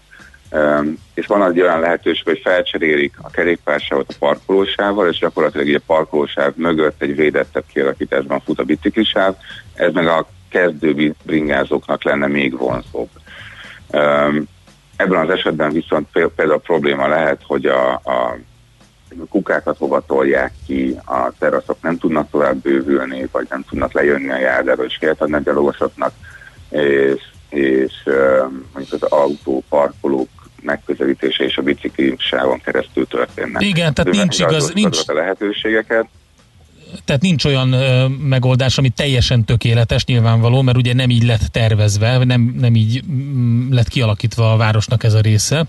És 1.15 1.27
van 1.27 1.51
egy 1.51 1.61
olyan 1.61 1.81
lehetőség, 1.81 2.25
hogy 2.25 2.41
felcserélik 2.45 3.15
a 3.23 3.31
kerékpársávot 3.31 4.09
a 4.09 4.17
parkolósával, 4.19 5.09
és 5.09 5.19
gyakorlatilag 5.19 5.75
a 5.75 5.83
parkolósáv 5.87 6.53
mögött 6.57 7.03
egy 7.03 7.17
védettebb 7.17 7.65
kialakításban 7.73 8.41
fut 8.41 8.59
a 8.59 8.65
biciklisáv, 8.65 9.35
ez 9.75 9.93
meg 9.93 10.07
a 10.07 10.27
kezdő 10.49 11.15
bringázóknak 11.23 12.05
lenne 12.05 12.27
még 12.27 12.59
vonzóbb. 12.59 13.09
Ebben 15.01 15.29
az 15.29 15.31
esetben 15.31 15.73
viszont 15.73 16.09
például 16.11 16.61
probléma 16.61 17.09
lehet, 17.09 17.41
hogy 17.47 17.67
a, 17.67 17.93
a 17.93 18.37
kukákat 19.29 19.77
hova 19.79 20.01
tolják 20.07 20.53
ki, 20.67 20.97
a 21.05 21.33
teraszok 21.39 21.77
nem 21.83 21.99
tudnak 21.99 22.31
tovább 22.31 22.57
bővülni, 22.57 23.29
vagy 23.33 23.47
nem 23.51 23.65
tudnak 23.69 23.93
lejönni 23.93 24.31
a 24.31 24.39
járdáról, 24.39 24.85
és 24.87 24.97
kell 25.01 25.15
adni 25.19 25.35
a 25.35 25.39
gyalogosoknak, 25.39 26.13
és, 26.69 27.23
és 27.49 27.93
mondjuk 28.73 29.03
az 29.03 29.03
autó, 29.03 29.65
parkolók 29.69 30.29
megközelítése 30.63 31.45
és 31.45 31.57
a 31.57 31.63
bicikli 31.63 32.15
sávon 32.19 32.61
keresztül 32.61 33.07
történnek. 33.07 33.63
Igen, 33.63 33.95
tehát 33.95 34.13
nincs 34.13 34.39
igaz, 34.41 34.73
nincs, 34.73 34.99
a 35.07 35.13
lehetőségeket 35.13 36.07
tehát 37.05 37.23
nincs 37.23 37.45
olyan 37.45 37.73
ö, 37.73 38.07
megoldás, 38.09 38.79
ami 38.79 38.89
teljesen 38.89 39.45
tökéletes 39.45 40.05
nyilvánvaló, 40.05 40.63
mert 40.63 40.77
ugye 40.77 40.95
nem 40.95 41.11
így 41.11 41.23
lett 41.23 41.41
tervezve, 41.41 42.25
nem, 42.25 42.55
nem 42.59 42.75
így 42.75 43.05
m, 43.07 43.73
lett 43.73 43.89
kialakítva 43.89 44.53
a 44.53 44.57
városnak 44.57 45.05
ez 45.05 45.15
a 45.15 45.21
része. 45.21 45.65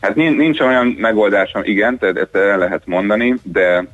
Hát 0.00 0.14
nincs 0.14 0.60
olyan 0.60 0.86
megoldás, 0.86 1.52
igen, 1.62 1.98
tehát 1.98 2.16
ezt 2.16 2.34
el 2.34 2.58
lehet 2.58 2.86
mondani, 2.86 3.34
de 3.42 3.86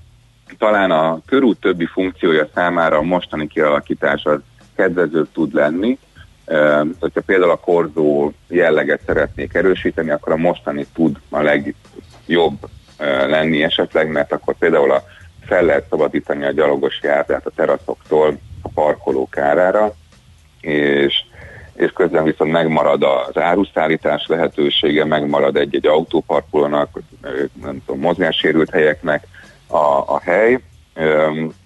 talán 0.59 0.90
a 0.90 1.20
körút 1.26 1.61
többi 1.61 1.86
funkciója 1.86 2.49
számára 2.55 2.96
a 2.96 3.03
mostani 3.03 3.46
kialakítás 3.46 4.24
az 4.24 4.38
kedvező 4.76 5.26
tud 5.32 5.55
lenni. 5.55 5.99
Uh, 6.46 6.88
hogyha 7.01 7.20
például 7.20 7.51
a 7.51 7.57
korzó 7.57 8.32
jelleget 8.49 9.01
szeretnék 9.07 9.55
erősíteni, 9.55 10.11
akkor 10.11 10.32
a 10.32 10.36
mostani 10.36 10.86
tud 10.94 11.16
a 11.28 11.42
legjobb 11.42 12.68
lenni 13.28 13.62
esetleg, 13.62 14.11
mert 14.11 14.32
akkor 14.32 14.55
például 14.59 14.90
a 14.90 15.03
fel 15.49 15.64
lehet 15.64 15.86
szabadítani 15.90 16.44
a 16.44 16.53
gyalogos 16.53 16.99
járdát 17.03 17.46
a 17.46 17.51
teraszoktól 17.57 18.38
a 18.62 18.68
parkolók 18.68 19.38
árára, 19.38 19.94
és, 20.61 21.14
és 21.74 21.90
közben 21.94 22.24
viszont 22.24 22.51
megmarad 22.53 23.03
az 23.03 23.38
áruszállítás 23.38 24.26
lehetősége, 24.26 25.05
megmarad 25.05 25.57
egy-egy 25.57 25.86
autóparkolónak, 25.86 26.99
nem 27.62 27.82
tudom, 27.86 28.01
mozgássérült 28.01 28.70
helyeknek 28.70 29.26
a, 29.66 29.76
a 30.07 30.20
hely, 30.22 30.59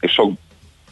és 0.01 0.13
sok 0.13 0.33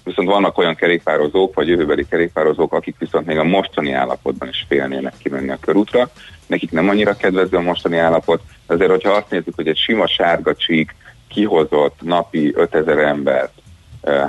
viszont 0.05 0.29
vannak 0.29 0.59
olyan 0.59 0.75
kerékpározók, 0.75 1.55
vagy 1.55 1.69
jövőbeli 1.69 2.07
kerékpározók, 2.09 2.73
akik 2.73 2.97
viszont 2.99 3.27
még 3.27 3.39
a 3.39 3.45
mostani 3.45 3.93
állapotban 3.93 4.49
is 4.49 4.65
félnének 4.69 5.15
kimenni 5.23 5.51
a 5.51 5.59
körútra. 5.61 6.11
Nekik 6.47 6.71
nem 6.71 6.89
annyira 6.89 7.17
kedvező 7.17 7.57
a 7.57 7.61
mostani 7.61 7.97
állapot, 7.97 8.43
azért, 8.67 8.91
hogyha 8.91 9.11
azt 9.11 9.31
nézzük, 9.31 9.55
hogy 9.55 9.69
egy 9.69 9.77
sima 9.77 10.07
sárga 10.07 10.55
csík 10.55 10.95
kihozott 11.31 11.99
napi 12.01 12.53
5000 12.55 12.99
embert 12.99 13.53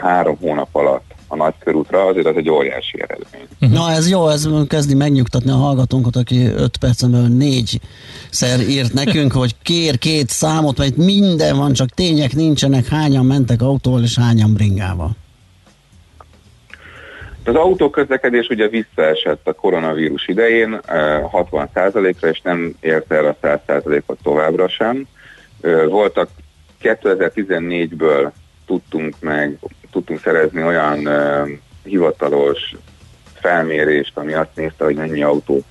három 0.02 0.38
hónap 0.42 0.70
alatt 0.72 1.14
a 1.28 1.36
nagykörútra, 1.36 2.06
azért 2.06 2.26
az 2.26 2.36
egy 2.36 2.50
óriási 2.50 3.02
eredmény. 3.02 3.48
Na 3.60 3.92
ez 3.92 4.10
jó, 4.10 4.28
ez 4.28 4.50
kezdi 4.68 4.96
megnyugtatni 4.96 5.52
a 5.52 5.56
hallgatónkat, 5.56 6.16
aki 6.16 6.46
5 6.46 6.78
percen 6.78 7.12
belül 7.12 7.28
négyszer 7.28 8.60
írt 8.70 8.94
nekünk, 8.94 9.32
hogy 9.32 9.56
kér 9.62 9.98
két 9.98 10.30
számot, 10.30 10.78
mert 10.78 10.96
minden 10.96 11.58
van, 11.58 11.74
csak 11.74 11.90
tények 11.90 12.36
nincsenek, 12.36 12.88
hányan 12.88 13.26
mentek 13.26 13.62
autóval 13.62 14.04
és 14.04 14.18
hányan 14.18 14.54
bringával. 14.54 15.12
Az 17.46 17.56
autóközlekedés 17.56 18.48
ugye 18.48 18.68
visszaesett 18.68 19.48
a 19.48 19.54
koronavírus 19.54 20.28
idején 20.28 20.80
60%-ra, 21.32 22.30
és 22.30 22.42
nem 22.42 22.76
érte 22.80 23.16
el 23.16 23.26
a 23.26 23.48
100%-ot 23.48 24.18
továbbra 24.24 24.70
sem. 24.70 25.08
Voltak 25.90 26.30
2014-ből 26.84 28.32
tudtunk 28.66 29.16
meg, 29.20 29.58
tudtunk 29.92 30.20
szerezni 30.20 30.64
olyan 30.64 31.08
uh, 31.08 31.50
hivatalos 31.84 32.76
felmérést, 33.34 34.18
ami 34.18 34.34
azt 34.34 34.56
nézte, 34.56 34.84
hogy 34.84 34.96
mennyi 34.96 35.24
autó 35.24 35.64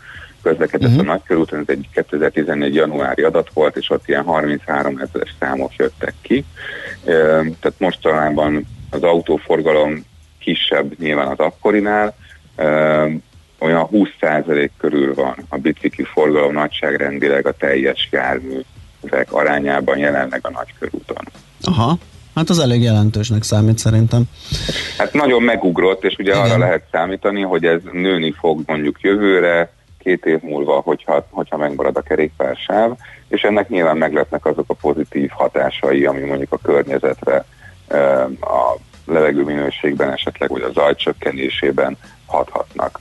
közlekedett 0.42 0.88
uh-huh. 0.88 1.08
a 1.08 1.12
nagykörúton, 1.12 1.58
ez 1.58 1.64
egy 1.66 1.88
2014 1.92 2.74
januári 2.74 3.22
adat 3.22 3.50
volt, 3.52 3.76
és 3.76 3.90
ott 3.90 4.08
ilyen 4.08 4.24
33 4.24 4.98
ezeres 4.98 5.34
számok 5.38 5.76
jöttek 5.76 6.14
ki. 6.20 6.44
Uh, 7.04 7.04
tehát 7.60 7.74
mostanában 7.78 8.66
az 8.90 9.02
autóforgalom 9.02 10.04
kisebb 10.38 10.98
nyilván 10.98 11.28
az 11.28 11.38
akkorinál, 11.38 12.16
uh, 12.56 13.12
olyan 13.58 13.88
20% 13.92 14.70
körül 14.78 15.14
van 15.14 15.34
a 15.48 15.56
bicikli 15.56 16.04
forgalom 16.04 16.52
nagyságrendileg 16.52 17.46
a 17.46 17.52
teljes 17.52 18.08
jármű 18.10 18.60
ezek 19.02 19.32
arányában 19.32 19.98
jelenleg 19.98 20.40
a 20.42 20.50
nagykörúton. 20.50 21.24
Aha, 21.62 21.98
hát 22.34 22.48
az 22.48 22.58
elég 22.58 22.82
jelentősnek 22.82 23.42
számít 23.42 23.78
szerintem. 23.78 24.22
Hát 24.98 25.12
nagyon 25.12 25.42
megugrott, 25.42 26.04
és 26.04 26.16
ugye 26.18 26.32
Igen. 26.32 26.44
arra 26.44 26.58
lehet 26.58 26.82
számítani, 26.92 27.42
hogy 27.42 27.64
ez 27.64 27.80
nőni 27.92 28.34
fog 28.38 28.62
mondjuk 28.66 29.00
jövőre, 29.00 29.72
két 29.98 30.24
év 30.24 30.40
múlva, 30.40 30.80
hogyha, 30.80 31.26
hogyha 31.30 31.56
megmarad 31.56 31.96
a 31.96 32.02
kerékpársáv, 32.02 32.90
és 33.28 33.42
ennek 33.42 33.68
nyilván 33.68 33.96
megletnek 33.96 34.46
azok 34.46 34.64
a 34.66 34.74
pozitív 34.74 35.30
hatásai, 35.30 36.04
ami 36.04 36.20
mondjuk 36.20 36.52
a 36.52 36.58
környezetre, 36.62 37.44
a 38.40 38.76
levegő 39.06 39.42
minőségben 39.44 40.12
esetleg, 40.12 40.48
vagy 40.50 40.62
a 40.62 40.72
zaj 40.72 40.94
csökkenésében 40.94 41.96
hathatnak. 42.26 43.00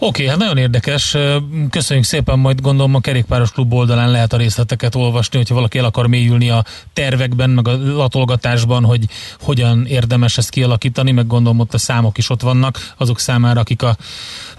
Oké, 0.00 0.26
hát 0.26 0.36
nagyon 0.36 0.56
érdekes. 0.56 1.16
Köszönjük 1.70 2.04
szépen, 2.06 2.38
majd 2.38 2.60
gondolom 2.60 2.94
a 2.94 3.00
kerékpáros 3.00 3.50
klub 3.52 3.72
oldalán 3.72 4.10
lehet 4.10 4.32
a 4.32 4.36
részleteket 4.36 4.94
olvasni, 4.94 5.36
hogyha 5.36 5.54
valaki 5.54 5.78
el 5.78 5.84
akar 5.84 6.06
mélyülni 6.06 6.50
a 6.50 6.64
tervekben, 6.92 7.50
meg 7.50 7.68
a 7.68 7.76
latolgatásban, 7.76 8.84
hogy 8.84 9.04
hogyan 9.40 9.86
érdemes 9.86 10.38
ezt 10.38 10.50
kialakítani, 10.50 11.10
meg 11.12 11.26
gondolom 11.26 11.58
ott 11.58 11.74
a 11.74 11.78
számok 11.78 12.18
is 12.18 12.30
ott 12.30 12.40
vannak, 12.40 12.94
azok 12.96 13.18
számára, 13.18 13.60
akik 13.60 13.82
a 13.82 13.96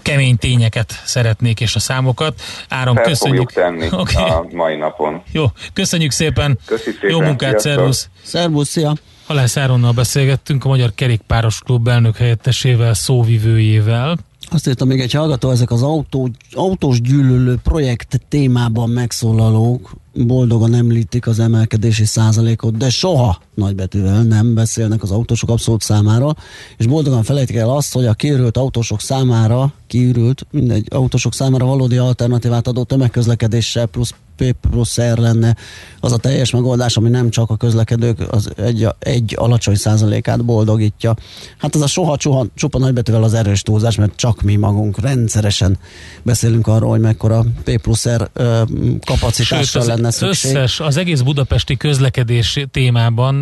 kemény 0.02 0.36
tényeket 0.36 1.00
szeretnék, 1.04 1.60
és 1.60 1.74
a 1.74 1.78
számokat. 1.80 2.40
Áram, 2.68 2.94
Fel 2.94 3.04
köszönjük. 3.04 3.52
tenni 3.52 3.86
Oké. 4.02 4.14
a 4.16 4.46
mai 4.52 4.76
napon. 4.76 5.22
Jó, 5.32 5.44
köszönjük 5.72 6.10
szépen. 6.10 6.58
Köszi 6.64 6.90
szépen. 6.90 7.10
Jó 7.10 7.20
munkát, 7.20 7.50
Sziasztok. 7.50 7.72
szervusz. 7.72 8.08
Szervusz, 8.22 8.68
szia! 8.68 8.94
Halász 9.26 9.56
Áronnal 9.56 9.92
beszélgettünk, 9.92 10.64
a 10.64 10.68
Magyar 10.68 10.92
Kerékpáros 10.94 11.58
Klub 11.64 11.88
elnök 11.88 12.16
helyettesével, 12.16 12.94
szóvivőjével. 12.94 14.18
Azt 14.52 14.68
írta 14.68 14.84
még 14.84 15.00
egy 15.00 15.12
hallgató, 15.12 15.50
ezek 15.50 15.70
az 15.70 15.82
autó, 15.82 16.30
autós 16.52 17.00
gyűlölő 17.00 17.58
projekt 17.62 18.20
témában 18.28 18.90
megszólalók 18.90 19.94
boldogan 20.14 20.74
említik 20.74 21.26
az 21.26 21.38
emelkedési 21.38 22.04
százalékot, 22.04 22.76
de 22.76 22.90
soha 22.90 23.40
nagybetűvel 23.54 24.22
nem 24.22 24.54
beszélnek 24.54 25.02
az 25.02 25.10
autósok 25.10 25.48
abszolút 25.48 25.82
számára, 25.82 26.36
és 26.76 26.86
boldogan 26.86 27.22
felejtik 27.22 27.56
el 27.56 27.70
azt, 27.70 27.92
hogy 27.92 28.06
a 28.06 28.14
kiürült 28.14 28.56
autósok 28.56 29.00
számára, 29.00 29.72
kiürült, 29.86 30.46
mindegy, 30.50 30.86
autósok 30.90 31.34
számára 31.34 31.64
valódi 31.64 31.96
alternatívát 31.96 32.66
adó 32.66 32.82
tömegközlekedéssel 32.82 33.86
plusz 33.86 34.14
P 34.40 34.56
plusz 34.70 35.00
R 35.00 35.18
lenne 35.18 35.56
az 36.00 36.12
a 36.12 36.16
teljes 36.16 36.50
megoldás, 36.50 36.96
ami 36.96 37.08
nem 37.08 37.30
csak 37.30 37.50
a 37.50 37.56
közlekedők 37.56 38.32
az 38.32 38.50
egy, 38.56 38.88
egy 38.98 39.34
alacsony 39.36 39.74
százalékát 39.74 40.44
boldogítja. 40.44 41.14
Hát 41.58 41.74
ez 41.74 41.80
a 41.80 41.86
soha 41.86 42.16
csuha, 42.16 42.46
csupa 42.54 42.78
nagybetűvel 42.78 43.22
az 43.22 43.34
erős 43.34 43.62
túlzás, 43.62 43.96
mert 43.96 44.16
csak 44.16 44.42
mi 44.42 44.56
magunk 44.56 45.00
rendszeresen 45.00 45.78
beszélünk 46.22 46.66
arról, 46.66 46.90
hogy 46.90 47.00
mekkora 47.00 47.44
P 47.64 47.80
plusz 47.80 48.08
R 48.08 48.30
ö, 48.32 48.62
kapacitással 49.04 49.82
Sőt, 49.82 49.94
lenne 49.94 50.10
szükség. 50.10 50.54
összes, 50.54 50.80
az 50.80 50.96
egész 50.96 51.20
budapesti 51.20 51.76
közlekedés 51.76 52.64
témában 52.70 53.34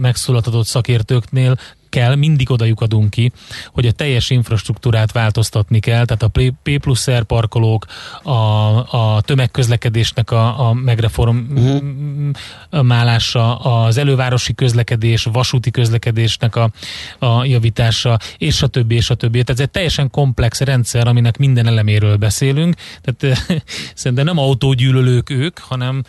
megszólaltatott 0.00 0.66
szakértőknél 0.66 1.56
kell, 1.94 2.14
mindig 2.14 2.50
oda 2.50 2.64
lyukadunk 2.64 3.10
ki, 3.10 3.32
hogy 3.72 3.86
a 3.86 3.92
teljes 3.92 4.30
infrastruktúrát 4.30 5.12
változtatni 5.12 5.80
kell, 5.80 6.04
tehát 6.04 6.22
a 6.22 6.28
P- 6.28 6.78
plusz 6.78 7.10
R 7.10 7.22
parkolók, 7.22 7.86
a, 8.22 8.30
a 8.96 9.20
tömegközlekedésnek 9.20 10.30
a, 10.30 10.68
a 10.68 10.72
megreformálása, 10.72 13.56
az 13.56 13.96
elővárosi 13.96 14.54
közlekedés, 14.54 15.28
vasúti 15.32 15.70
közlekedésnek 15.70 16.56
a, 16.56 16.70
a 17.18 17.44
javítása, 17.44 18.18
és 18.38 18.62
a 18.62 18.66
többi, 18.66 18.94
és 18.94 19.10
a 19.10 19.14
többi. 19.14 19.42
Tehát 19.42 19.50
ez 19.50 19.60
egy 19.60 19.70
teljesen 19.70 20.10
komplex 20.10 20.60
rendszer, 20.60 21.08
aminek 21.08 21.36
minden 21.36 21.66
eleméről 21.66 22.16
beszélünk. 22.16 22.74
Tehát 23.02 23.22
eh, 23.22 23.38
szerintem 23.94 24.26
nem 24.26 24.38
autógyűlölők 24.38 25.30
ők, 25.30 25.58
hanem 25.58 26.02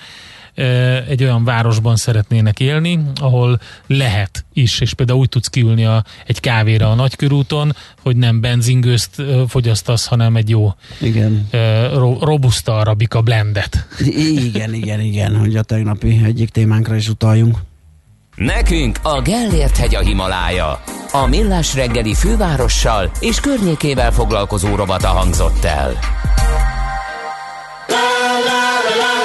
egy 1.07 1.23
olyan 1.23 1.43
városban 1.43 1.95
szeretnének 1.95 2.59
élni, 2.59 2.99
ahol 3.21 3.59
lehet 3.87 4.45
is, 4.53 4.79
és 4.79 4.93
például 4.93 5.19
úgy 5.19 5.29
tudsz 5.29 5.47
kiülni 5.47 5.85
a, 5.85 6.03
egy 6.25 6.39
kávéra 6.39 6.91
a 6.91 6.95
nagykörúton, 6.95 7.75
hogy 8.01 8.15
nem 8.15 8.41
benzingőzt 8.41 9.21
fogyasztasz, 9.47 10.05
hanem 10.05 10.35
egy 10.35 10.49
jó 10.49 10.73
Igen. 11.01 11.47
ro- 11.93 12.21
robusta 12.21 12.77
arabika 12.77 13.21
blendet. 13.21 13.87
Igen, 13.99 14.73
igen, 14.73 14.99
igen, 14.99 15.37
hogy 15.37 15.55
a 15.55 15.61
tegnapi 15.61 16.21
egyik 16.23 16.49
témánkra 16.49 16.95
is 16.95 17.09
utaljunk. 17.09 17.57
Nekünk 18.35 18.99
a 19.03 19.21
Gellért 19.21 19.77
hegy 19.77 19.95
a 19.95 19.99
Himalája. 19.99 20.83
A 21.11 21.25
Millás 21.27 21.75
reggeli 21.75 22.13
fővárossal 22.13 23.11
és 23.19 23.39
környékével 23.39 24.11
foglalkozó 24.11 24.75
robata 24.75 25.07
hangzott 25.07 25.63
el. 25.63 25.93
Bugge 27.87 29.24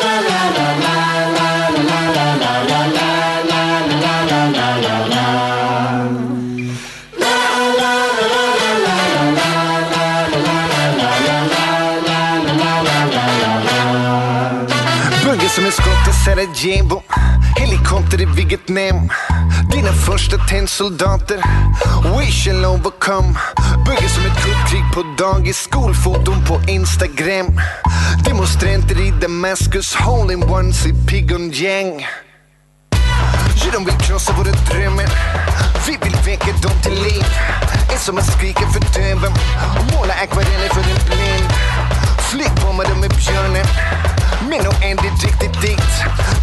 Sarajevo 16.60 17.02
Helikopter 17.56 18.20
i 18.20 18.24
Vietnam 18.24 19.10
Dina 19.70 19.92
första 19.92 20.36
tennsoldater 20.36 21.36
We 22.18 22.26
shall 22.26 22.64
overcome. 22.64 23.34
Bygger 23.86 24.08
som 24.08 24.24
ett 24.24 24.44
kuppkrig 24.44 24.84
på 24.94 25.02
dagis 25.18 25.56
Skolfoton 25.56 26.44
på 26.44 26.60
Instagram. 26.70 27.60
Demonstranter 28.24 29.00
i 29.00 29.10
Damaskus 29.10 29.94
Hole-in-ones 29.94 30.86
i 30.86 30.92
Pyongyang 31.06 32.06
Ja, 33.64 33.70
de 33.72 33.84
vill 33.84 33.94
krossa 33.94 34.32
våra 34.32 34.52
drömmar. 34.52 35.08
Vi 35.86 35.98
vill 36.02 36.16
väcka 36.24 36.52
dem 36.62 36.72
till 36.82 37.02
liv. 37.02 37.24
Är 37.92 37.98
som 37.98 38.18
att 38.18 38.32
skrika 38.32 38.66
för 38.66 39.00
döven. 39.00 39.32
Måla 39.94 40.14
akvareller 40.14 40.68
för 40.68 40.80
en 40.80 41.06
blind. 41.06 41.52
Flygbombade 42.18 42.94
med 42.94 43.10
björnen 43.10 43.66
men 44.48 44.60
nog 44.64 44.74
är 44.88 44.94
det 45.02 45.12
riktigt 45.26 45.60
dit 45.62 45.92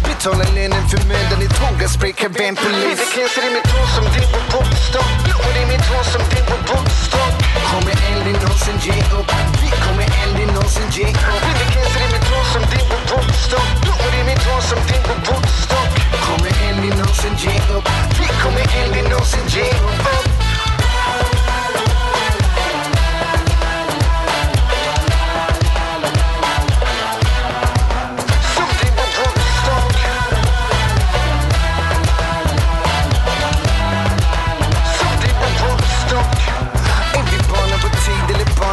Betala 0.04 0.44
lönen 0.54 0.88
för 0.90 1.00
mödan 1.08 1.42
i 1.46 1.48
tågaspray 1.58 2.12
Kavenpolis 2.12 3.00
Cancer 3.14 3.44
i 3.48 3.50
mitt 3.54 3.70
hår 3.74 3.88
som 3.96 4.04
din 4.14 4.28
på 4.34 4.40
bokstopp 4.52 5.12
Blommor 5.24 5.56
i 5.62 5.64
mitt 5.72 5.86
hår 5.90 6.04
som 6.12 6.22
din 6.32 6.46
på 6.50 6.56
bokstopp 6.68 7.34
Kommer 7.70 7.94
aldrig 8.10 8.36
någonsin 8.42 8.78
ge 8.86 8.96
upp? 9.18 9.30
Vi 9.62 9.70
kommer 9.84 10.06
aldrig 10.22 10.46
någonsin 10.54 10.88
ge 10.96 11.08
upp? 11.32 11.42
Cancer 11.74 12.02
i 12.06 12.08
mitt 12.14 12.26
hår 12.32 12.44
som 12.52 12.62
din 12.72 12.86
på 12.90 12.98
bokstopp 13.10 13.70
Blommor 13.82 14.12
i 14.20 14.22
mitt 14.30 14.42
hår 14.48 14.62
som 14.70 14.80
din 14.88 15.02
på 15.08 15.14
bokstopp 15.28 15.90
Kommer 16.26 16.52
aldrig 16.66 16.92
någonsin 17.00 17.34
ge 17.42 17.54
upp? 17.76 17.86
Vi 18.18 18.26
kommer 18.42 18.64
aldrig 18.80 19.04
någonsin 19.10 19.46
ge 19.54 19.66
upp 19.88 20.57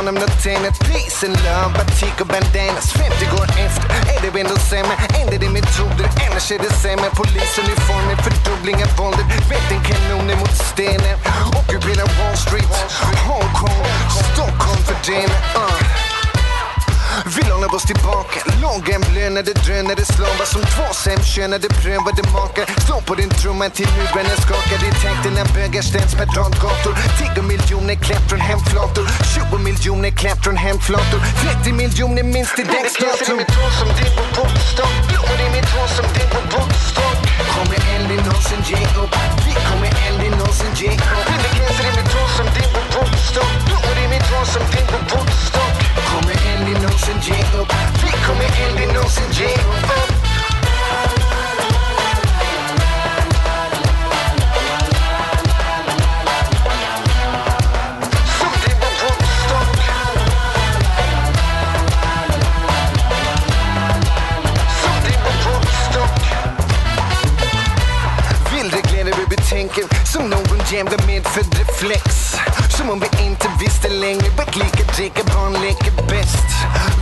honom 0.05 0.21
nåt 0.21 0.45
annat? 0.45 0.79
Peace 0.79 1.25
and 1.25 1.37
batik 1.73 2.21
och 2.21 2.27
bandanas 2.27 2.93
50 2.93 3.25
går 3.35 3.47
efter, 3.65 3.89
är 4.13 4.19
det 4.21 4.39
ändå 4.39 4.55
sämre? 4.55 4.95
Ändrar 5.21 5.39
det 5.39 5.49
metoder, 5.49 6.07
annars 6.25 6.51
är 6.51 6.59
det 6.59 6.73
sämre 6.83 7.09
Polisuniformer, 7.21 8.15
fördubbling 8.25 8.75
av 8.75 8.91
våldet 8.97 9.25
Vätten 9.49 10.39
mot 10.39 10.55
stenen 10.73 11.17
Ockuperar 11.59 12.07
Wall 12.17 12.37
Street, 12.37 12.75
Hongkong, 13.27 13.85
Stockholm 14.33 14.81
för 14.87 15.11
den 15.11 15.29
uh. 15.55 16.04
Vill 17.35 17.51
hålla 17.51 17.67
oss 17.77 17.87
tillbaka? 17.91 18.37
Lågavlönade 18.63 19.51
drönare 19.65 20.05
slavar 20.13 20.47
som 20.53 20.61
två 20.73 20.87
sämkönade 21.03 21.67
prövade 21.81 22.23
makar. 22.35 22.65
Slå 22.85 22.97
på 23.07 23.13
din 23.15 23.29
trumma 23.41 23.69
till 23.77 23.89
murbrännen 23.97 24.37
skakar 24.45 24.79
i 24.89 24.91
takt 25.03 25.25
när 25.37 25.47
bögar 25.55 25.83
ställs 25.91 26.13
per 26.19 26.27
radgator 26.37 26.93
10 27.35 27.43
miljoner 27.51 27.95
klämt 28.05 28.25
från 28.29 28.41
hemflator. 28.49 29.05
20 29.33 29.57
miljoner 29.67 30.11
klämt 30.21 30.41
från 30.45 30.57
hemflator. 30.65 31.19
30 31.63 31.73
miljoner 31.81 32.23
minst 32.35 32.55
till 32.57 32.67
däcksdator 32.75 33.33
i 33.33 33.37
mitt 33.39 33.55
hår 33.57 33.71
som 33.79 33.89
din 33.97 34.13
på 34.17 34.23
bokstopp 34.35 34.95
Blommor 35.09 35.39
i 35.45 35.49
mitt 35.55 35.69
hår 35.75 35.89
som 35.97 36.05
din 36.15 36.29
på 36.35 36.41
bokstopp 36.53 37.19
Kommer 37.53 37.79
aldrig 37.95 38.19
någonsin 38.27 38.61
ge 38.69 38.81
upp? 39.01 39.13
Vi 39.45 39.53
kommer 39.67 39.91
aldrig 40.07 40.31
någonsin 40.39 40.73
ge 40.79 40.89
upp. 41.15 41.25
Vintercancer 41.29 41.85
i 41.89 41.91
mitt 41.97 42.11
hår 42.15 42.29
som 42.37 42.47
din 42.55 42.69
på 42.75 42.81
bokstopp 42.93 43.53
Blommor 43.67 43.97
i 44.03 44.07
mitt 44.13 44.27
hår 44.31 44.45
som 44.53 44.63
din 44.73 44.87
på 44.91 44.97
Kommer 45.11 45.74
non 46.95 47.03
singendo 47.03 47.65
Qui 47.99 48.11
come 48.25 48.45
Andy 48.45 48.85
non 48.93 49.09
singendo 49.09 50.13
tänker, 69.49 69.83
som 70.05 70.29
någon 70.29 70.59
jämde 70.71 70.97
med 71.07 71.23
för 71.23 71.43
Som 72.77 72.89
om 72.89 72.99
vi 72.99 73.25
inte 73.25 73.47
visste 73.59 73.89
längre. 73.89 74.27
Vart 74.37 74.55
lika 74.55 74.83
dricker, 74.95 75.23
barn 75.23 75.53
leker 75.53 75.93
bäst. 76.09 76.49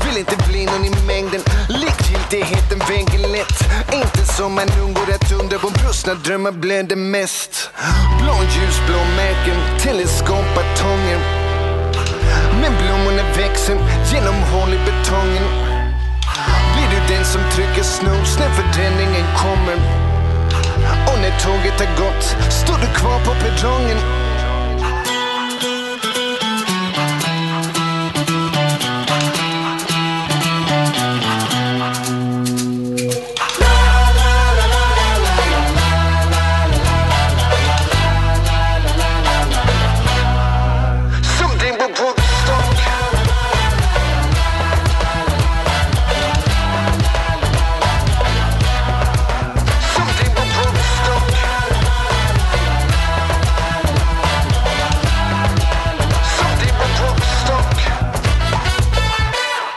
Vill 0.05 0.17
inte 0.17 0.35
bli 0.49 0.65
någon 0.65 0.85
i 0.85 0.91
mängden. 1.07 1.41
Likgiltigheten 1.69 2.79
väger 2.89 3.27
lätt. 3.35 3.59
Inte 3.93 4.25
som 4.33 4.53
man 4.53 4.67
undgår 4.83 5.07
att 5.15 5.31
undra 5.31 5.57
på. 5.57 5.69
Brustna 5.69 6.13
drömmar 6.13 6.51
blöder 6.51 6.95
mest. 6.95 7.69
Blå 8.21 8.33
Blåljusblå 8.33 8.99
märken, 9.17 9.57
teleskopbatonger 9.79 11.19
Men 12.61 12.73
blommorna 12.81 13.23
växer 13.37 13.77
genom 14.13 14.35
hål 14.35 14.73
i 14.73 14.77
betongen. 14.77 15.47
Blir 16.73 16.87
du 16.93 17.13
den 17.13 17.25
som 17.25 17.41
trycker 17.51 17.83
snooze 17.83 18.39
när 18.39 18.49
förbränningen 18.49 19.25
kommer? 19.37 19.77
Och 21.07 21.19
när 21.21 21.39
tåget 21.39 21.79
har 21.79 22.05
gått 22.05 22.53
står 22.53 22.77
du 22.77 22.87
kvar 22.99 23.19
på 23.25 23.31
perrongen. 23.31 24.22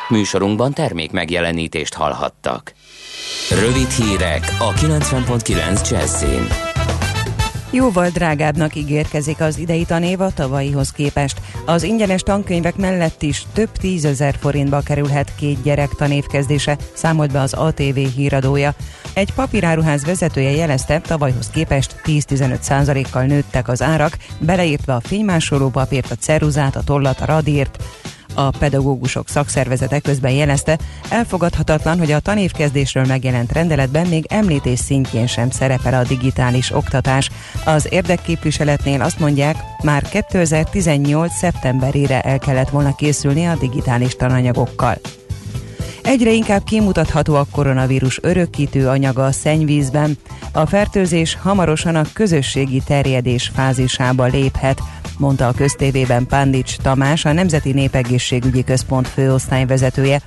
Műsorunkban 0.08 0.72
termék 0.72 1.10
megjelenítést 1.10 1.94
hallhattak. 1.94 2.72
Rövid 3.50 3.90
hírek 3.90 4.56
a 4.58 4.72
90.9 4.72 5.90
Jazzin. 5.90 6.46
Jóval 7.70 8.08
drágábbnak 8.08 8.74
ígérkezik 8.74 9.40
az 9.40 9.58
idei 9.58 9.84
tanév 9.84 10.20
a 10.20 10.32
tavalyihoz 10.32 10.90
képest. 10.90 11.40
Az 11.64 11.82
ingyenes 11.82 12.22
tankönyvek 12.22 12.76
mellett 12.76 13.22
is 13.22 13.46
több 13.52 13.70
tízezer 13.70 14.34
forintba 14.40 14.80
kerülhet 14.80 15.34
két 15.34 15.62
gyerek 15.62 15.88
tanévkezdése, 15.88 16.76
számolt 16.92 17.32
be 17.32 17.40
az 17.40 17.52
ATV 17.52 17.96
híradója. 18.16 18.74
Egy 19.14 19.32
papíráruház 19.32 20.04
vezetője 20.04 20.50
jelezte, 20.50 21.00
tavalyhoz 21.00 21.50
képest 21.50 22.00
10-15 22.04 23.06
kal 23.10 23.24
nőttek 23.24 23.68
az 23.68 23.82
árak, 23.82 24.16
beleértve 24.38 24.94
a 24.94 25.00
fénymásoló 25.00 25.68
papírt, 25.68 26.10
a 26.10 26.16
ceruzát, 26.16 26.76
a 26.76 26.82
tollat, 26.82 27.20
a 27.20 27.24
radírt. 27.24 27.78
A 28.38 28.50
pedagógusok 28.50 29.28
szakszervezete 29.28 30.00
közben 30.00 30.30
jelezte, 30.30 30.78
elfogadhatatlan, 31.08 31.98
hogy 31.98 32.10
a 32.10 32.20
tanévkezdésről 32.20 33.04
megjelent 33.04 33.52
rendeletben 33.52 34.06
még 34.06 34.24
említés 34.28 34.78
szintjén 34.78 35.26
sem 35.26 35.50
szerepel 35.50 35.94
a 35.94 36.04
digitális 36.04 36.74
oktatás. 36.74 37.30
Az 37.64 37.86
érdekképviseletnél 37.90 39.02
azt 39.02 39.18
mondják, 39.18 39.56
már 39.82 40.02
2018. 40.08 41.32
szeptemberére 41.32 42.20
el 42.20 42.38
kellett 42.38 42.68
volna 42.68 42.94
készülni 42.94 43.46
a 43.46 43.56
digitális 43.60 44.16
tananyagokkal. 44.16 44.98
Egyre 46.02 46.32
inkább 46.32 46.64
kimutatható 46.64 47.34
a 47.34 47.46
koronavírus 47.52 48.18
örökítő 48.22 48.88
anyaga 48.88 49.24
a 49.24 49.32
szennyvízben. 49.32 50.18
A 50.52 50.66
fertőzés 50.66 51.38
hamarosan 51.42 51.94
a 51.94 52.04
közösségi 52.12 52.82
terjedés 52.86 53.50
fázisába 53.54 54.24
léphet, 54.24 54.80
mondta 55.18 55.48
a 55.48 55.52
köztévében 55.52 56.26
Pandics 56.26 56.76
Tamás, 56.76 57.24
a 57.24 57.32
Nemzeti 57.32 57.72
Népegészségügyi 57.72 58.64
Központ 58.64 59.08
főosztályvezetője. 59.08 60.20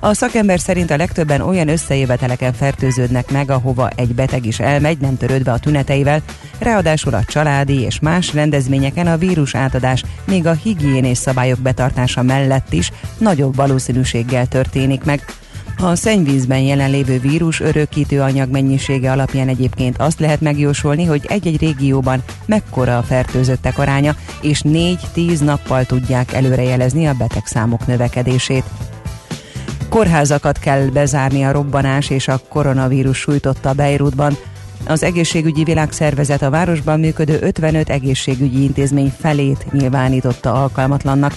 A 0.00 0.14
szakember 0.14 0.60
szerint 0.60 0.90
a 0.90 0.96
legtöbben 0.96 1.40
olyan 1.40 1.68
összejöveteleken 1.68 2.52
fertőződnek 2.52 3.30
meg, 3.30 3.50
ahova 3.50 3.88
egy 3.88 4.14
beteg 4.14 4.46
is 4.46 4.58
elmegy, 4.58 4.98
nem 4.98 5.16
törődve 5.16 5.52
a 5.52 5.58
tüneteivel, 5.58 6.22
ráadásul 6.58 7.14
a 7.14 7.24
családi 7.24 7.80
és 7.80 8.00
más 8.00 8.34
rendezvényeken 8.34 9.06
a 9.06 9.16
vírus 9.16 9.54
átadás 9.54 10.04
még 10.24 10.46
a 10.46 10.52
higiénés 10.52 11.18
szabályok 11.18 11.58
betartása 11.58 12.22
mellett 12.22 12.72
is 12.72 12.90
nagyobb 13.18 13.56
valószínűséggel 13.56 14.46
történik 14.46 15.04
meg. 15.04 15.24
A 15.82 15.94
szennyvízben 15.94 16.60
jelenlévő 16.60 17.18
vírus 17.18 17.60
örökítő 17.60 18.20
anyag 18.20 18.50
mennyisége 18.50 19.12
alapján 19.12 19.48
egyébként 19.48 19.98
azt 19.98 20.20
lehet 20.20 20.40
megjósolni, 20.40 21.04
hogy 21.04 21.24
egy-egy 21.28 21.60
régióban 21.60 22.22
mekkora 22.46 22.98
a 22.98 23.02
fertőzöttek 23.02 23.78
aránya, 23.78 24.14
és 24.40 24.62
4-10 24.64 25.44
nappal 25.44 25.84
tudják 25.84 26.32
előrejelezni 26.32 27.06
a 27.06 27.14
betegszámok 27.14 27.86
növekedését. 27.86 28.64
Kórházakat 29.88 30.58
kell 30.58 30.86
bezárni 30.86 31.44
a 31.44 31.52
robbanás 31.52 32.10
és 32.10 32.28
a 32.28 32.40
koronavírus 32.48 33.18
sújtotta 33.18 33.72
Beirutban. 33.72 34.36
Az 34.86 35.02
egészségügyi 35.02 35.64
világszervezet 35.64 36.42
a 36.42 36.50
városban 36.50 37.00
működő 37.00 37.38
55 37.40 37.90
egészségügyi 37.90 38.62
intézmény 38.62 39.12
felét 39.18 39.72
nyilvánította 39.72 40.52
alkalmatlannak. 40.52 41.34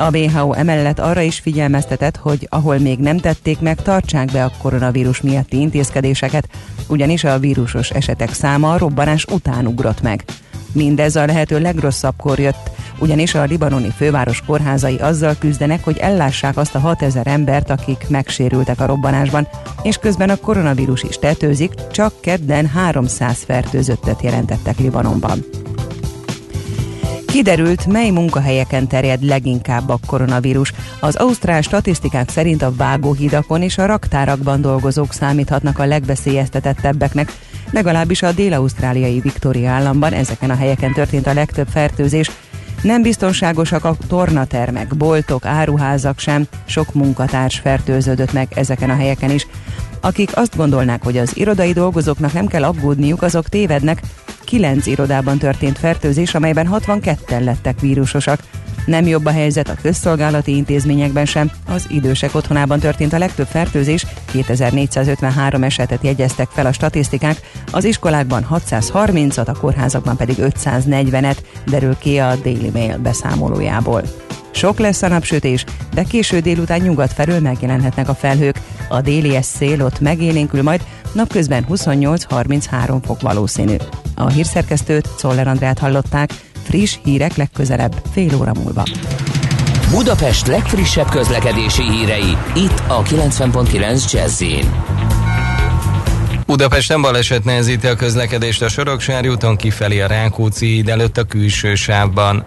A 0.00 0.16
WHO 0.16 0.52
emellett 0.52 0.98
arra 0.98 1.20
is 1.20 1.38
figyelmeztetett, 1.38 2.16
hogy 2.16 2.46
ahol 2.50 2.78
még 2.78 2.98
nem 2.98 3.16
tették 3.16 3.60
meg, 3.60 3.82
tartsák 3.82 4.32
be 4.32 4.44
a 4.44 4.52
koronavírus 4.62 5.20
miatti 5.20 5.60
intézkedéseket, 5.60 6.48
ugyanis 6.88 7.24
a 7.24 7.38
vírusos 7.38 7.90
esetek 7.90 8.32
száma 8.32 8.72
a 8.72 8.78
robbanás 8.78 9.24
után 9.24 9.66
ugrott 9.66 10.02
meg. 10.02 10.24
Mindez 10.72 11.16
a 11.16 11.26
lehető 11.26 11.60
legrosszabbkor 11.60 12.38
jött, 12.38 12.70
ugyanis 12.98 13.34
a 13.34 13.42
libanoni 13.44 13.90
főváros 13.96 14.42
kórházai 14.46 14.96
azzal 14.96 15.34
küzdenek, 15.38 15.84
hogy 15.84 15.96
ellássák 15.96 16.56
azt 16.56 16.74
a 16.74 16.78
6000 16.78 17.26
embert, 17.26 17.70
akik 17.70 18.06
megsérültek 18.08 18.80
a 18.80 18.86
robbanásban, 18.86 19.48
és 19.82 19.96
közben 19.96 20.30
a 20.30 20.36
koronavírus 20.36 21.02
is 21.02 21.16
tetőzik, 21.16 21.72
csak 21.90 22.20
kedden 22.20 22.66
300 22.66 23.42
fertőzöttet 23.42 24.22
jelentettek 24.22 24.78
Libanonban. 24.78 25.44
Kiderült, 27.32 27.86
mely 27.86 28.10
munkahelyeken 28.10 28.86
terjed 28.86 29.24
leginkább 29.24 29.88
a 29.88 29.98
koronavírus. 30.06 30.72
Az 31.00 31.16
ausztrál 31.16 31.60
statisztikák 31.60 32.30
szerint 32.30 32.62
a 32.62 32.74
vágóhidakon 32.76 33.62
és 33.62 33.78
a 33.78 33.86
raktárakban 33.86 34.60
dolgozók 34.60 35.12
számíthatnak 35.12 35.78
a 35.78 35.86
legveszélyeztetettebbeknek, 35.86 37.32
legalábbis 37.70 38.22
a 38.22 38.32
dél-ausztráliai 38.32 39.20
Victoria 39.20 39.70
államban 39.70 40.12
ezeken 40.12 40.50
a 40.50 40.54
helyeken 40.54 40.92
történt 40.92 41.26
a 41.26 41.32
legtöbb 41.32 41.68
fertőzés. 41.68 42.30
Nem 42.82 43.02
biztonságosak 43.02 43.84
a 43.84 43.96
tornatermek, 44.08 44.96
boltok, 44.96 45.44
áruházak 45.44 46.18
sem, 46.18 46.46
sok 46.64 46.94
munkatárs 46.94 47.58
fertőződött 47.58 48.32
meg 48.32 48.48
ezeken 48.54 48.90
a 48.90 48.96
helyeken 48.96 49.30
is. 49.30 49.46
Akik 50.00 50.36
azt 50.36 50.56
gondolnák, 50.56 51.04
hogy 51.04 51.18
az 51.18 51.36
irodai 51.36 51.72
dolgozóknak 51.72 52.32
nem 52.32 52.46
kell 52.46 52.64
aggódniuk, 52.64 53.22
azok 53.22 53.48
tévednek. 53.48 54.00
Kilenc 54.48 54.86
irodában 54.86 55.38
történt 55.38 55.78
fertőzés, 55.78 56.34
amelyben 56.34 56.68
62-en 56.72 57.44
lettek 57.44 57.80
vírusosak. 57.80 58.40
Nem 58.86 59.06
jobb 59.06 59.24
a 59.24 59.30
helyzet 59.30 59.68
a 59.68 59.76
közszolgálati 59.82 60.56
intézményekben 60.56 61.24
sem. 61.24 61.50
Az 61.66 61.86
idősek 61.88 62.34
otthonában 62.34 62.78
történt 62.78 63.12
a 63.12 63.18
legtöbb 63.18 63.46
fertőzés, 63.46 64.06
2453 64.24 65.62
esetet 65.62 66.02
jegyeztek 66.02 66.48
fel 66.48 66.66
a 66.66 66.72
statisztikák, 66.72 67.40
az 67.72 67.84
iskolákban 67.84 68.46
630-at, 68.50 69.46
a 69.46 69.58
kórházakban 69.58 70.16
pedig 70.16 70.36
540-et, 70.38 71.36
derül 71.66 71.96
ki 71.98 72.18
a 72.18 72.36
Daily 72.36 72.70
Mail 72.72 72.98
beszámolójából. 72.98 74.02
Sok 74.50 74.78
lesz 74.78 75.02
a 75.02 75.08
napsütés, 75.08 75.64
de 75.94 76.02
késő 76.02 76.40
délután 76.40 76.80
nyugat 76.80 77.12
felől 77.12 77.40
megjelenhetnek 77.40 78.08
a 78.08 78.14
felhők. 78.14 78.60
A 78.88 79.00
délies 79.00 79.44
szél 79.44 79.84
ott 79.84 80.00
megélénkül 80.00 80.62
majd, 80.62 80.82
napközben 81.12 81.66
28-33 81.68 82.98
fok 83.04 83.20
valószínű. 83.20 83.76
A 84.14 84.28
hírszerkesztőt, 84.28 85.08
Czoller 85.16 85.48
Andrát 85.48 85.78
hallották, 85.78 86.30
friss 86.62 86.98
hírek 87.02 87.36
legközelebb, 87.36 88.02
fél 88.12 88.34
óra 88.40 88.52
múlva. 88.62 88.82
Budapest 89.90 90.46
legfrissebb 90.46 91.08
közlekedési 91.08 91.82
hírei, 91.82 92.36
itt 92.54 92.82
a 92.86 93.02
90.9 93.02 94.12
jazz 94.12 94.42
Budapesten 96.46 97.00
baleset 97.00 97.44
nehezíti 97.44 97.86
a 97.86 97.94
közlekedést 97.94 98.62
a 98.62 98.68
Soroksári 98.68 99.28
úton 99.28 99.56
kifelé 99.56 100.00
a 100.00 100.06
Rákóczi 100.06 100.66
híd 100.66 100.88
előtt 100.88 101.16
a 101.16 101.24
külső 101.24 101.74
sávban. 101.74 102.44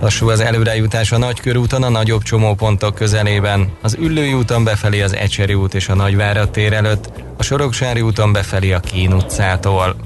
Lassú 0.00 0.28
az 0.28 0.40
előrejutás 0.40 1.12
a 1.12 1.18
Nagykörúton 1.18 1.82
a 1.82 1.88
nagyobb 1.88 2.22
csomópontok 2.22 2.94
közelében, 2.94 3.72
az 3.82 3.96
Üllői 4.00 4.32
úton 4.32 4.64
befelé 4.64 5.00
az 5.00 5.14
Ecseri 5.14 5.54
út 5.54 5.74
és 5.74 5.88
a 5.88 5.94
Nagyvárad 5.94 6.50
tér 6.50 6.72
előtt, 6.72 7.10
a 7.36 7.42
Soroksári 7.42 8.00
úton 8.00 8.32
befelé 8.32 8.72
a 8.72 8.80
Kín 8.80 9.12
utcától. 9.12 9.96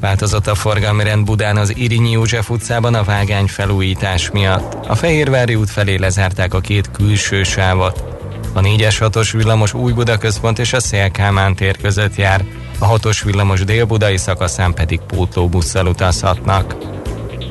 Változott 0.00 0.46
a 0.46 0.54
forgalmi 0.54 1.04
rend 1.04 1.24
Budán 1.24 1.56
az 1.56 1.76
Irinyi 1.76 2.10
József 2.10 2.50
utcában 2.50 2.94
a 2.94 3.04
vágány 3.04 3.46
felújítás 3.46 4.30
miatt. 4.30 4.86
A 4.86 4.94
Fehérvári 4.94 5.54
út 5.54 5.70
felé 5.70 5.96
lezárták 5.96 6.54
a 6.54 6.60
két 6.60 6.90
külső 6.90 7.42
sávot. 7.42 8.04
A 8.52 8.60
4-es 8.60 8.96
6-os 8.98 9.30
villamos 9.32 9.74
Új 9.74 9.92
Buda 9.92 10.18
központ 10.18 10.58
és 10.58 10.72
a 10.72 10.80
Szélkámán 10.80 11.54
tér 11.54 11.76
között 11.76 12.16
jár, 12.16 12.44
a 12.78 12.98
6-os 12.98 13.20
villamos 13.24 13.64
délbudai 13.64 14.16
szakaszán 14.16 14.74
pedig 14.74 15.00
pótlóbusszal 15.00 15.86
utazhatnak. 15.86 16.74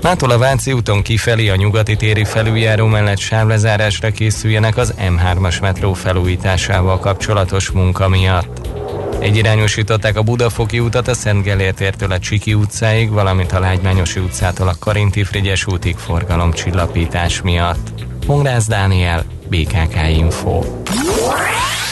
Mától 0.02 0.32
a 0.32 0.38
Váci 0.38 0.72
úton 0.72 1.02
kifelé 1.02 1.50
a 1.50 1.56
nyugati 1.56 1.96
téri 1.96 2.24
felüljáró 2.24 2.86
mellett 2.86 3.18
sávlezárásra 3.18 4.12
készüljenek 4.12 4.78
az 4.78 4.94
M3-as 5.00 5.62
metró 5.62 5.94
felújításával 5.94 7.00
kapcsolatos 7.00 7.70
munka 7.70 8.08
miatt. 8.08 8.68
Egyirányosították 9.20 10.18
a 10.18 10.22
Budafoki 10.22 10.80
utat 10.80 11.08
a 11.08 11.14
Szent 11.14 11.44
Gellért 11.44 12.02
a 12.02 12.20
Csiki 12.20 12.54
utcáig, 12.54 13.10
valamint 13.10 13.52
a 13.52 13.60
Lágymányosi 13.60 14.20
utcától 14.20 14.68
a 14.68 14.76
Karinti 14.80 15.24
Frigyes 15.24 15.68
útig 15.68 15.96
forgalomcsillapítás 15.96 17.42
miatt. 17.42 17.90
Mongrász 18.28 18.68
Dániel, 18.68 19.24
BKK 19.50 19.96
Info. 20.10 20.64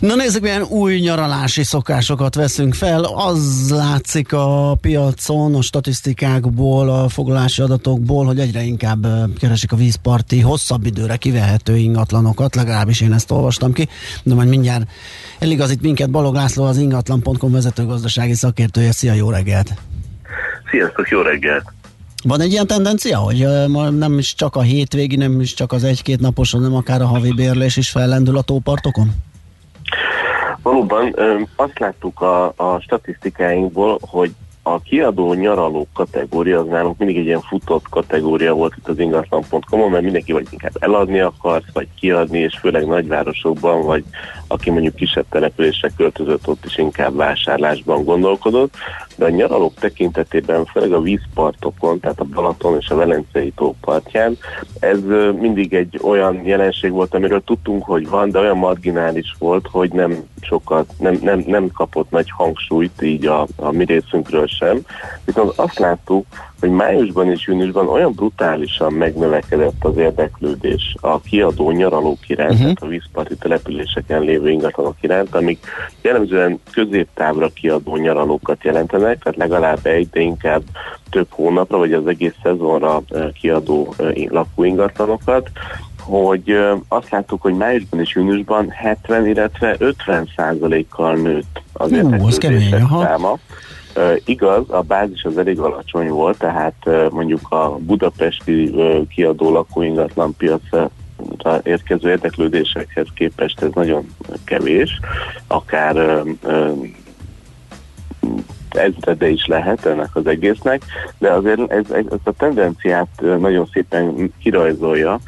Na 0.00 0.14
nézzük, 0.14 0.42
milyen 0.42 0.62
új 0.62 0.98
nyaralási 0.98 1.62
szokásokat 1.62 2.34
veszünk 2.34 2.74
fel. 2.74 3.04
Az 3.04 3.70
látszik 3.70 4.32
a 4.32 4.76
piacon, 4.80 5.54
a 5.54 5.62
statisztikákból, 5.62 6.88
a 6.88 7.08
foglalási 7.08 7.62
adatokból, 7.62 8.24
hogy 8.24 8.38
egyre 8.38 8.62
inkább 8.62 9.06
keresik 9.38 9.72
a 9.72 9.76
vízparti, 9.76 10.40
hosszabb 10.40 10.86
időre 10.86 11.16
kivehető 11.16 11.76
ingatlanokat, 11.76 12.54
legalábbis 12.54 13.00
én 13.00 13.12
ezt 13.12 13.30
olvastam 13.30 13.72
ki, 13.72 13.88
de 14.22 14.34
majd 14.34 14.48
mindjárt 14.48 14.90
eligazít 15.38 15.82
minket 15.82 16.10
Balog 16.10 16.34
László, 16.34 16.64
az 16.64 16.78
ingatlan.com 16.78 17.52
vezető 17.52 17.84
gazdasági 17.86 18.34
szakértője. 18.34 18.92
Szia, 18.92 19.12
jó 19.12 19.30
reggelt! 19.30 19.74
Sziasztok, 20.70 21.08
jó 21.08 21.20
reggelt! 21.20 21.72
Van 22.24 22.40
egy 22.40 22.52
ilyen 22.52 22.66
tendencia, 22.66 23.18
hogy 23.18 23.46
nem 23.98 24.18
is 24.18 24.34
csak 24.34 24.56
a 24.56 24.62
hétvégi, 24.62 25.16
nem 25.16 25.40
is 25.40 25.54
csak 25.54 25.72
az 25.72 25.84
egy-két 25.84 26.20
napos, 26.20 26.50
hanem 26.50 26.74
akár 26.74 27.02
a 27.02 27.06
havi 27.06 27.32
bérlés 27.32 27.76
is 27.76 27.90
fellendül 27.90 28.36
a 28.36 28.42
tópartokon? 28.42 29.12
Valóban 30.62 31.16
azt 31.56 31.78
láttuk 31.78 32.20
a, 32.20 32.52
a 32.56 32.80
statisztikáinkból, 32.80 33.98
hogy 34.00 34.34
a 34.62 34.80
kiadó 34.80 35.32
nyaraló 35.32 35.86
kategória 35.94 36.58
az 36.58 36.66
nálunk 36.66 36.98
mindig 36.98 37.16
egy 37.16 37.24
ilyen 37.24 37.40
futott 37.40 37.88
kategória 37.88 38.54
volt 38.54 38.74
itt 38.78 38.88
az 38.88 38.98
ingatlan.com-on, 38.98 39.90
mert 39.90 40.02
mindenki 40.02 40.32
vagy 40.32 40.46
inkább 40.50 40.76
eladni 40.78 41.20
akarsz, 41.20 41.72
vagy 41.72 41.88
kiadni, 42.00 42.38
és 42.38 42.58
főleg 42.60 42.86
nagyvárosokban, 42.86 43.82
vagy 43.82 44.04
aki 44.46 44.70
mondjuk 44.70 44.94
kisebb 44.94 45.24
településre 45.30 45.90
költözött, 45.96 46.48
ott 46.48 46.64
is 46.64 46.78
inkább 46.78 47.16
vásárlásban 47.16 48.04
gondolkodott, 48.04 48.74
de 49.20 49.26
a 49.26 49.30
nyaralók 49.30 49.74
tekintetében, 49.74 50.64
főleg 50.64 50.92
a 50.92 51.00
vízpartokon, 51.00 52.00
tehát 52.00 52.20
a 52.20 52.24
Balaton 52.24 52.76
és 52.80 52.88
a 52.88 52.94
Velencei 52.94 53.52
tó 53.56 53.74
partján, 53.80 54.38
ez 54.78 54.98
mindig 55.38 55.74
egy 55.74 55.98
olyan 56.02 56.44
jelenség 56.44 56.90
volt, 56.90 57.14
amiről 57.14 57.44
tudtunk, 57.44 57.84
hogy 57.84 58.08
van, 58.08 58.30
de 58.30 58.38
olyan 58.38 58.56
marginális 58.56 59.34
volt, 59.38 59.66
hogy 59.70 59.92
nem 59.92 60.16
sokat, 60.40 60.92
nem, 60.98 61.18
nem, 61.22 61.44
nem 61.46 61.68
kapott 61.74 62.10
nagy 62.10 62.30
hangsúlyt 62.30 63.02
így 63.02 63.26
a, 63.26 63.46
a 63.56 63.70
mi 63.70 63.84
részünkről 63.84 64.46
sem. 64.46 64.80
Viszont 65.24 65.52
azt 65.56 65.78
láttuk, 65.78 66.26
hogy 66.60 66.70
májusban 66.70 67.30
és 67.30 67.46
júniusban 67.46 67.88
olyan 67.88 68.12
brutálisan 68.12 68.92
megnövekedett 68.92 69.84
az 69.84 69.96
érdeklődés 69.96 70.96
a 71.00 71.20
kiadó 71.20 71.70
nyaralók 71.70 72.28
iránt, 72.28 72.52
uh-huh. 72.52 72.72
a 72.80 72.86
vízparti 72.86 73.36
településeken 73.36 74.20
lévő 74.20 74.50
ingatlanok 74.50 74.96
iránt, 75.00 75.34
amik 75.34 75.66
jellemzően 76.02 76.60
középtávra 76.72 77.48
kiadó 77.48 77.96
nyaralókat 77.96 78.64
jelentenek, 78.64 79.22
tehát 79.22 79.38
legalább 79.38 79.86
egy, 79.86 80.08
de 80.10 80.20
inkább 80.20 80.62
több 81.10 81.26
hónapra, 81.30 81.78
vagy 81.78 81.92
az 81.92 82.06
egész 82.06 82.34
szezonra 82.42 83.02
eh, 83.08 83.28
kiadó 83.40 83.94
eh, 83.98 84.12
lakóingatlanokat, 84.28 85.50
hogy 86.00 86.50
ö, 86.50 86.74
azt 86.88 87.10
láttuk, 87.10 87.42
hogy 87.42 87.54
májusban 87.54 88.00
és 88.00 88.14
júniusban 88.14 88.70
70, 88.70 89.26
illetve 89.26 89.76
50 89.78 90.28
százalékkal 90.36 91.14
nőtt 91.14 91.62
az 91.72 91.92
érdeklődések 91.92 92.82
száma. 92.90 93.38
Igaz, 94.24 94.70
a 94.70 94.80
bázis 94.80 95.24
az 95.24 95.38
elég 95.38 95.58
alacsony 95.58 96.08
volt, 96.08 96.38
tehát 96.38 96.88
mondjuk 97.10 97.50
a 97.50 97.76
budapesti 97.78 98.74
kiadó 99.08 99.50
lakóingatlan 99.50 100.36
piacra 100.36 100.90
érkező 101.62 102.08
érdeklődésekhez 102.08 103.06
képest 103.14 103.62
ez 103.62 103.70
nagyon 103.74 104.06
kevés, 104.44 105.00
akár 105.46 106.22
ezrede 108.68 109.28
is 109.28 109.46
lehet 109.46 109.86
ennek 109.86 110.16
az 110.16 110.26
egésznek, 110.26 110.82
de 111.18 111.32
azért 111.32 111.70
ez, 111.70 111.90
ez, 111.90 112.04
ez 112.10 112.18
a 112.24 112.32
tendenciát 112.32 113.08
nagyon 113.20 113.68
szépen 113.72 114.32
kirajzolja, 114.42 115.20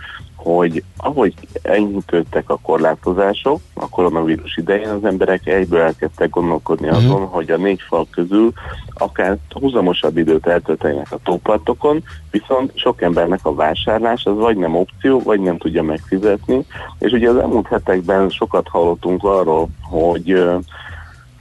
hogy 0.43 0.85
ahogy 0.97 1.35
enyhítődtek 1.62 2.51
a 2.51 2.59
korlátozások 2.62 3.60
a 3.74 3.89
koronavírus 3.89 4.56
idején, 4.56 4.89
az 4.89 5.05
emberek 5.05 5.47
egyből 5.47 5.81
elkezdtek 5.81 6.31
gondolkodni 6.31 6.86
Mhm. 6.86 6.97
azon, 6.97 7.27
hogy 7.27 7.51
a 7.51 7.56
négy 7.56 7.81
fal 7.89 8.06
közül 8.10 8.52
akár 8.94 9.36
húzamosabb 9.51 10.16
időt 10.16 10.47
eltöltenek 10.47 11.06
a 11.10 11.19
tópartokon, 11.23 12.02
viszont 12.31 12.73
sok 12.74 13.02
embernek 13.02 13.40
a 13.43 13.55
vásárlás 13.55 14.24
az 14.24 14.36
vagy 14.36 14.56
nem 14.56 14.77
opció, 14.77 15.20
vagy 15.20 15.40
nem 15.40 15.59
tudja 15.59 15.82
megfizetni, 15.82 16.66
és 16.98 17.12
ugye 17.12 17.28
az 17.28 17.36
elmúlt 17.36 17.66
hetekben 17.66 18.28
sokat 18.28 18.69
hallottunk 18.69 19.24
arról, 19.24 19.69
hogy 19.82 20.44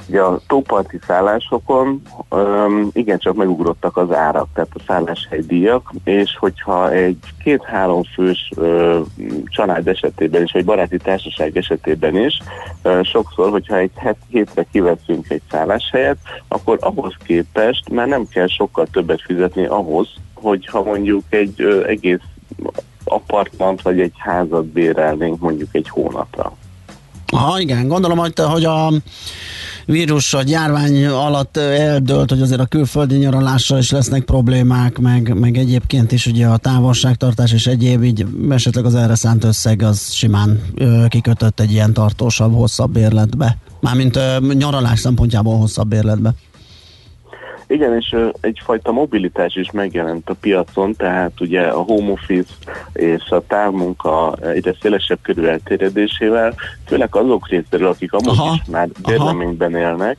Ugye 0.08 0.22
a 0.22 0.40
tóparti 0.48 1.00
szállásokon 1.08 2.02
um, 2.30 2.90
igencsak 2.94 3.36
megugrottak 3.36 3.98
az 3.98 4.12
árak, 4.12 4.48
tehát 4.54 4.70
a 4.74 4.84
szálláshely-díjak, 4.88 5.92
és 6.04 6.38
hogyha 6.38 6.92
egy 6.92 7.18
két-három 7.44 8.04
fős 8.04 8.52
uh, 8.56 9.00
család 9.46 9.88
esetében 9.88 10.44
is, 10.44 10.52
vagy 10.52 10.66
baráti 10.66 10.98
társaság 10.98 11.58
esetében 11.58 12.16
is, 12.16 12.42
uh, 12.84 13.04
sokszor, 13.04 13.50
hogyha 13.50 13.78
egy 13.78 13.92
het, 13.96 14.18
hétre 14.30 14.66
kiveszünk 14.72 15.30
egy 15.30 15.42
szálláshelyet, 15.52 16.18
akkor 16.48 16.78
ahhoz 16.82 17.16
képest 17.24 17.90
már 17.90 18.08
nem 18.08 18.28
kell 18.28 18.48
sokkal 18.48 18.88
többet 18.92 19.22
fizetni 19.22 19.66
ahhoz, 19.66 20.08
hogyha 20.34 20.84
mondjuk 20.84 21.24
egy 21.30 21.64
uh, 21.64 21.84
egész 21.88 22.20
apartmant 23.04 23.82
vagy 23.82 24.00
egy 24.00 24.14
házat 24.18 24.66
bérelnénk 24.66 25.40
mondjuk 25.40 25.70
egy 25.72 25.90
hónapra. 25.90 26.54
Aha, 27.32 27.60
igen, 27.60 27.88
gondolom, 27.88 28.18
hogy, 28.18 28.34
hogy 28.40 28.66
a 28.66 28.92
vírus, 29.86 30.34
a 30.34 30.42
járvány 30.46 31.06
alatt 31.06 31.58
eldőlt, 31.58 32.30
hogy 32.30 32.42
azért 32.42 32.60
a 32.60 32.66
külföldi 32.66 33.16
nyaralással 33.16 33.78
is 33.78 33.92
lesznek 33.92 34.24
problémák, 34.24 34.98
meg, 34.98 35.34
meg 35.40 35.58
egyébként 35.58 36.12
is 36.12 36.26
ugye 36.26 36.48
a 36.48 36.58
távolságtartás 36.58 37.54
és 37.54 37.68
egyéb, 37.68 38.04
így 38.04 38.26
esetleg 38.50 38.86
az 38.86 38.96
erre 38.96 39.16
szánt 39.16 39.44
összeg 39.44 39.82
az 39.82 40.12
simán 40.12 40.62
ö, 40.76 41.06
kikötött 41.08 41.60
egy 41.60 41.72
ilyen 41.72 41.94
tartósabb, 41.94 42.54
hosszabb 42.54 42.92
bérletbe. 42.92 43.58
Mármint 43.80 44.16
ö, 44.16 44.38
nyaralás 44.54 45.00
szempontjából 45.00 45.58
hosszabb 45.58 45.88
bérletbe. 45.88 46.34
Igen, 47.72 47.96
és 47.96 48.16
egyfajta 48.42 48.92
mobilitás 48.92 49.56
is 49.56 49.72
megjelent 49.72 50.30
a 50.30 50.36
piacon, 50.42 50.96
tehát 50.96 51.32
ugye 51.40 51.62
a 51.62 51.82
home 51.82 52.12
office 52.12 52.54
és 52.94 53.30
a 53.30 53.44
távmunka 53.48 54.36
egyre 54.42 54.76
szélesebb 54.82 55.20
körül 55.22 55.50
elterjedésével, 55.50 56.54
főleg 56.86 57.16
azok 57.16 57.48
részéről, 57.50 57.88
akik 57.88 58.14
amúgy 58.14 58.38
Aha, 58.38 58.54
is 58.54 58.70
már 58.72 58.90
bérleményben 59.06 59.76
élnek, 59.76 60.18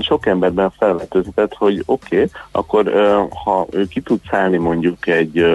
sok 0.00 0.26
emberben 0.26 0.70
felvetődött, 0.78 1.54
hogy 1.54 1.82
oké, 1.86 2.16
okay, 2.16 2.30
akkor 2.50 2.92
ha 3.44 3.66
ő 3.70 3.86
ki 3.86 4.00
tud 4.00 4.20
szállni 4.30 4.56
mondjuk 4.56 5.06
egy 5.06 5.46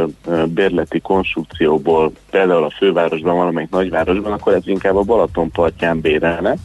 bérleti 0.46 1.00
konstrukcióból, 1.00 2.12
például 2.32 2.64
a 2.64 2.74
fővárosban, 2.78 3.36
valamelyik 3.36 3.70
nagyvárosban, 3.70 4.32
akkor 4.32 4.54
ez 4.54 4.68
inkább 4.68 4.96
a 4.96 5.04
Balaton 5.04 5.52
partján 5.52 6.02
bérelne, 6.02 6.56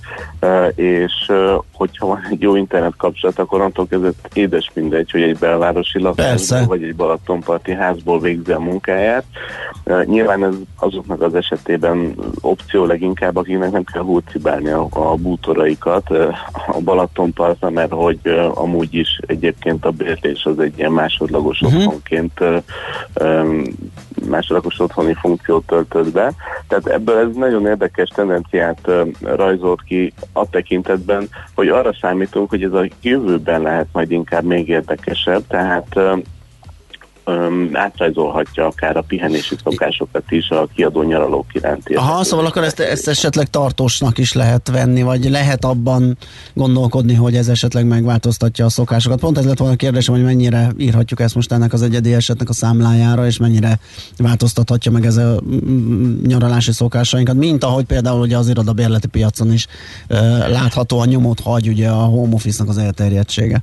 és 0.74 1.32
hogyha 1.72 2.06
van 2.06 2.26
egy 2.30 2.40
jó 2.40 2.56
internet 2.56 2.96
kapcsolat, 2.96 3.38
akkor 3.38 3.58
onnantól 3.58 3.86
kezdve 3.86 4.10
édes 4.34 4.70
mindegy, 4.74 5.10
hogy 5.10 5.22
egy 5.22 5.38
belvárosi 5.38 6.00
lakásból 6.00 6.66
vagy 6.66 6.82
egy 6.82 6.96
Balatonparti 6.96 7.72
házból 7.72 8.20
végzi 8.20 8.52
a 8.52 8.58
munkáját. 8.58 9.24
Nyilván 10.04 10.44
ez 10.44 10.54
azoknak 10.78 11.22
az 11.22 11.34
esetében 11.34 12.14
opció 12.40 12.84
leginkább, 12.84 13.36
akiknek 13.36 13.70
nem 13.70 13.84
kell 13.84 14.02
hurcibálni 14.02 14.70
a, 14.70 14.86
a 14.90 15.14
bútoraikat 15.14 16.10
a 16.66 16.80
Balatonpartra, 16.84 17.70
mert 17.70 17.92
hogy 17.92 18.18
amúgy 18.54 18.94
is 18.94 19.20
egyébként 19.26 19.84
a 19.84 19.90
bérlés 19.90 20.44
az 20.44 20.58
egy 20.58 20.78
ilyen 20.78 20.92
másodlagos 20.92 21.60
uh-huh. 21.60 21.80
otthonként 21.80 22.40
másodlagos 24.28 24.80
otthoni 24.80 25.14
funkciót 25.14 25.66
töltött 25.66 26.12
be. 26.12 26.32
Tehát 26.68 26.86
ebből 26.86 27.28
ez 27.28 27.36
nagyon 27.36 27.66
érdekes 27.66 28.08
tendenciát 28.08 28.90
rajzolt 29.20 29.82
ki 29.82 30.12
a 30.32 30.48
tekintetben, 30.48 31.28
hogy 31.54 31.68
arra 31.68 31.94
számítunk, 32.00 32.50
hogy 32.50 32.62
ez 32.62 32.72
a 32.72 32.86
jövőben 33.02 33.62
lehet 33.62 33.86
majd 33.92 34.10
inkább 34.24 34.44
még 34.44 34.68
érdekesebb, 34.68 35.46
tehát 35.46 35.96
um, 37.26 37.70
átrajzolhatja 37.72 38.66
akár 38.66 38.96
a 38.96 39.00
pihenési 39.00 39.56
szokásokat 39.64 40.30
is 40.30 40.48
a 40.48 40.68
kiadó 40.74 41.02
nyaralók 41.02 41.46
iránti. 41.52 41.94
Aha, 41.94 42.24
szóval 42.24 42.46
akkor 42.46 42.62
ezt, 42.62 42.80
ezt 42.80 43.08
esetleg 43.08 43.46
tartósnak 43.46 44.18
is 44.18 44.32
lehet 44.32 44.70
venni, 44.70 45.02
vagy 45.02 45.30
lehet 45.30 45.64
abban 45.64 46.16
gondolkodni, 46.54 47.14
hogy 47.14 47.36
ez 47.36 47.48
esetleg 47.48 47.86
megváltoztatja 47.86 48.64
a 48.64 48.68
szokásokat. 48.68 49.20
Pont 49.20 49.38
ez 49.38 49.44
lett 49.44 49.58
volna 49.58 49.74
a 49.74 49.76
kérdésem, 49.76 50.14
hogy 50.14 50.24
mennyire 50.24 50.72
írhatjuk 50.78 51.20
ezt 51.20 51.34
most 51.34 51.52
ennek 51.52 51.72
az 51.72 51.82
egyedi 51.82 52.14
esetnek 52.14 52.48
a 52.48 52.52
számlájára, 52.52 53.26
és 53.26 53.38
mennyire 53.38 53.78
változtathatja 54.18 54.90
meg 54.90 55.06
ez 55.06 55.16
a 55.16 55.40
nyaralási 56.26 56.72
szokásainkat, 56.72 57.34
mint 57.34 57.64
ahogy 57.64 57.84
például 57.84 58.20
ugye 58.20 58.36
az 58.36 58.48
irodabérleti 58.48 59.08
piacon 59.08 59.52
is 59.52 59.66
uh, 60.08 60.18
láthatóan 60.48 61.08
nyomot 61.08 61.40
hagy 61.40 61.68
ugye 61.68 61.88
a 61.88 62.04
home 62.04 62.34
office-nak 62.34 62.68
az 62.68 62.78
elterjedtsége. 62.78 63.62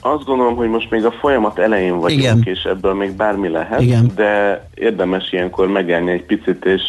Azt 0.00 0.24
gondolom, 0.24 0.56
hogy 0.56 0.68
most 0.68 0.90
még 0.90 1.04
a 1.04 1.10
folyamat 1.10 1.58
elején 1.58 1.98
vagyunk, 1.98 2.20
Igen. 2.20 2.42
és 2.44 2.62
ebből 2.62 2.94
még 2.94 3.12
bármi 3.12 3.48
lehet, 3.48 3.80
Igen. 3.80 4.10
de 4.14 4.64
érdemes 4.74 5.32
ilyenkor 5.32 5.68
megállni 5.68 6.10
egy 6.10 6.24
picit, 6.24 6.64
és, 6.64 6.82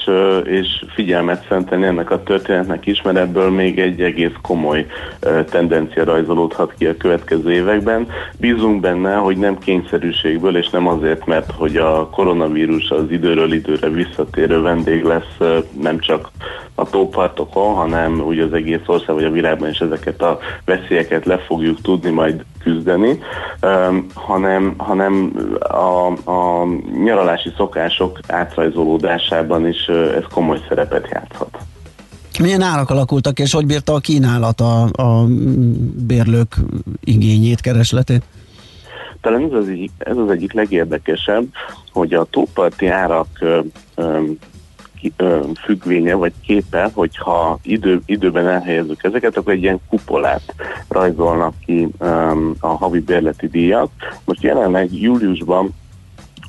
és 0.43 0.85
figyelmet 0.93 1.45
szentelni 1.47 1.85
ennek 1.85 2.11
a 2.11 2.23
történetnek 2.23 2.85
is, 2.85 3.01
mert 3.01 3.17
ebből 3.17 3.49
még 3.49 3.79
egy 3.79 4.01
egész 4.01 4.33
komoly 4.41 4.85
tendencia 5.49 6.03
rajzolódhat 6.03 6.73
ki 6.77 6.85
a 6.85 6.97
következő 6.97 7.51
években. 7.51 8.07
Bízunk 8.37 8.81
benne, 8.81 9.15
hogy 9.15 9.37
nem 9.37 9.57
kényszerűségből, 9.57 10.57
és 10.57 10.69
nem 10.69 10.87
azért, 10.87 11.25
mert 11.25 11.51
hogy 11.51 11.77
a 11.77 12.09
koronavírus 12.09 12.89
az 12.89 13.11
időről 13.11 13.53
időre 13.53 13.89
visszatérő 13.89 14.61
vendég 14.61 15.03
lesz, 15.03 15.37
nem 15.81 15.99
csak 15.99 16.31
a 16.75 16.89
tópartokon, 16.89 17.73
hanem 17.73 18.21
úgy 18.21 18.39
az 18.39 18.53
egész 18.53 18.79
ország 18.85 19.15
vagy 19.15 19.23
a 19.23 19.31
világban 19.31 19.69
is 19.69 19.79
ezeket 19.79 20.21
a 20.21 20.39
veszélyeket 20.65 21.25
le 21.25 21.37
fogjuk 21.37 21.81
tudni 21.81 22.09
majd 22.09 22.43
küzdeni, 22.63 23.08
um, 23.61 24.05
hanem, 24.13 24.73
hanem 24.77 25.33
a, 25.59 26.05
a 26.31 26.65
nyaralási 27.03 27.49
szokások 27.57 28.19
átrajzolódásában 28.27 29.67
is 29.67 29.85
ez 29.87 30.23
komoly 30.33 30.59
szerepet 30.67 31.07
játszhat. 31.11 31.57
Milyen 32.39 32.61
árak 32.61 32.89
alakultak, 32.89 33.39
és 33.39 33.53
hogy 33.53 33.65
bírta 33.65 33.93
a 33.93 33.99
kínálat 33.99 34.61
a, 34.61 34.81
a 34.83 35.25
bérlők 36.07 36.55
igényét, 37.03 37.61
keresletét? 37.61 38.23
Talán 39.21 39.43
ez 39.43 39.51
az, 39.51 39.67
egyik, 39.67 39.91
ez 39.97 40.17
az 40.17 40.29
egyik 40.29 40.53
legérdekesebb, 40.53 41.45
hogy 41.91 42.13
a 42.13 42.23
tóparti 42.23 42.87
árak 42.87 43.27
függvénye 45.63 46.13
vagy 46.13 46.33
képe, 46.45 46.89
hogyha 46.93 47.59
idő, 47.63 48.01
időben 48.05 48.47
elhelyezzük 48.47 49.03
ezeket, 49.03 49.37
akkor 49.37 49.53
egy 49.53 49.63
ilyen 49.63 49.79
kupolát 49.89 50.55
rajzolnak 50.87 51.53
ki 51.65 51.87
a 52.59 52.67
havi 52.67 52.99
bérleti 52.99 53.47
díjak. 53.47 53.91
Most 54.25 54.43
jelenleg 54.43 54.93
júliusban 54.93 55.73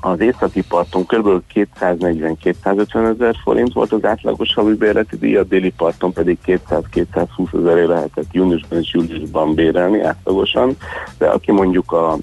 az 0.01 0.21
északi 0.21 0.63
parton 0.69 1.07
kb. 1.07 1.43
240-250 1.55 3.11
ezer 3.15 3.35
forint 3.43 3.73
volt 3.73 3.93
az 3.93 4.05
átlagos 4.05 4.55
havi 4.55 4.75
bérleti 4.75 5.17
díj, 5.17 5.37
a 5.37 5.45
déli 5.45 5.73
parton 5.77 6.13
pedig 6.13 6.39
200-220 6.47 7.59
ezeré 7.59 7.85
lehetett 7.85 8.33
júniusban 8.33 8.79
és 8.79 8.93
júliusban 8.93 9.55
bérelni 9.55 10.03
átlagosan, 10.03 10.77
de 11.19 11.27
aki 11.27 11.53
mondjuk 11.53 11.93
a 11.93 12.17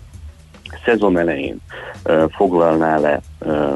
szezon 0.86 1.18
elején 1.18 1.62
ö, 2.04 2.26
foglalná 2.30 2.98
le 2.98 3.22
ö, 3.40 3.74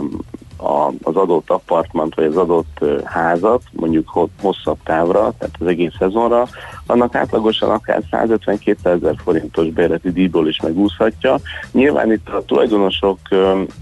a, 0.62 0.92
az 1.04 1.16
adott 1.16 1.50
apartmant, 1.50 2.16
vagy 2.16 2.26
az 2.26 2.38
adott 2.38 2.86
házat, 3.04 3.62
mondjuk 3.72 4.10
ho- 4.10 4.30
hosszabb 4.42 4.78
távra, 4.84 5.34
tehát 5.38 5.56
az 5.60 5.68
egész 5.68 5.94
szezonra, 6.00 6.48
annak 6.92 7.16
átlagosan 7.16 7.70
akár 7.70 8.02
150-200 8.12 8.76
ezer 8.84 9.16
forintos 9.24 9.68
bérleti 9.68 10.12
díjból 10.12 10.48
is 10.48 10.62
megúszhatja. 10.62 11.40
Nyilván 11.72 12.12
itt 12.12 12.30
a 12.30 12.46
tulajdonosok, 12.46 13.18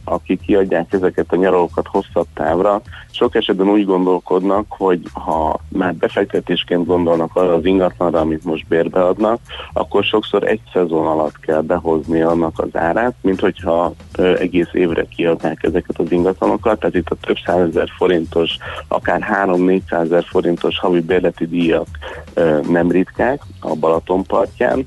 akik 0.04 0.42
kiadják 0.42 0.94
ezeket 0.94 1.32
a 1.32 1.36
nyaralókat 1.36 1.88
hosszabb 1.88 2.28
távra, 2.34 2.82
sok 3.12 3.36
esetben 3.36 3.70
úgy 3.70 3.86
gondolkodnak, 3.86 4.66
hogy 4.70 5.02
ha 5.14 5.60
már 5.68 5.96
befektetésként 5.96 6.86
gondolnak 6.86 7.36
arra 7.36 7.54
az 7.54 7.66
ingatlanra, 7.66 8.20
amit 8.20 8.44
most 8.44 8.68
bérbe 8.68 9.06
adnak, 9.06 9.40
akkor 9.74 10.04
sokszor 10.04 10.44
egy 10.44 10.62
szezon 10.74 11.08
alatt 11.08 11.40
kell 11.40 11.62
behozni 11.62 12.22
annak 12.22 12.60
az 12.60 12.70
árát, 12.74 13.14
mint 13.22 13.40
hogyha 13.40 13.94
egész 14.18 14.70
évre 14.72 15.06
kiadnák 15.06 15.64
ezeket 15.64 16.00
az 16.00 16.12
ingatlanokat, 16.12 16.80
tehát 16.80 16.96
itt 16.96 17.10
a 17.10 17.16
több 17.22 17.38
százezer 17.46 17.90
forintos, 17.98 18.58
akár 18.88 19.46
3-400 19.46 19.82
ezer 19.92 20.24
forintos 20.24 20.80
havi 20.80 21.02
bérleti 21.02 21.48
díjak 21.48 21.88
nem 22.70 22.92
ritkák 23.00 23.42
a 23.60 23.76
Balaton 23.76 24.24
partján, 24.24 24.86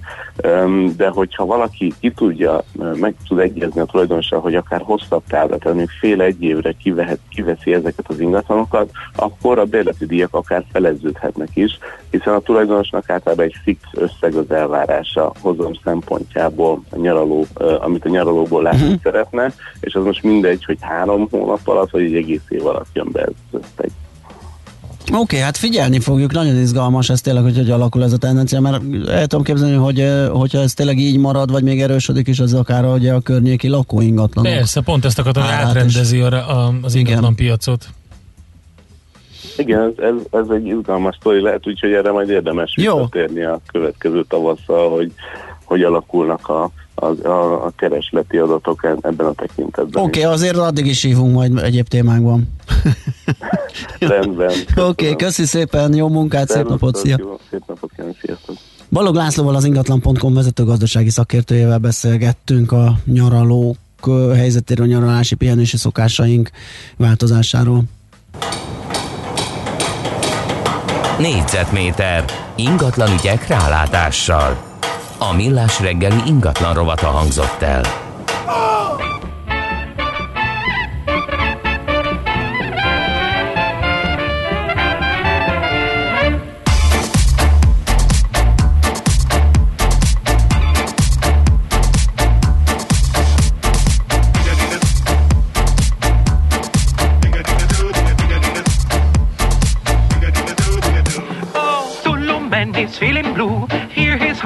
de 0.97 1.09
hogyha 1.09 1.47
valaki 1.47 1.95
ki 2.01 2.11
tudja, 2.11 2.63
meg 2.95 3.15
tud 3.29 3.39
egyezni 3.39 3.81
a 3.81 3.85
tulajdonossal, 3.85 4.41
hogy 4.41 4.55
akár 4.55 4.81
hosszabb 4.81 5.23
távra, 5.29 5.59
tehát 5.59 5.79
még 5.79 5.89
fél 6.01 6.21
egy 6.21 6.43
évre 6.43 6.73
kivehet, 6.73 7.19
kiveszi 7.31 7.75
ezeket 7.75 8.09
az 8.09 8.21
ingatlanokat, 8.21 8.91
akkor 9.17 9.59
a 9.59 9.65
bérleti 9.65 10.07
díjak 10.07 10.35
akár 10.35 10.65
feleződhetnek 10.73 11.49
is, 11.55 11.79
hiszen 12.11 12.35
a 12.35 12.41
tulajdonosnak 12.41 13.11
általában 13.11 13.45
egy 13.45 13.57
fix 13.63 13.81
összeg 13.93 14.35
az 14.35 14.51
elvárása 14.51 15.33
hozam 15.41 15.73
szempontjából, 15.85 16.83
a 16.91 16.97
nyaraló, 16.97 17.47
amit 17.81 18.05
a 18.05 18.09
nyaralóból 18.09 18.63
látni 18.63 18.83
uh-huh. 18.83 19.01
szeretne, 19.03 19.53
és 19.81 19.95
az 19.95 20.05
most 20.05 20.23
mindegy, 20.23 20.65
hogy 20.65 20.79
három 20.81 21.29
hónap 21.31 21.69
alatt, 21.69 21.91
vagy 21.91 22.03
egy 22.03 22.17
egész 22.17 22.47
év 22.49 22.67
alatt 22.67 22.89
jön 22.93 23.09
be 23.13 23.21
ez 23.21 23.61
összeg. 23.61 23.91
Oké, 25.03 25.17
okay, 25.21 25.39
hát 25.39 25.57
figyelni 25.57 26.01
fogjuk, 26.01 26.33
nagyon 26.33 26.57
izgalmas 26.57 27.11
ez 27.11 27.21
tényleg, 27.21 27.43
hogy 27.43 27.57
hogy 27.57 27.71
alakul 27.71 28.03
ez 28.03 28.13
a 28.13 28.17
tendencia, 28.17 28.61
mert 28.61 28.83
el 29.09 29.27
tudom 29.27 29.45
képzelni, 29.45 29.75
hogy 29.77 30.05
hogyha 30.33 30.59
ez 30.59 30.75
tényleg 30.75 30.99
így 30.99 31.19
marad, 31.19 31.51
vagy 31.51 31.63
még 31.63 31.81
erősödik 31.81 32.29
is, 32.29 32.41
az 32.41 32.55
akár 32.55 32.85
ugye 32.85 33.13
a 33.13 33.21
környéki 33.21 33.69
lakóingatlanok. 33.69 34.53
Persze, 34.53 34.81
pont 34.81 35.05
ezt 35.05 35.19
akartam, 35.19 35.43
hogy 35.43 35.53
átrendezi 35.53 36.21
a, 36.21 36.67
a, 36.67 36.75
az 36.83 36.95
ingatlan 36.95 37.35
piacot. 37.35 37.87
Igen, 39.57 39.81
ez, 39.81 40.05
ez, 40.05 40.15
ez 40.31 40.47
egy 40.49 40.67
izgalmas 40.67 41.17
sztori 41.21 41.41
lehet, 41.41 41.67
úgyhogy 41.67 41.93
erre 41.93 42.13
majd 42.13 42.29
érdemes 42.29 42.75
visszatérni 42.77 43.43
a 43.43 43.61
következő 43.73 44.25
tavasszal, 44.29 44.91
hogy 44.91 45.13
hogy 45.65 45.83
alakulnak 45.83 46.49
a, 46.49 46.71
a, 46.95 47.29
a, 47.29 47.65
a 47.65 47.73
keresleti 47.77 48.37
adatok 48.37 48.85
ebben 48.85 49.27
a 49.27 49.33
tekintetben. 49.33 50.03
Oké, 50.03 50.21
okay, 50.21 50.33
azért 50.33 50.57
addig 50.57 50.87
is 50.87 51.03
hívunk 51.03 51.35
majd 51.35 51.59
egyéb 51.59 51.89
témákban. 51.89 52.49
Rendben. 53.99 54.53
Oké, 54.77 54.83
okay, 54.83 55.17
köszi 55.17 55.45
szépen, 55.45 55.95
jó 55.95 56.09
munkát, 56.09 56.49
szép 56.49 56.69
napot, 56.69 56.97
szia! 56.97 57.17
Jó, 57.19 57.39
szép 57.51 57.63
napot 57.67 57.91
kívánok, 57.97 58.17
sziasztok! 58.21 58.57
Balog 58.91 59.15
Lászlóval 59.15 59.55
az 59.55 59.65
ingatlan.com 59.65 60.35
vezető 60.35 60.65
gazdasági 60.65 61.11
szakértőjével 61.11 61.79
beszélgettünk 61.79 62.73
a 62.73 62.93
nyaralók 63.05 63.77
helyzetéről, 64.35 64.87
nyaralási 64.87 65.35
pihenési 65.35 65.77
szokásaink 65.77 66.51
változásáról. 66.97 67.83
Négyzetméter 71.19 72.25
ingatlan 72.57 73.13
ügyek 73.13 73.47
rálátással. 73.47 74.72
A 75.31 75.33
millás 75.33 75.81
reggeli 75.81 76.23
ingatlan 76.27 76.75
rovata 76.75 77.07
hangzott 77.07 77.63
el. 77.63 78.02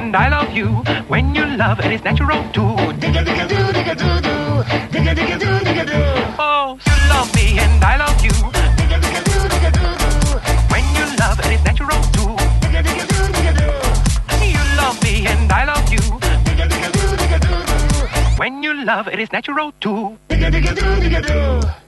and 0.00 0.16
I 0.16 0.28
love 0.28 0.50
you 0.52 0.68
when 1.08 1.34
you 1.34 1.44
love 1.56 1.80
and 1.80 1.92
it's 1.92 2.04
natural 2.04 2.42
too. 2.52 2.72
Digga 3.02 3.22
digga 3.26 3.44
doo 3.52 3.66
digga 3.76 3.94
doo 4.02 4.16
doo. 4.26 4.40
Digga 4.92 5.12
digga 5.18 5.36
doo 5.42 5.56
digga 5.66 5.84
doo. 5.90 6.04
Oh, 6.38 6.78
you 6.88 6.96
love 7.12 7.28
me 7.36 7.58
and 7.64 7.84
I 7.84 7.96
love 8.02 8.18
you. 8.24 8.36
Digga 8.78 8.96
digga 9.04 9.20
doo 9.28 9.42
digga 9.52 9.70
doo 9.76 9.92
doo. 10.02 10.38
When 10.72 10.84
you 10.98 11.06
love 11.22 11.38
and 11.44 11.52
it's 11.54 11.64
natural 11.64 12.02
too. 12.16 12.32
Digga 12.62 12.80
digga 12.86 13.04
doo 13.10 13.26
digga 13.36 13.52
doo. 13.60 13.72
You 14.54 14.62
love 14.80 14.96
me 15.04 15.26
and 15.32 15.52
I 15.52 15.64
love 15.72 15.92
you. 15.92 16.04
Digga 16.48 16.64
digga 16.72 16.90
doo 16.96 17.10
digga 17.20 17.38
doo 17.44 17.60
doo. 17.68 18.38
When 18.40 18.62
you 18.62 18.72
love 18.84 19.06
it 19.08 19.20
is 19.20 19.32
natural 19.32 19.72
too. 19.80 20.16
Digga 20.30 20.50
digga 20.50 20.72
doo 20.80 20.96
digga 21.04 21.20
doo. 21.28 21.79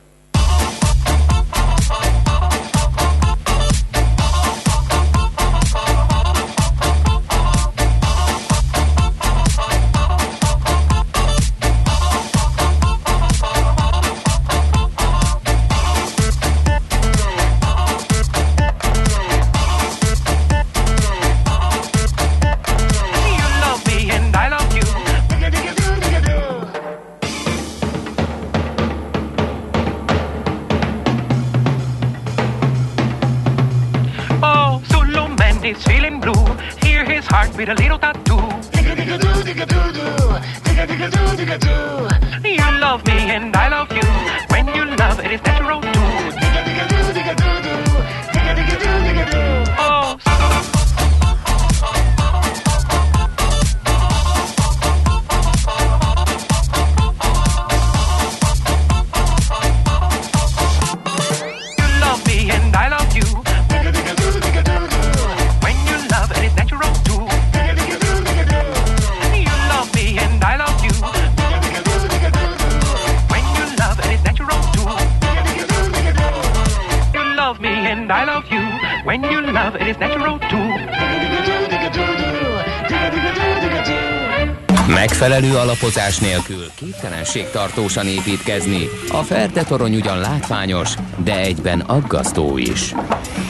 Alapozás 85.55 86.19
nélkül 86.19 86.71
képtelenség 86.75 87.51
tartósan 87.51 88.07
építkezni. 88.07 88.89
A 89.11 89.23
Ferde 89.23 89.63
torony 89.63 89.95
ugyan 89.95 90.19
látványos, 90.19 90.95
de 91.25 91.41
egyben 91.41 91.81
aggasztó 91.81 92.59
is. 92.59 92.95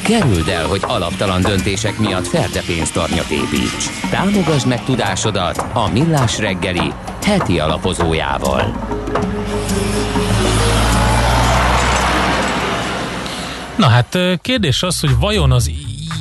Kerüld 0.03 0.49
el, 0.49 0.67
hogy 0.67 0.83
alaptalan 0.87 1.43
döntések 1.43 1.99
miatt 1.99 2.27
Ferde 2.27 2.63
pénztarnyat 2.67 3.31
építs. 3.31 4.09
Támogasd 4.11 4.67
meg 4.67 4.85
tudásodat 4.85 5.65
a 5.73 5.89
Millás 5.93 6.39
reggeli 6.39 6.93
heti 7.25 7.59
alapozójával. 7.59 8.77
Na 13.77 13.87
hát 13.87 14.19
kérdés 14.41 14.83
az, 14.83 15.01
hogy 15.01 15.19
vajon 15.19 15.53
az 15.53 15.69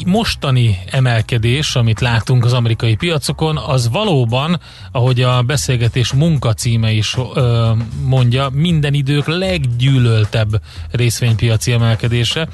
mostani 0.06 0.78
emelkedés, 0.91 1.76
amit 1.76 1.99
látunk 1.99 2.45
az 2.45 2.53
amerikai 2.53 2.95
piacokon, 2.95 3.57
az 3.57 3.90
valóban, 3.90 4.60
ahogy 4.91 5.22
a 5.22 5.41
beszélgetés 5.41 6.14
munkacíme 6.14 6.91
is 6.91 7.18
ö, 7.34 7.72
mondja, 8.06 8.49
minden 8.53 8.94
idők 8.94 9.28
leggyűlöltebb 9.28 10.61
részvénypiaci 10.91 11.72
emelkedése. 11.72 12.48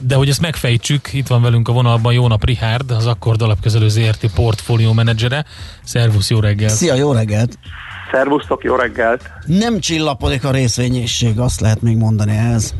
De 0.00 0.14
hogy 0.14 0.28
ezt 0.28 0.40
megfejtsük, 0.40 1.12
itt 1.12 1.26
van 1.26 1.42
velünk 1.42 1.68
a 1.68 1.72
vonalban 1.72 2.12
Jónap 2.12 2.44
Richard, 2.44 2.90
az 2.90 3.06
Akkord 3.06 3.42
alapkezelő 3.42 3.88
ZRT 3.88 4.34
portfólió 4.34 4.92
menedzsere. 4.92 5.44
Szervusz, 5.84 6.30
jó 6.30 6.40
reggelt! 6.40 6.72
Szia, 6.72 6.94
jó 6.94 7.12
reggelt! 7.12 7.58
Szervusztok, 8.12 8.64
jó 8.64 8.74
reggelt! 8.74 9.30
Nem 9.46 9.80
csillapodik 9.80 10.44
a 10.44 10.50
részvényészség, 10.50 11.38
azt 11.38 11.60
lehet 11.60 11.82
még 11.82 11.96
mondani 11.96 12.32
ehhez. 12.32 12.74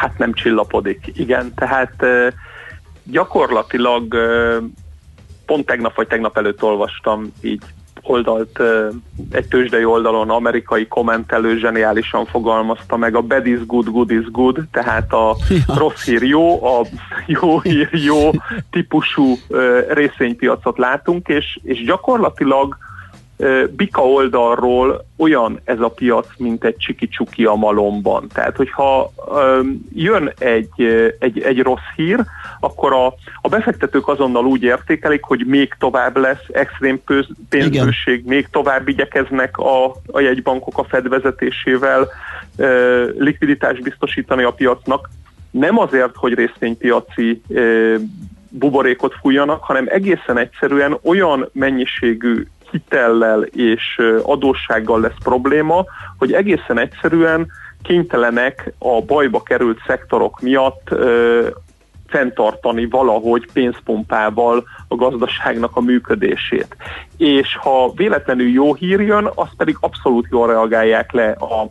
Hát 0.00 0.18
nem 0.18 0.32
csillapodik, 0.32 1.12
igen. 1.14 1.54
Tehát 1.54 2.04
gyakorlatilag 3.02 4.16
pont 5.46 5.66
tegnap 5.66 5.94
vagy 5.94 6.06
tegnap 6.06 6.36
előtt 6.36 6.62
olvastam 6.62 7.32
így 7.40 7.62
oldalt, 8.02 8.62
egy 9.30 9.48
tőzsdei 9.48 9.84
oldalon 9.84 10.30
amerikai 10.30 10.86
kommentelő 10.86 11.58
zseniálisan 11.58 12.26
fogalmazta 12.26 12.96
meg 12.96 13.14
a 13.14 13.20
bad 13.20 13.46
is 13.46 13.66
good, 13.66 13.90
good 13.90 14.10
is 14.10 14.30
good, 14.30 14.58
tehát 14.70 15.12
a 15.12 15.36
rossz 15.78 16.04
hír 16.04 16.22
jó, 16.22 16.64
a 16.64 16.86
jó 17.26 17.60
hír 17.60 17.88
jó 17.92 18.30
típusú 18.70 19.34
részvénypiacot 19.88 20.78
látunk, 20.78 21.28
és, 21.28 21.58
és 21.62 21.84
gyakorlatilag 21.84 22.76
bika 23.76 24.02
oldalról 24.02 25.06
olyan 25.16 25.60
ez 25.64 25.80
a 25.80 25.88
piac, 25.88 26.26
mint 26.38 26.64
egy 26.64 26.76
csiki-csuki 26.76 27.44
a 27.44 27.54
malomban. 27.54 28.28
Tehát, 28.34 28.56
hogyha 28.56 29.12
jön 29.94 30.32
egy, 30.38 30.70
egy, 31.18 31.40
egy 31.40 31.62
rossz 31.62 31.94
hír, 31.96 32.24
akkor 32.60 32.92
a, 32.92 33.06
a 33.40 33.48
befektetők 33.48 34.08
azonnal 34.08 34.46
úgy 34.46 34.62
értékelik, 34.62 35.22
hogy 35.22 35.44
még 35.46 35.74
tovább 35.78 36.16
lesz 36.16 36.44
extrém 36.52 37.00
pénzbőség, 37.48 38.24
még 38.24 38.48
tovább 38.50 38.88
igyekeznek 38.88 39.58
a, 39.58 39.86
a 40.06 40.20
jegybankok 40.20 40.78
a 40.78 40.84
Fed 40.84 41.08
vezetésével 41.08 42.08
ö, 42.56 43.04
likviditást 43.18 43.82
biztosítani 43.82 44.42
a 44.42 44.52
piacnak. 44.52 45.10
Nem 45.50 45.78
azért, 45.78 46.14
hogy 46.14 46.34
részvénypiaci 46.34 47.42
buborékot 48.48 49.14
fújjanak, 49.20 49.62
hanem 49.62 49.86
egészen 49.88 50.38
egyszerűen 50.38 50.98
olyan 51.02 51.48
mennyiségű 51.52 52.46
hitellel 52.70 53.42
és 53.42 54.02
adóssággal 54.22 55.00
lesz 55.00 55.22
probléma, 55.22 55.84
hogy 56.18 56.32
egészen 56.32 56.78
egyszerűen 56.78 57.46
kénytelenek 57.82 58.72
a 58.78 59.02
bajba 59.02 59.42
került 59.42 59.78
szektorok 59.86 60.40
miatt 60.40 60.90
ö, 60.90 61.48
fenntartani 62.08 62.86
valahogy 62.86 63.48
pénzpompával 63.52 64.64
a 64.88 64.94
gazdaságnak 64.94 65.76
a 65.76 65.80
működését. 65.80 66.76
És 67.16 67.56
ha 67.56 67.92
véletlenül 67.96 68.48
jó 68.48 68.74
hír 68.74 69.00
jön, 69.00 69.30
azt 69.34 69.54
pedig 69.56 69.76
abszolút 69.80 70.26
jól 70.30 70.46
reagálják 70.46 71.12
le 71.12 71.30
a, 71.30 71.62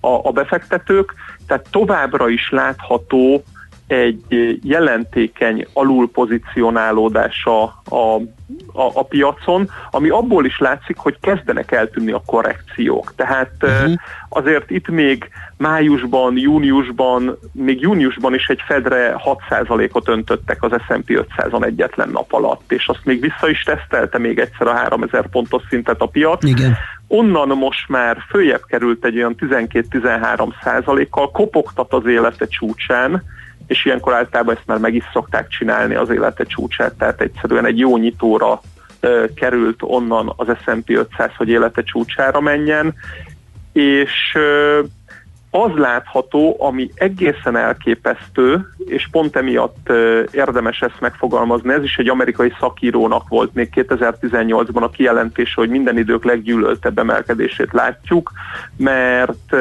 a, 0.00 0.20
a 0.22 0.32
befektetők, 0.32 1.14
tehát 1.46 1.68
továbbra 1.70 2.28
is 2.28 2.50
látható 2.50 3.42
egy 3.88 4.58
jelentékeny 4.62 5.66
alulpozicionálódása 5.72 7.62
a, 7.88 8.20
a, 8.72 8.90
a 8.94 9.02
piacon, 9.02 9.70
ami 9.90 10.08
abból 10.08 10.44
is 10.44 10.58
látszik, 10.58 10.96
hogy 10.96 11.16
kezdenek 11.20 11.72
eltűnni 11.72 12.12
a 12.12 12.22
korrekciók. 12.26 13.12
Tehát 13.16 13.52
uh-huh. 13.60 13.94
azért 14.28 14.70
itt 14.70 14.88
még 14.88 15.30
májusban, 15.56 16.36
júniusban, 16.36 17.38
még 17.52 17.80
júniusban 17.80 18.34
is 18.34 18.46
egy 18.46 18.60
Fedre 18.66 19.20
6%-ot 19.48 20.08
öntöttek 20.08 20.62
az 20.62 20.70
S&P 20.86 21.26
500-on 21.36 21.64
egyetlen 21.64 22.08
nap 22.08 22.32
alatt, 22.32 22.72
és 22.72 22.88
azt 22.88 23.04
még 23.04 23.20
vissza 23.20 23.48
is 23.48 23.62
tesztelte 23.62 24.18
még 24.18 24.38
egyszer 24.38 24.66
a 24.66 24.74
3000 24.74 25.28
pontos 25.28 25.62
szintet 25.68 26.00
a 26.00 26.06
piac. 26.06 26.44
Igen. 26.44 26.76
Onnan 27.06 27.48
most 27.48 27.88
már 27.88 28.16
följebb 28.28 28.62
került 28.66 29.04
egy 29.04 29.16
olyan 29.16 29.34
12-13 29.38 30.48
százalékkal, 30.62 31.30
kopogtat 31.30 31.92
az 31.92 32.06
élete 32.06 32.46
csúcsán, 32.46 33.22
és 33.68 33.84
ilyenkor 33.84 34.14
általában 34.14 34.54
ezt 34.54 34.66
már 34.66 34.78
meg 34.78 34.94
is 34.94 35.04
szokták 35.12 35.48
csinálni 35.48 35.94
az 35.94 36.10
élete 36.10 36.44
csúcsát, 36.44 36.94
tehát 36.94 37.20
egyszerűen 37.20 37.66
egy 37.66 37.78
jó 37.78 37.96
nyitóra 37.96 38.60
került 39.34 39.78
onnan 39.80 40.32
az 40.36 40.46
S&P 40.62 40.90
500, 40.90 41.30
hogy 41.36 41.48
élete 41.48 41.82
csúcsára 41.82 42.40
menjen, 42.40 42.94
és 43.72 44.38
az 45.50 45.70
látható, 45.74 46.56
ami 46.58 46.90
egészen 46.94 47.56
elképesztő, 47.56 48.68
és 48.86 49.08
pont 49.10 49.36
emiatt 49.36 49.92
érdemes 50.30 50.80
ezt 50.80 51.00
megfogalmazni, 51.00 51.72
ez 51.72 51.82
is 51.82 51.96
egy 51.96 52.08
amerikai 52.08 52.52
szakírónak 52.60 53.28
volt 53.28 53.54
még 53.54 53.68
2018-ban 53.74 54.82
a 54.82 54.90
kijelentése, 54.90 55.52
hogy 55.54 55.68
minden 55.68 55.98
idők 55.98 56.24
leggyűlöltebb 56.24 56.98
emelkedését 56.98 57.72
látjuk, 57.72 58.32
mert 58.76 59.54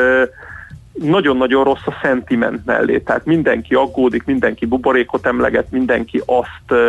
nagyon-nagyon 1.02 1.64
rossz 1.64 1.86
a 1.86 1.94
szentiment 2.02 2.66
mellé, 2.66 3.00
tehát 3.00 3.26
mindenki 3.26 3.74
aggódik, 3.74 4.24
mindenki 4.24 4.66
buborékot 4.66 5.26
emleget, 5.26 5.72
mindenki 5.72 6.22
azt 6.26 6.82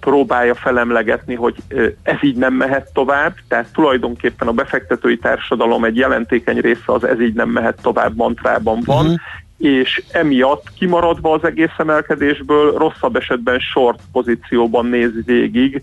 próbálja 0.00 0.54
felemlegetni, 0.54 1.34
hogy 1.34 1.54
ez 2.02 2.16
így 2.20 2.36
nem 2.36 2.54
mehet 2.54 2.92
tovább, 2.92 3.34
tehát 3.48 3.72
tulajdonképpen 3.72 4.48
a 4.48 4.52
befektetői 4.52 5.18
társadalom 5.18 5.84
egy 5.84 5.96
jelentékeny 5.96 6.58
része 6.58 6.82
az 6.92 7.04
ez 7.04 7.20
így 7.20 7.34
nem 7.34 7.48
mehet 7.48 7.78
tovább 7.82 8.16
mantrában 8.16 8.82
van, 8.84 9.04
uh-huh. 9.04 9.20
és 9.58 10.02
emiatt 10.12 10.72
kimaradva 10.78 11.32
az 11.32 11.44
egész 11.44 11.74
emelkedésből 11.78 12.72
rosszabb 12.72 13.16
esetben 13.16 13.58
short 13.58 14.00
pozícióban 14.12 14.86
néz 14.86 15.10
végig, 15.24 15.82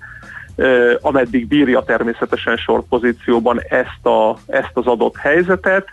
ameddig 1.02 1.48
bírja 1.48 1.84
természetesen 1.84 2.58
short 2.58 2.86
pozícióban 2.90 3.62
ezt, 3.70 4.06
a, 4.06 4.38
ezt 4.48 4.72
az 4.74 4.86
adott 4.86 5.16
helyzetet, 5.18 5.88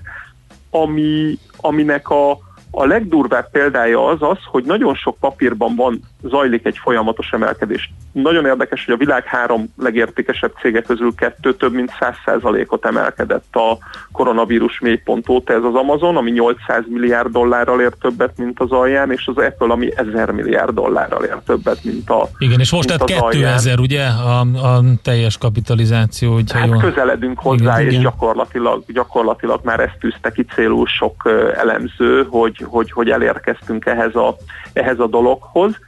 ami, 0.72 1.38
aminek 1.62 2.10
a, 2.10 2.38
a 2.70 2.86
legdurvább 2.86 3.51
példája 3.51 4.06
az 4.06 4.18
az, 4.20 4.38
hogy 4.44 4.64
nagyon 4.64 4.94
sok 4.94 5.16
papírban 5.20 5.74
van, 5.76 6.01
zajlik 6.22 6.66
egy 6.66 6.78
folyamatos 6.78 7.30
emelkedés. 7.30 7.92
Nagyon 8.12 8.47
érdekes, 8.47 8.84
hogy 8.84 8.94
a 8.94 8.98
világ 8.98 9.24
három 9.24 9.72
legértékesebb 9.78 10.52
cége 10.60 10.82
közül 10.82 11.14
kettő 11.14 11.55
több 11.55 11.72
mint 11.72 11.92
100%-ot 12.01 12.86
emelkedett 12.86 13.55
a 13.56 13.78
koronavírus 14.12 14.80
mélypont 14.80 15.28
óta. 15.28 15.52
Ez 15.52 15.62
az 15.62 15.74
Amazon, 15.74 16.16
ami 16.16 16.30
800 16.30 16.84
milliárd 16.88 17.32
dollárral 17.32 17.80
ér 17.80 17.92
többet, 18.01 18.36
mint 18.36 18.60
az 18.60 18.70
alján, 18.70 19.12
és 19.12 19.26
az 19.26 19.44
Apple, 19.44 19.72
ami 19.72 19.88
1000 19.97 20.30
milliárd 20.30 20.74
dollárral 20.74 21.24
ér 21.24 21.36
többet, 21.47 21.84
mint 21.84 22.10
a 22.10 22.28
Igen, 22.38 22.60
és 22.60 22.72
most 22.72 22.86
tehát 22.86 23.02
az 23.02 23.30
2000, 23.30 23.78
ugye, 23.78 24.05
a, 24.06 24.40
a 24.40 24.82
teljes 25.02 25.38
kapitalizáció, 25.38 26.32
hogyha 26.32 26.59
Hát 26.59 26.68
jól... 26.68 26.80
közeledünk 26.80 27.38
hozzá, 27.38 27.74
Igen, 27.74 27.86
és 27.86 27.90
igen. 27.90 28.02
gyakorlatilag, 28.02 28.82
gyakorlatilag 28.86 29.60
már 29.64 29.80
ezt 29.80 29.98
tűzte 30.01 30.30
ki 30.30 30.44
célul 30.55 30.86
sok 30.86 31.30
elemző, 31.56 32.26
hogy, 32.30 32.60
hogy, 32.65 32.93
hogy 32.93 33.11
elérkeztünk 33.11 33.87
ehhez 33.87 34.15
a, 34.15 34.37
ehhez 34.73 34.99
a 34.99 35.07
dologhoz, 35.07 35.78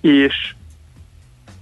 és 0.00 0.54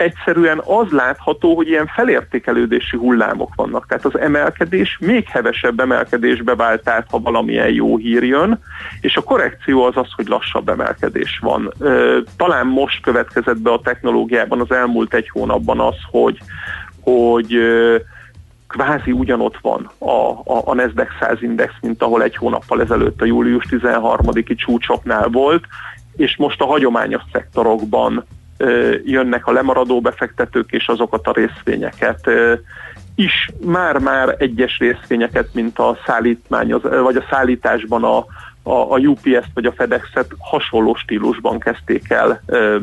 egyszerűen 0.00 0.62
az 0.64 0.90
látható, 0.90 1.54
hogy 1.56 1.68
ilyen 1.68 1.86
felértékelődési 1.86 2.96
hullámok 2.96 3.54
vannak. 3.54 3.86
Tehát 3.86 4.04
az 4.04 4.18
emelkedés 4.18 4.98
még 5.00 5.28
hevesebb 5.28 5.80
emelkedésbe 5.80 6.54
vált 6.54 6.88
át, 6.88 7.06
ha 7.10 7.20
valamilyen 7.20 7.68
jó 7.68 7.96
hír 7.96 8.22
jön, 8.22 8.62
és 9.00 9.16
a 9.16 9.22
korrekció 9.22 9.84
az 9.84 9.96
az, 9.96 10.08
hogy 10.16 10.28
lassabb 10.28 10.68
emelkedés 10.68 11.38
van. 11.42 11.72
Talán 12.36 12.66
most 12.66 13.02
következett 13.02 13.58
be 13.58 13.70
a 13.70 13.80
technológiában 13.80 14.60
az 14.60 14.70
elmúlt 14.70 15.14
egy 15.14 15.28
hónapban 15.28 15.80
az, 15.80 15.96
hogy, 16.10 16.38
hogy 17.00 17.58
kvázi 18.70 19.12
ugyanott 19.12 19.58
van 19.60 19.90
a, 19.98 20.10
a, 20.30 20.62
a 20.64 20.74
Nasdaq 20.74 21.10
100 21.20 21.42
index, 21.42 21.72
mint 21.80 22.02
ahol 22.02 22.22
egy 22.22 22.36
hónappal 22.36 22.80
ezelőtt 22.80 23.22
a 23.22 23.24
július 23.24 23.64
13-i 23.70 24.56
csúcsoknál 24.56 25.28
volt, 25.28 25.64
és 26.16 26.36
most 26.36 26.60
a 26.60 26.66
hagyományos 26.66 27.22
szektorokban 27.32 28.24
ö, 28.56 28.94
jönnek 29.04 29.46
a 29.46 29.52
lemaradó 29.52 30.00
befektetők, 30.00 30.72
és 30.72 30.88
azokat 30.88 31.26
a 31.26 31.32
részvényeket 31.32 32.26
ö, 32.26 32.54
is 33.14 33.50
már-már 33.64 34.34
egyes 34.38 34.78
részvényeket, 34.78 35.54
mint 35.54 35.78
a 35.78 35.98
szállítmány, 36.06 36.74
vagy 36.80 37.16
a 37.16 37.26
szállításban 37.30 38.04
a, 38.04 38.18
a, 38.62 38.92
a 38.94 38.98
UPS-t 38.98 39.50
vagy 39.54 39.64
a 39.64 39.72
FedEx-et 39.72 40.30
hasonló 40.38 40.94
stílusban 40.94 41.58
kezdték 41.58 42.10
el 42.10 42.42
ö, 42.46 42.76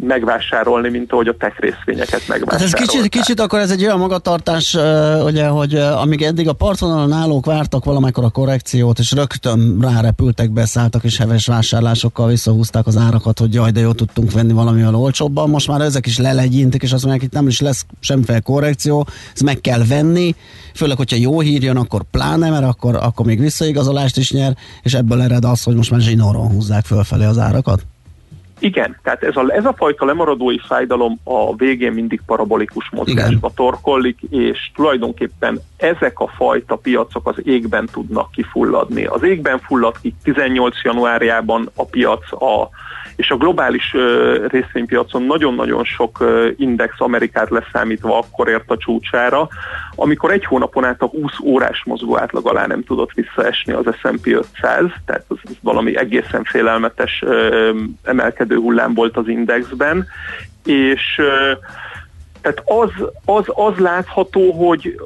megvásárolni, 0.00 0.88
mint 0.88 1.12
ahogy 1.12 1.28
a 1.28 1.36
tech 1.36 1.60
részvényeket 1.60 2.10
Hát 2.10 2.20
ez 2.20 2.28
megvásárolták. 2.28 2.80
kicsit, 2.80 3.08
kicsit 3.08 3.40
akkor 3.40 3.58
ez 3.58 3.70
egy 3.70 3.84
olyan 3.84 3.98
magatartás, 3.98 4.76
ugye, 5.24 5.46
hogy 5.46 5.74
amíg 5.74 6.22
eddig 6.22 6.48
a 6.48 6.52
partvonalon 6.52 7.12
állók 7.12 7.46
vártak 7.46 7.84
valamikor 7.84 8.24
a 8.24 8.28
korrekciót, 8.30 8.98
és 8.98 9.12
rögtön 9.12 9.78
rárepültek, 9.80 10.50
beszálltak, 10.50 11.04
és 11.04 11.18
heves 11.18 11.46
vásárlásokkal 11.46 12.28
visszahúzták 12.28 12.86
az 12.86 12.96
árakat, 12.96 13.38
hogy 13.38 13.54
jaj, 13.54 13.70
de 13.70 13.80
jó 13.80 13.92
tudtunk 13.92 14.32
venni 14.32 14.52
valamivel 14.52 14.94
olcsóbban. 14.94 15.50
Most 15.50 15.68
már 15.68 15.80
ezek 15.80 16.06
is 16.06 16.18
lelegyintik, 16.18 16.82
és 16.82 16.92
azt 16.92 17.04
mondják, 17.04 17.24
itt 17.24 17.32
nem 17.32 17.46
is 17.46 17.60
lesz 17.60 17.84
semmiféle 18.00 18.40
korrekció, 18.40 19.06
ezt 19.32 19.42
meg 19.42 19.60
kell 19.60 19.84
venni, 19.84 20.34
főleg, 20.74 20.96
hogyha 20.96 21.16
jó 21.16 21.40
hír 21.40 21.62
jön, 21.62 21.76
akkor 21.76 22.02
pláne, 22.10 22.50
mert 22.50 22.64
akkor, 22.64 22.96
akkor 22.96 23.26
még 23.26 23.40
visszaigazolást 23.40 24.16
is 24.16 24.32
nyer, 24.32 24.56
és 24.82 24.94
ebből 24.94 25.22
ered 25.22 25.44
az, 25.44 25.62
hogy 25.62 25.74
most 25.74 25.90
már 25.90 26.00
zsinóron 26.00 26.48
húzzák 26.48 26.84
fölfelé 26.84 27.24
az 27.24 27.38
árakat. 27.38 27.86
Igen, 28.60 28.96
tehát 29.02 29.22
ez 29.22 29.36
a, 29.36 29.44
ez 29.48 29.64
a 29.64 29.74
fajta 29.76 30.04
lemaradói 30.04 30.58
fájdalom 30.58 31.18
a 31.24 31.56
végén 31.56 31.92
mindig 31.92 32.20
parabolikus 32.26 32.90
mozgásba 32.90 33.52
torkollik, 33.54 34.18
és 34.30 34.70
tulajdonképpen 34.74 35.60
ezek 35.76 36.20
a 36.20 36.26
fajta 36.26 36.76
piacok 36.76 37.28
az 37.28 37.36
égben 37.44 37.88
tudnak 37.92 38.30
kifulladni. 38.30 39.04
Az 39.04 39.22
égben 39.22 39.58
fullad 39.58 40.00
ki 40.00 40.14
18 40.22 40.82
januárjában 40.82 41.70
a 41.74 41.84
piac, 41.84 42.32
a, 42.32 42.68
és 43.16 43.30
a 43.30 43.36
globális 43.36 43.94
részvénypiacon 44.48 45.22
nagyon-nagyon 45.22 45.84
uh, 46.20 46.46
index 46.56 46.94
Amerikát 46.98 47.50
leszámítva 47.50 48.18
akkor 48.18 48.48
ért 48.48 48.70
a 48.70 48.76
csúcsára, 48.76 49.48
amikor 49.94 50.30
egy 50.32 50.44
hónapon 50.44 50.84
át 50.84 51.02
a 51.02 51.06
20 51.06 51.32
órás 51.44 51.82
mozgó 51.84 52.18
átlag 52.18 52.46
alá 52.46 52.66
nem 52.66 52.84
tudott 52.84 53.12
visszaesni 53.12 53.72
az 53.72 53.84
S&P 54.00 54.26
500, 54.26 54.84
tehát 55.06 55.24
az, 55.28 55.36
az 55.44 55.56
valami 55.60 55.96
egészen 55.96 56.44
félelmetes 56.44 57.24
emelkedő 58.02 58.56
hullám 58.56 58.94
volt 58.94 59.16
az 59.16 59.28
indexben, 59.28 60.06
és 60.64 61.20
tehát 62.40 62.62
az, 62.64 62.90
az, 63.24 63.44
az 63.46 63.78
látható, 63.78 64.52
hogy 64.52 65.00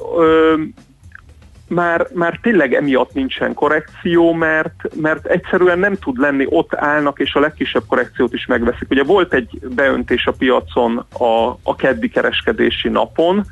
már, 1.67 2.07
már 2.13 2.39
tényleg 2.41 2.73
emiatt 2.73 3.13
nincsen 3.13 3.53
korrekció, 3.53 4.33
mert, 4.33 4.73
mert 5.01 5.25
egyszerűen 5.25 5.79
nem 5.79 5.95
tud 5.95 6.17
lenni, 6.17 6.45
ott 6.49 6.75
állnak, 6.75 7.19
és 7.19 7.33
a 7.33 7.39
legkisebb 7.39 7.83
korrekciót 7.87 8.33
is 8.33 8.45
megveszik. 8.45 8.89
Ugye 8.89 9.03
volt 9.03 9.33
egy 9.33 9.59
beöntés 9.75 10.25
a 10.25 10.31
piacon 10.31 11.05
a, 11.17 11.47
a 11.63 11.75
keddi 11.75 12.09
kereskedési 12.09 12.89
napon, 12.89 13.45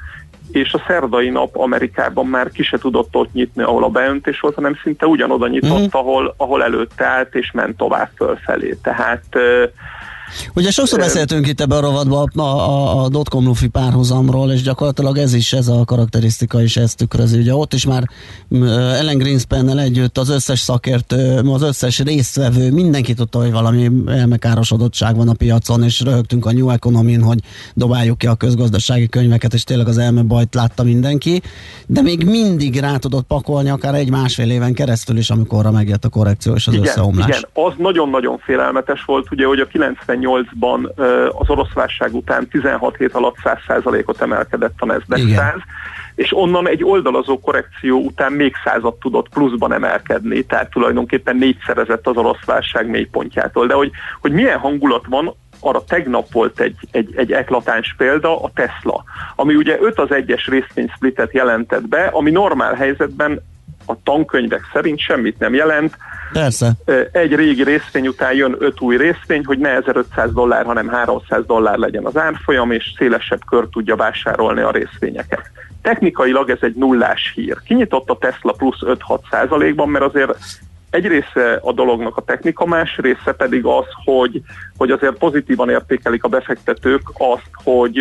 és 0.51 0.73
a 0.73 0.83
szerdai 0.87 1.29
nap 1.29 1.57
Amerikában 1.57 2.27
már 2.27 2.49
ki 2.51 2.63
se 2.63 2.77
tudott 2.77 3.15
ott 3.15 3.33
nyitni, 3.33 3.63
ahol 3.63 3.83
a 3.83 3.89
beöntés 3.89 4.39
volt, 4.39 4.55
hanem 4.55 4.77
szinte 4.83 5.05
ugyanoda 5.05 5.47
nyitott, 5.47 5.79
Mhm. 5.79 5.87
ahol, 5.97 6.33
ahol 6.37 6.63
előtte 6.63 7.05
állt, 7.05 7.35
és 7.35 7.51
ment 7.51 7.77
tovább 7.77 8.09
fölfelé. 8.15 8.77
Tehát 8.83 9.23
Ugye 10.53 10.71
sokszor 10.71 10.99
beszéltünk 10.99 11.47
itt 11.47 11.61
ebben 11.61 11.77
a 11.77 11.81
rovatban 11.81 12.29
a, 12.35 12.43
a, 12.43 13.03
a 13.03 13.09
dotcom 13.09 13.45
lufi 13.45 13.67
párhuzamról, 13.67 14.51
és 14.51 14.61
gyakorlatilag 14.61 15.17
ez 15.17 15.33
is, 15.33 15.53
ez 15.53 15.67
a 15.67 15.85
karakterisztika 15.85 16.61
is 16.61 16.77
ezt 16.77 16.97
tükrözi. 16.97 17.39
Ugye 17.39 17.55
ott 17.55 17.73
is 17.73 17.85
már 17.85 18.03
Ellen 18.99 19.17
Greenspannel 19.17 19.79
együtt 19.79 20.17
az 20.17 20.29
összes 20.29 20.59
szakértő, 20.59 21.37
az 21.37 21.61
összes 21.61 21.99
résztvevő, 21.99 22.71
mindenki 22.71 23.13
tudta, 23.13 23.39
hogy 23.39 23.51
valami 23.51 23.89
elmekárosodottság 24.07 25.15
van 25.15 25.29
a 25.29 25.33
piacon, 25.33 25.83
és 25.83 26.01
röhögtünk 26.01 26.45
a 26.45 26.51
New 26.51 26.69
Economy-n, 26.69 27.21
hogy 27.21 27.39
dobáljuk 27.73 28.17
ki 28.17 28.27
a 28.27 28.35
közgazdasági 28.35 29.07
könyveket, 29.07 29.53
és 29.53 29.63
tényleg 29.63 29.87
az 29.87 29.97
elmebajt 29.97 30.53
látta 30.55 30.83
mindenki, 30.83 31.41
de 31.87 32.01
még 32.01 32.25
mindig 32.25 32.79
rá 32.79 32.97
tudott 32.97 33.25
pakolni 33.27 33.69
akár 33.69 33.95
egy-másfél 33.95 34.51
éven 34.51 34.73
keresztül 34.73 35.17
is, 35.17 35.29
amikor 35.29 35.71
megjött 35.71 36.05
a 36.05 36.09
korrekció 36.09 36.53
és 36.53 36.67
az 36.67 36.73
igen, 36.73 36.85
összeomlás. 36.85 37.27
igen, 37.27 37.43
az 37.53 37.73
nagyon-nagyon 37.77 38.37
félelmetes 38.37 39.03
volt, 39.05 39.31
ugye, 39.31 39.45
hogy 39.45 39.59
a 39.59 39.67
98-ban 40.19 40.91
ö, 40.95 41.27
az 41.27 41.49
orosz 41.49 41.73
válság 41.73 42.13
után 42.15 42.47
16 42.47 42.97
hét 42.97 43.13
alatt 43.13 43.35
100%-ot 43.43 44.21
emelkedett 44.21 44.73
a 44.77 44.85
Nasdaq 44.85 45.21
Igen. 45.21 45.35
100, 45.35 45.53
és 46.15 46.37
onnan 46.37 46.67
egy 46.67 46.83
oldalazó 46.83 47.39
korrekció 47.39 47.99
után 47.99 48.31
még 48.31 48.55
százat 48.63 48.99
tudott 48.99 49.29
pluszban 49.29 49.73
emelkedni, 49.73 50.43
tehát 50.43 50.69
tulajdonképpen 50.69 51.35
négyszerezett 51.35 52.07
az 52.07 52.17
orosz 52.17 52.45
válság 52.45 52.89
mélypontjától. 52.89 53.67
De 53.67 53.73
hogy, 53.73 53.91
hogy 54.21 54.31
milyen 54.31 54.59
hangulat 54.59 55.05
van, 55.09 55.35
arra 55.59 55.83
tegnap 55.83 56.31
volt 56.31 56.59
egy, 56.59 56.75
egy, 56.91 57.13
egy 57.15 57.31
eklatáns 57.31 57.95
példa, 57.97 58.41
a 58.43 58.51
Tesla, 58.53 59.03
ami 59.35 59.55
ugye 59.55 59.77
5 59.81 59.99
az 59.99 60.11
egyes 60.11 60.47
részvénysplitet 60.47 61.33
jelentett 61.33 61.87
be, 61.87 62.03
ami 62.03 62.31
normál 62.31 62.73
helyzetben 62.73 63.41
a 63.85 63.93
tankönyvek 64.03 64.69
szerint 64.73 64.99
semmit 64.99 65.39
nem 65.39 65.53
jelent, 65.53 65.97
Persze. 66.33 66.71
egy 67.11 67.35
régi 67.35 67.63
részvény 67.63 68.07
után 68.07 68.33
jön 68.33 68.55
öt 68.59 68.81
új 68.81 68.97
részvény, 68.97 69.45
hogy 69.45 69.57
ne 69.57 69.69
1500 69.69 70.33
dollár, 70.33 70.65
hanem 70.65 70.87
300 70.87 71.45
dollár 71.45 71.77
legyen 71.77 72.05
az 72.05 72.17
árfolyam, 72.17 72.71
és 72.71 72.93
szélesebb 72.97 73.41
kör 73.49 73.67
tudja 73.71 73.95
vásárolni 73.95 74.61
a 74.61 74.71
részvényeket. 74.71 75.41
Technikailag 75.81 76.49
ez 76.49 76.57
egy 76.61 76.75
nullás 76.75 77.31
hír. 77.35 77.57
Kinyitott 77.65 78.09
a 78.09 78.17
Tesla 78.17 78.51
plusz 78.51 78.79
5-6 78.81 79.19
százalékban, 79.29 79.89
mert 79.89 80.05
azért 80.05 80.35
egy 80.89 81.07
része 81.07 81.59
a 81.61 81.73
dolognak 81.73 82.17
a 82.17 82.21
technika, 82.21 82.65
más 82.65 82.97
része 82.97 83.31
pedig 83.37 83.65
az, 83.65 83.85
hogy, 84.05 84.41
hogy 84.77 84.91
azért 84.91 85.17
pozitívan 85.17 85.69
értékelik 85.69 86.23
a 86.23 86.27
befektetők 86.27 87.01
azt, 87.17 87.49
hogy, 87.63 87.99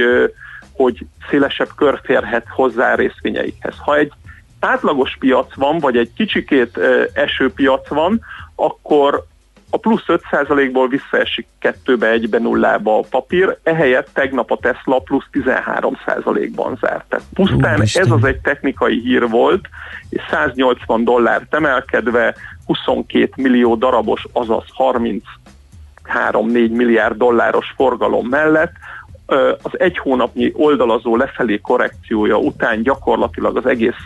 hogy 0.73 1.07
szélesebb 1.31 1.69
kör 1.77 2.01
férhet 2.03 2.47
hozzá 2.49 2.95
részvényeikhez. 2.95 3.75
Ha 3.79 3.97
egy 3.97 4.13
átlagos 4.65 5.17
piac 5.19 5.55
van, 5.55 5.79
vagy 5.79 5.97
egy 5.97 6.11
kicsikét 6.17 6.79
eső 7.13 7.53
piac 7.53 7.89
van, 7.89 8.21
akkor 8.55 9.25
a 9.75 9.79
plusz 9.79 10.05
5%-ból 10.07 10.89
visszaesik 10.89 11.47
kettőbe, 11.59 12.09
egybe, 12.09 12.39
nullába 12.39 12.99
a 12.99 13.05
papír, 13.11 13.59
ehelyett 13.63 14.09
tegnap 14.13 14.51
a 14.51 14.59
Tesla 14.61 14.99
plusz 14.99 15.25
13%-ban 15.33 16.79
zárt. 16.81 17.05
Tehát 17.09 17.25
pusztán 17.35 17.77
Úristen. 17.77 18.03
ez 18.03 18.11
az 18.11 18.25
egy 18.25 18.41
technikai 18.41 19.01
hír 19.01 19.29
volt, 19.29 19.69
és 20.09 20.23
180 20.31 21.05
dollárt 21.05 21.55
emelkedve 21.55 22.35
22 22.67 23.31
millió 23.37 23.75
darabos, 23.75 24.27
azaz 24.33 24.65
33-4 26.05 26.71
milliárd 26.71 27.17
dolláros 27.17 27.73
forgalom 27.77 28.29
mellett 28.29 28.73
az 29.63 29.79
egy 29.79 29.99
hónapnyi 29.99 30.53
oldalazó 30.55 31.17
lefelé 31.17 31.59
korrekciója 31.59 32.37
után 32.37 32.83
gyakorlatilag 32.83 33.57
az 33.57 33.67
egész 33.67 34.05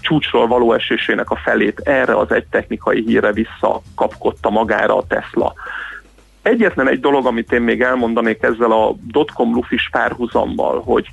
csúcsról 0.00 0.46
való 0.46 0.72
esésének 0.72 1.30
a 1.30 1.40
felét 1.44 1.80
erre 1.84 2.16
az 2.16 2.32
egy 2.32 2.46
technikai 2.50 3.02
hírre 3.06 3.32
visszakapkodta 3.32 4.50
magára 4.50 4.96
a 4.96 5.06
Tesla. 5.08 5.54
Egyetlen 6.42 6.88
egy 6.88 7.00
dolog, 7.00 7.26
amit 7.26 7.52
én 7.52 7.60
még 7.62 7.80
elmondanék 7.80 8.42
ezzel 8.42 8.72
a 8.72 8.94
dotcom 9.06 9.54
lufis 9.54 9.88
párhuzammal, 9.90 10.82
hogy 10.84 11.06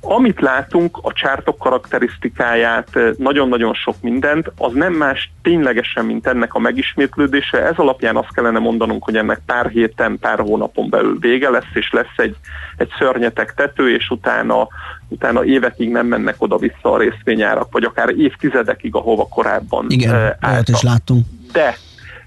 amit 0.00 0.40
látunk, 0.40 0.98
a 1.02 1.12
csártok 1.12 1.58
karakterisztikáját, 1.58 2.88
eh, 2.96 3.10
nagyon-nagyon 3.18 3.74
sok 3.74 3.94
mindent, 4.00 4.52
az 4.58 4.72
nem 4.72 4.92
más 4.92 5.30
ténylegesen, 5.42 6.04
mint 6.04 6.26
ennek 6.26 6.54
a 6.54 6.58
megismétlődése. 6.58 7.66
Ez 7.66 7.76
alapján 7.76 8.16
azt 8.16 8.34
kellene 8.34 8.58
mondanunk, 8.58 9.04
hogy 9.04 9.16
ennek 9.16 9.40
pár 9.46 9.68
héten, 9.68 10.18
pár 10.18 10.38
hónapon 10.38 10.90
belül 10.90 11.18
vége 11.18 11.50
lesz, 11.50 11.74
és 11.74 11.90
lesz 11.92 12.16
egy, 12.16 12.36
egy 12.76 12.88
szörnyetek 12.98 13.54
tető, 13.54 13.94
és 13.94 14.10
utána, 14.10 14.68
utána 15.08 15.44
évekig 15.44 15.90
nem 15.90 16.06
mennek 16.06 16.34
oda-vissza 16.38 16.92
a 16.92 16.98
részvényárak, 16.98 17.72
vagy 17.72 17.84
akár 17.84 18.08
évtizedekig, 18.16 18.94
ahova 18.94 19.26
korábban 19.28 19.86
Igen, 19.88 20.14
eh, 20.14 20.30
álltak. 20.40 20.74
is 20.74 20.82
láttunk. 20.82 21.26
De 21.52 21.76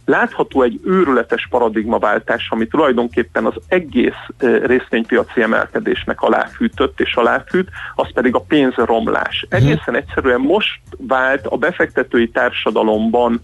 látható 0.08 0.62
egy 0.62 0.80
őrületes 0.84 1.48
paradigmaváltás, 1.50 2.48
ami 2.50 2.68
tulajdonképpen 2.68 3.46
az 3.46 3.54
egész 3.68 4.22
részvénypiaci 4.64 5.42
emelkedésnek 5.42 6.22
aláfűtött 6.22 7.00
és 7.00 7.16
aláfűt, 7.16 7.70
az 7.96 8.14
pedig 8.14 8.36
a 8.36 8.46
pénzromlás. 8.48 9.46
Egészen 9.50 9.96
egyszerűen 9.96 10.40
most 10.40 10.80
vált 10.98 11.46
a 11.46 11.58
befektetői 11.58 12.30
társadalomban 12.30 13.42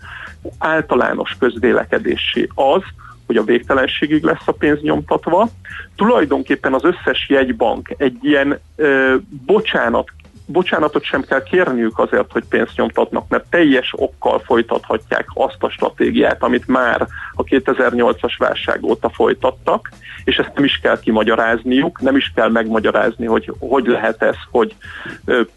általános 0.57 1.35
közvélekedésé 1.39 2.47
az, 2.55 2.81
hogy 3.25 3.37
a 3.37 3.43
végtelenségig 3.43 4.23
lesz 4.23 4.47
a 4.47 4.51
pénz 4.51 4.81
nyomtatva. 4.81 5.49
Tulajdonképpen 5.95 6.73
az 6.73 6.83
összes 6.83 7.29
jegybank 7.29 7.93
egy 7.97 8.17
ilyen 8.21 8.59
ö, 8.75 9.15
bocsánat 9.45 10.11
bocsánatot 10.45 11.03
sem 11.03 11.21
kell 11.21 11.43
kérniük 11.43 11.99
azért, 11.99 12.31
hogy 12.31 12.43
pénzt 12.49 12.75
nyomtatnak, 12.75 13.27
mert 13.27 13.49
teljes 13.49 13.93
okkal 13.95 14.39
folytathatják 14.39 15.27
azt 15.33 15.63
a 15.63 15.69
stratégiát, 15.69 16.43
amit 16.43 16.67
már 16.67 17.07
a 17.35 17.43
2008-as 17.43 18.33
válság 18.37 18.83
óta 18.83 19.09
folytattak, 19.09 19.89
és 20.23 20.37
ezt 20.37 20.51
nem 20.55 20.63
is 20.63 20.79
kell 20.81 20.99
kimagyarázniuk, 20.99 22.01
nem 22.01 22.15
is 22.15 22.31
kell 22.35 22.49
megmagyarázni, 22.49 23.25
hogy 23.25 23.53
hogy 23.59 23.85
lehet 23.85 24.21
ez, 24.21 24.35
hogy 24.51 24.75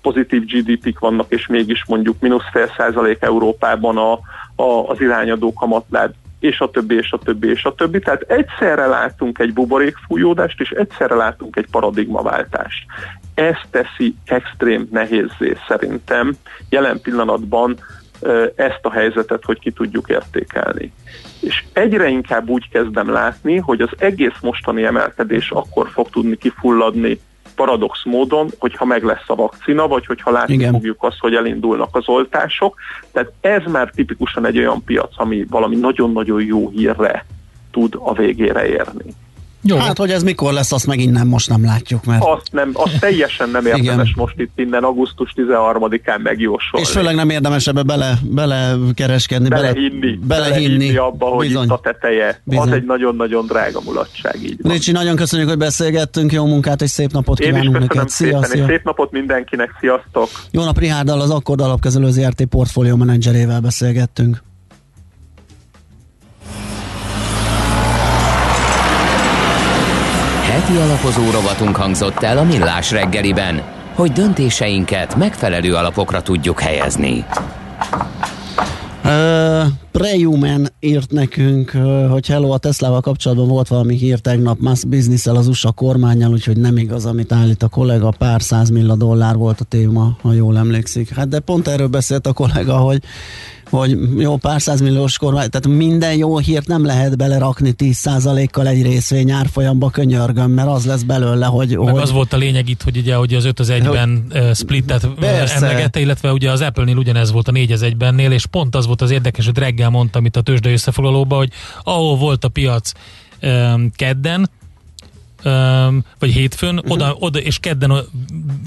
pozitív 0.03 0.45
GDP-k 0.45 0.99
vannak, 0.99 1.27
és 1.29 1.47
mégis 1.47 1.85
mondjuk 1.87 2.21
mínusz 2.21 2.51
fél 2.53 2.71
százalék 2.77 3.23
Európában 3.23 3.97
a, 3.97 4.13
a, 4.63 4.89
az 4.89 5.01
irányadó 5.01 5.53
kamatláb 5.53 6.13
és 6.41 6.61
a 6.61 6.71
többi, 6.71 6.95
és 6.95 7.13
a 7.13 7.19
többi, 7.19 7.51
és 7.51 7.65
a 7.65 7.75
többi. 7.75 7.99
Tehát 7.99 8.23
egyszerre 8.23 8.87
látunk 8.87 9.39
egy 9.39 9.53
buborékfújódást, 9.53 10.61
és 10.61 10.71
egyszerre 10.71 11.15
látunk 11.15 11.57
egy 11.57 11.67
paradigmaváltást. 11.71 12.87
Ez 13.37 13.57
teszi 13.71 14.15
extrém 14.25 14.89
nehézzé 14.91 15.57
szerintem 15.69 16.37
jelen 16.69 17.01
pillanatban 17.01 17.79
ezt 18.55 18.81
a 18.83 18.91
helyzetet, 18.91 19.45
hogy 19.45 19.59
ki 19.59 19.71
tudjuk 19.71 20.09
értékelni. 20.09 20.93
És 21.41 21.65
egyre 21.73 22.09
inkább 22.09 22.49
úgy 22.49 22.69
kezdem 22.69 23.11
látni, 23.11 23.57
hogy 23.57 23.81
az 23.81 23.91
egész 23.99 24.41
mostani 24.41 24.85
emelkedés 24.85 25.51
akkor 25.51 25.89
fog 25.89 26.11
tudni 26.11 26.37
kifulladni 26.37 27.21
paradox 27.55 28.05
módon, 28.05 28.49
hogyha 28.59 28.85
meg 28.85 29.03
lesz 29.03 29.25
a 29.27 29.35
vakcina, 29.35 29.89
vagy 29.89 30.07
hogyha 30.07 30.31
látni 30.31 30.55
Igen. 30.55 30.73
fogjuk 30.73 31.03
azt, 31.03 31.19
hogy 31.19 31.35
elindulnak 31.35 31.97
az 31.97 32.09
oltások. 32.09 32.77
Tehát 33.13 33.33
ez 33.41 33.63
már 33.67 33.91
tipikusan 33.95 34.47
egy 34.47 34.59
olyan 34.59 34.85
piac, 34.85 35.11
ami 35.17 35.47
valami 35.51 35.77
nagyon-nagyon 35.77 36.43
jó 36.43 36.69
hírre 36.69 37.27
tud 37.71 37.97
a 37.99 38.15
végére 38.15 38.67
érni. 38.67 39.15
Jó. 39.67 39.77
Hát, 39.77 39.99
hogy 39.99 40.11
ez 40.11 40.23
mikor 40.23 40.53
lesz, 40.53 40.73
azt 40.73 40.87
megint 40.87 41.13
nem, 41.13 41.29
most 41.29 41.49
nem 41.49 41.65
látjuk, 41.65 42.05
mert... 42.05 42.25
Azt, 42.25 42.49
nem, 42.53 42.71
azt 42.73 42.99
teljesen 42.99 43.51
nem 43.51 43.67
érdemes 43.67 43.83
Igen. 43.85 44.13
most 44.17 44.35
itt 44.39 44.53
innen 44.59 44.83
augusztus 44.83 45.33
13-án 45.37 46.23
megjósolni. 46.23 46.87
És 46.87 46.91
főleg 46.91 47.15
nem 47.15 47.31
érdemes 47.31 47.67
ebbe 47.67 47.83
bele, 47.83 48.19
bele 48.23 48.75
kereskedni, 48.95 49.49
bele, 49.49 49.63
belehinni, 49.63 50.19
belehinni. 50.27 50.67
belehinni 50.67 50.97
abba, 50.97 51.27
hogy 51.27 51.47
Bizony. 51.47 51.65
itt 51.65 51.71
a 51.71 51.81
teteje. 51.83 52.41
Bizony. 52.45 52.69
Az 52.69 52.73
egy 52.75 52.85
nagyon-nagyon 52.85 53.47
drága 53.47 53.81
mulatság, 53.85 54.43
így 54.43 54.59
van. 54.63 54.73
Ricsi, 54.73 54.93
nagyon 54.93 55.17
köszönjük, 55.17 55.49
hogy 55.49 55.59
beszélgettünk, 55.59 56.33
jó 56.33 56.47
munkát 56.47 56.83
és 56.83 56.91
szép 56.91 57.13
napot 57.13 57.41
Én 57.41 57.55
is 57.55 57.61
kívánunk 57.61 57.89
köszönöm 57.89 57.97
neked. 57.97 58.09
Szia, 58.09 58.43
szépen, 58.43 58.51
szia. 58.51 58.65
és 58.65 58.71
szép 58.71 58.85
napot 58.85 59.11
mindenkinek, 59.11 59.71
sziasztok! 59.81 60.29
Jó 60.51 60.65
nap, 60.65 60.79
Rihárdal, 60.79 61.21
az 61.21 61.31
Akkord 61.31 61.61
alapkezelő 61.61 62.11
ZRT 62.11 62.45
portfólió 62.45 62.97
menedzserével 62.97 63.61
beszélgettünk. 63.61 64.43
Heti 70.57 70.77
alapozó 70.77 71.31
rovatunk 71.31 71.77
hangzott 71.77 72.23
el 72.23 72.39
a 72.39 72.45
Millás 72.45 72.91
reggeliben, 72.91 73.63
hogy 73.95 74.13
döntéseinket 74.13 75.17
megfelelő 75.17 75.75
alapokra 75.75 76.23
tudjuk 76.23 76.61
helyezni. 76.61 77.25
Uh, 79.05 79.67
Prehuman 79.93 80.69
írt 80.81 81.11
nekünk, 81.11 81.73
uh, 81.75 82.11
hogy 82.11 82.27
hello, 82.27 82.51
a 82.51 82.59
Teslával 82.59 83.01
kapcsolatban 83.01 83.49
volt 83.49 83.69
valami 83.69 83.95
hír 83.95 84.19
tegnap 84.19 84.59
Musk 84.61 84.89
business 84.89 85.27
az 85.27 85.49
USA 85.49 85.73
kormányjal, 85.73 86.33
úgyhogy 86.33 86.57
nem 86.57 86.77
igaz, 86.77 87.07
amit 87.07 87.33
állít 87.33 87.63
a 87.63 87.69
kollega, 87.69 88.15
pár 88.19 88.43
százmilla 88.43 88.97
dollár 88.97 89.37
volt 89.37 89.61
a 89.61 89.65
téma, 89.65 90.17
ha 90.23 90.33
jól 90.33 90.59
emlékszik. 90.59 91.15
Hát 91.15 91.29
de 91.29 91.39
pont 91.39 91.69
erről 91.69 91.89
beszélt 91.89 92.27
a 92.27 92.33
kollega, 92.33 92.77
hogy 92.77 93.03
hogy 93.79 93.99
jó 94.19 94.37
pár 94.37 94.63
százmilliós 94.63 95.19
kormány, 95.19 95.51
tehát 95.51 95.79
minden 95.79 96.17
jó 96.17 96.39
hírt 96.39 96.67
nem 96.67 96.85
lehet 96.85 97.17
belerakni 97.17 97.75
10%-kal 97.79 98.67
egy 98.67 98.83
részvény 98.83 99.31
árfolyamba 99.31 99.91
könyörgöm, 99.91 100.51
mert 100.51 100.69
az 100.69 100.87
lesz 100.87 101.03
belőle, 101.03 101.47
hogy... 101.47 101.79
Meg 101.79 101.93
hogy 101.93 102.03
az 102.03 102.13
volt 102.13 102.33
a 102.33 102.37
lényeg 102.37 102.69
itt, 102.69 102.83
hogy 102.83 102.97
ugye 102.97 103.15
hogy 103.15 103.35
az 103.35 103.45
5 103.45 103.61
az 103.61 103.73
1-ben 103.73 104.27
uh, 104.31 104.55
splittet 104.55 105.09
Persze. 105.21 105.55
emlegette, 105.55 106.01
illetve 106.01 106.33
ugye 106.33 106.51
az 106.51 106.61
Apple-nél 106.61 106.97
ugyanez 106.97 107.33
volt 107.33 107.49
a 107.49 107.53
4 107.53 107.73
az 107.73 107.85
1-bennél, 107.85 108.31
és 108.31 108.47
pont 108.47 108.75
az 108.75 108.87
volt 108.87 109.03
az 109.03 109.11
érdekes, 109.11 109.45
hogy 109.45 109.59
reggel 109.59 109.91
mondtam 109.91 110.25
itt 110.25 110.37
a 110.37 110.41
tőzsde 110.41 110.71
összefoglalóban, 110.71 111.39
hogy 111.39 111.51
ahol 111.83 112.17
volt 112.17 112.45
a 112.45 112.49
piac 112.49 112.93
kedden, 113.97 114.51
vagy 116.19 116.31
hétfőn, 116.31 116.75
Mhm. 116.75 116.79
uh-huh. 116.79 116.93
oda, 116.93 117.17
oda, 117.19 117.39
és 117.39 117.59
kedden 117.59 117.93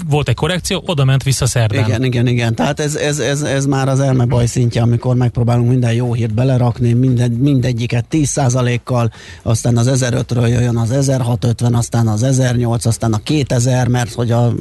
volt 0.08 0.28
egy 0.28 0.34
korrekció, 0.34 0.82
oda 0.86 1.04
ment 1.04 1.22
vissza 1.22 1.46
szerdán. 1.46 1.84
Igen, 1.84 2.04
igen, 2.04 2.26
igen. 2.26 2.54
Tehát 2.54 2.80
ez, 2.80 2.94
ez, 2.94 3.18
ez, 3.18 3.42
ez 3.42 3.66
már 3.66 3.88
az 3.88 4.00
elmebaj 4.00 4.46
szintje, 4.46 4.82
amikor 4.82 5.16
megpróbálunk 5.16 5.68
minden 5.68 5.92
jó 5.92 6.12
hírt 6.12 6.34
belerakni, 6.34 6.92
minden, 6.92 7.30
mindegyiket 7.30 8.04
10%-kal, 8.10 9.12
aztán 9.42 9.76
az 9.76 9.90
1005-ről 9.92 10.48
jöjjön 10.48 10.76
az 10.76 10.90
1650, 10.90 11.74
aztán 11.74 12.06
az 12.08 12.22
1008, 12.22 12.84
aztán 12.86 13.12
a 13.12 13.18
2000, 13.18 13.88
mert 13.88 14.12
hogy 14.12 14.30
a... 14.30 14.52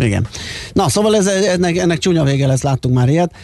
Igen. 0.00 0.26
Na, 0.72 0.88
szóval 0.88 1.16
ez, 1.16 1.26
ennek, 1.26 1.76
ennek 1.76 1.98
csúnya 1.98 2.24
vége 2.24 2.46
lesz, 2.46 2.62
láttunk 2.62 2.94
már 2.94 3.08
ilyet. 3.08 3.34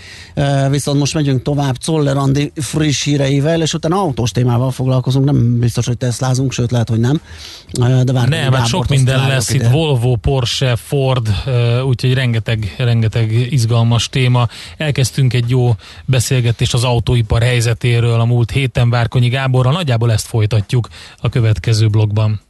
Viszont 0.70 0.98
most 0.98 1.14
megyünk 1.14 1.43
tovább 1.43 1.76
Czoller 1.76 2.16
Andi 2.16 2.52
friss 2.55 3.05
híreivel, 3.05 3.62
és 3.62 3.74
utána 3.74 4.01
autós 4.01 4.30
témával 4.30 4.70
foglalkozunk. 4.70 5.24
Nem 5.24 5.59
biztos, 5.59 5.86
hogy 5.86 5.97
Teslázunk, 5.98 6.52
sőt 6.52 6.70
lehet, 6.70 6.88
hogy 6.88 7.01
nem. 7.01 7.20
De 8.07 8.12
várjuk, 8.12 8.35
Nem, 8.35 8.53
hát 8.53 8.66
sok 8.66 8.89
minden 8.89 9.28
lesz 9.28 9.51
itt, 9.51 9.66
Volvo, 9.66 10.16
Porsche, 10.16 10.77
Ford, 10.77 11.28
úgyhogy 11.85 12.15
rengeteg, 12.15 12.74
rengeteg 12.78 13.33
izgalmas 13.33 14.09
téma. 14.09 14.49
Elkezdtünk 14.77 15.33
egy 15.33 15.51
jó 15.51 15.74
beszélgetést 16.05 16.74
az 16.74 16.85
autóipar 16.85 17.43
helyzetéről 17.43 18.20
a 18.20 18.24
múlt 18.24 18.51
héten 18.51 18.91
Várkonyi 18.91 19.28
Gáborral, 19.28 19.73
nagyjából 19.73 20.12
ezt 20.12 20.27
folytatjuk 20.27 20.89
a 21.20 21.28
következő 21.28 21.89
blogban. 21.89 22.41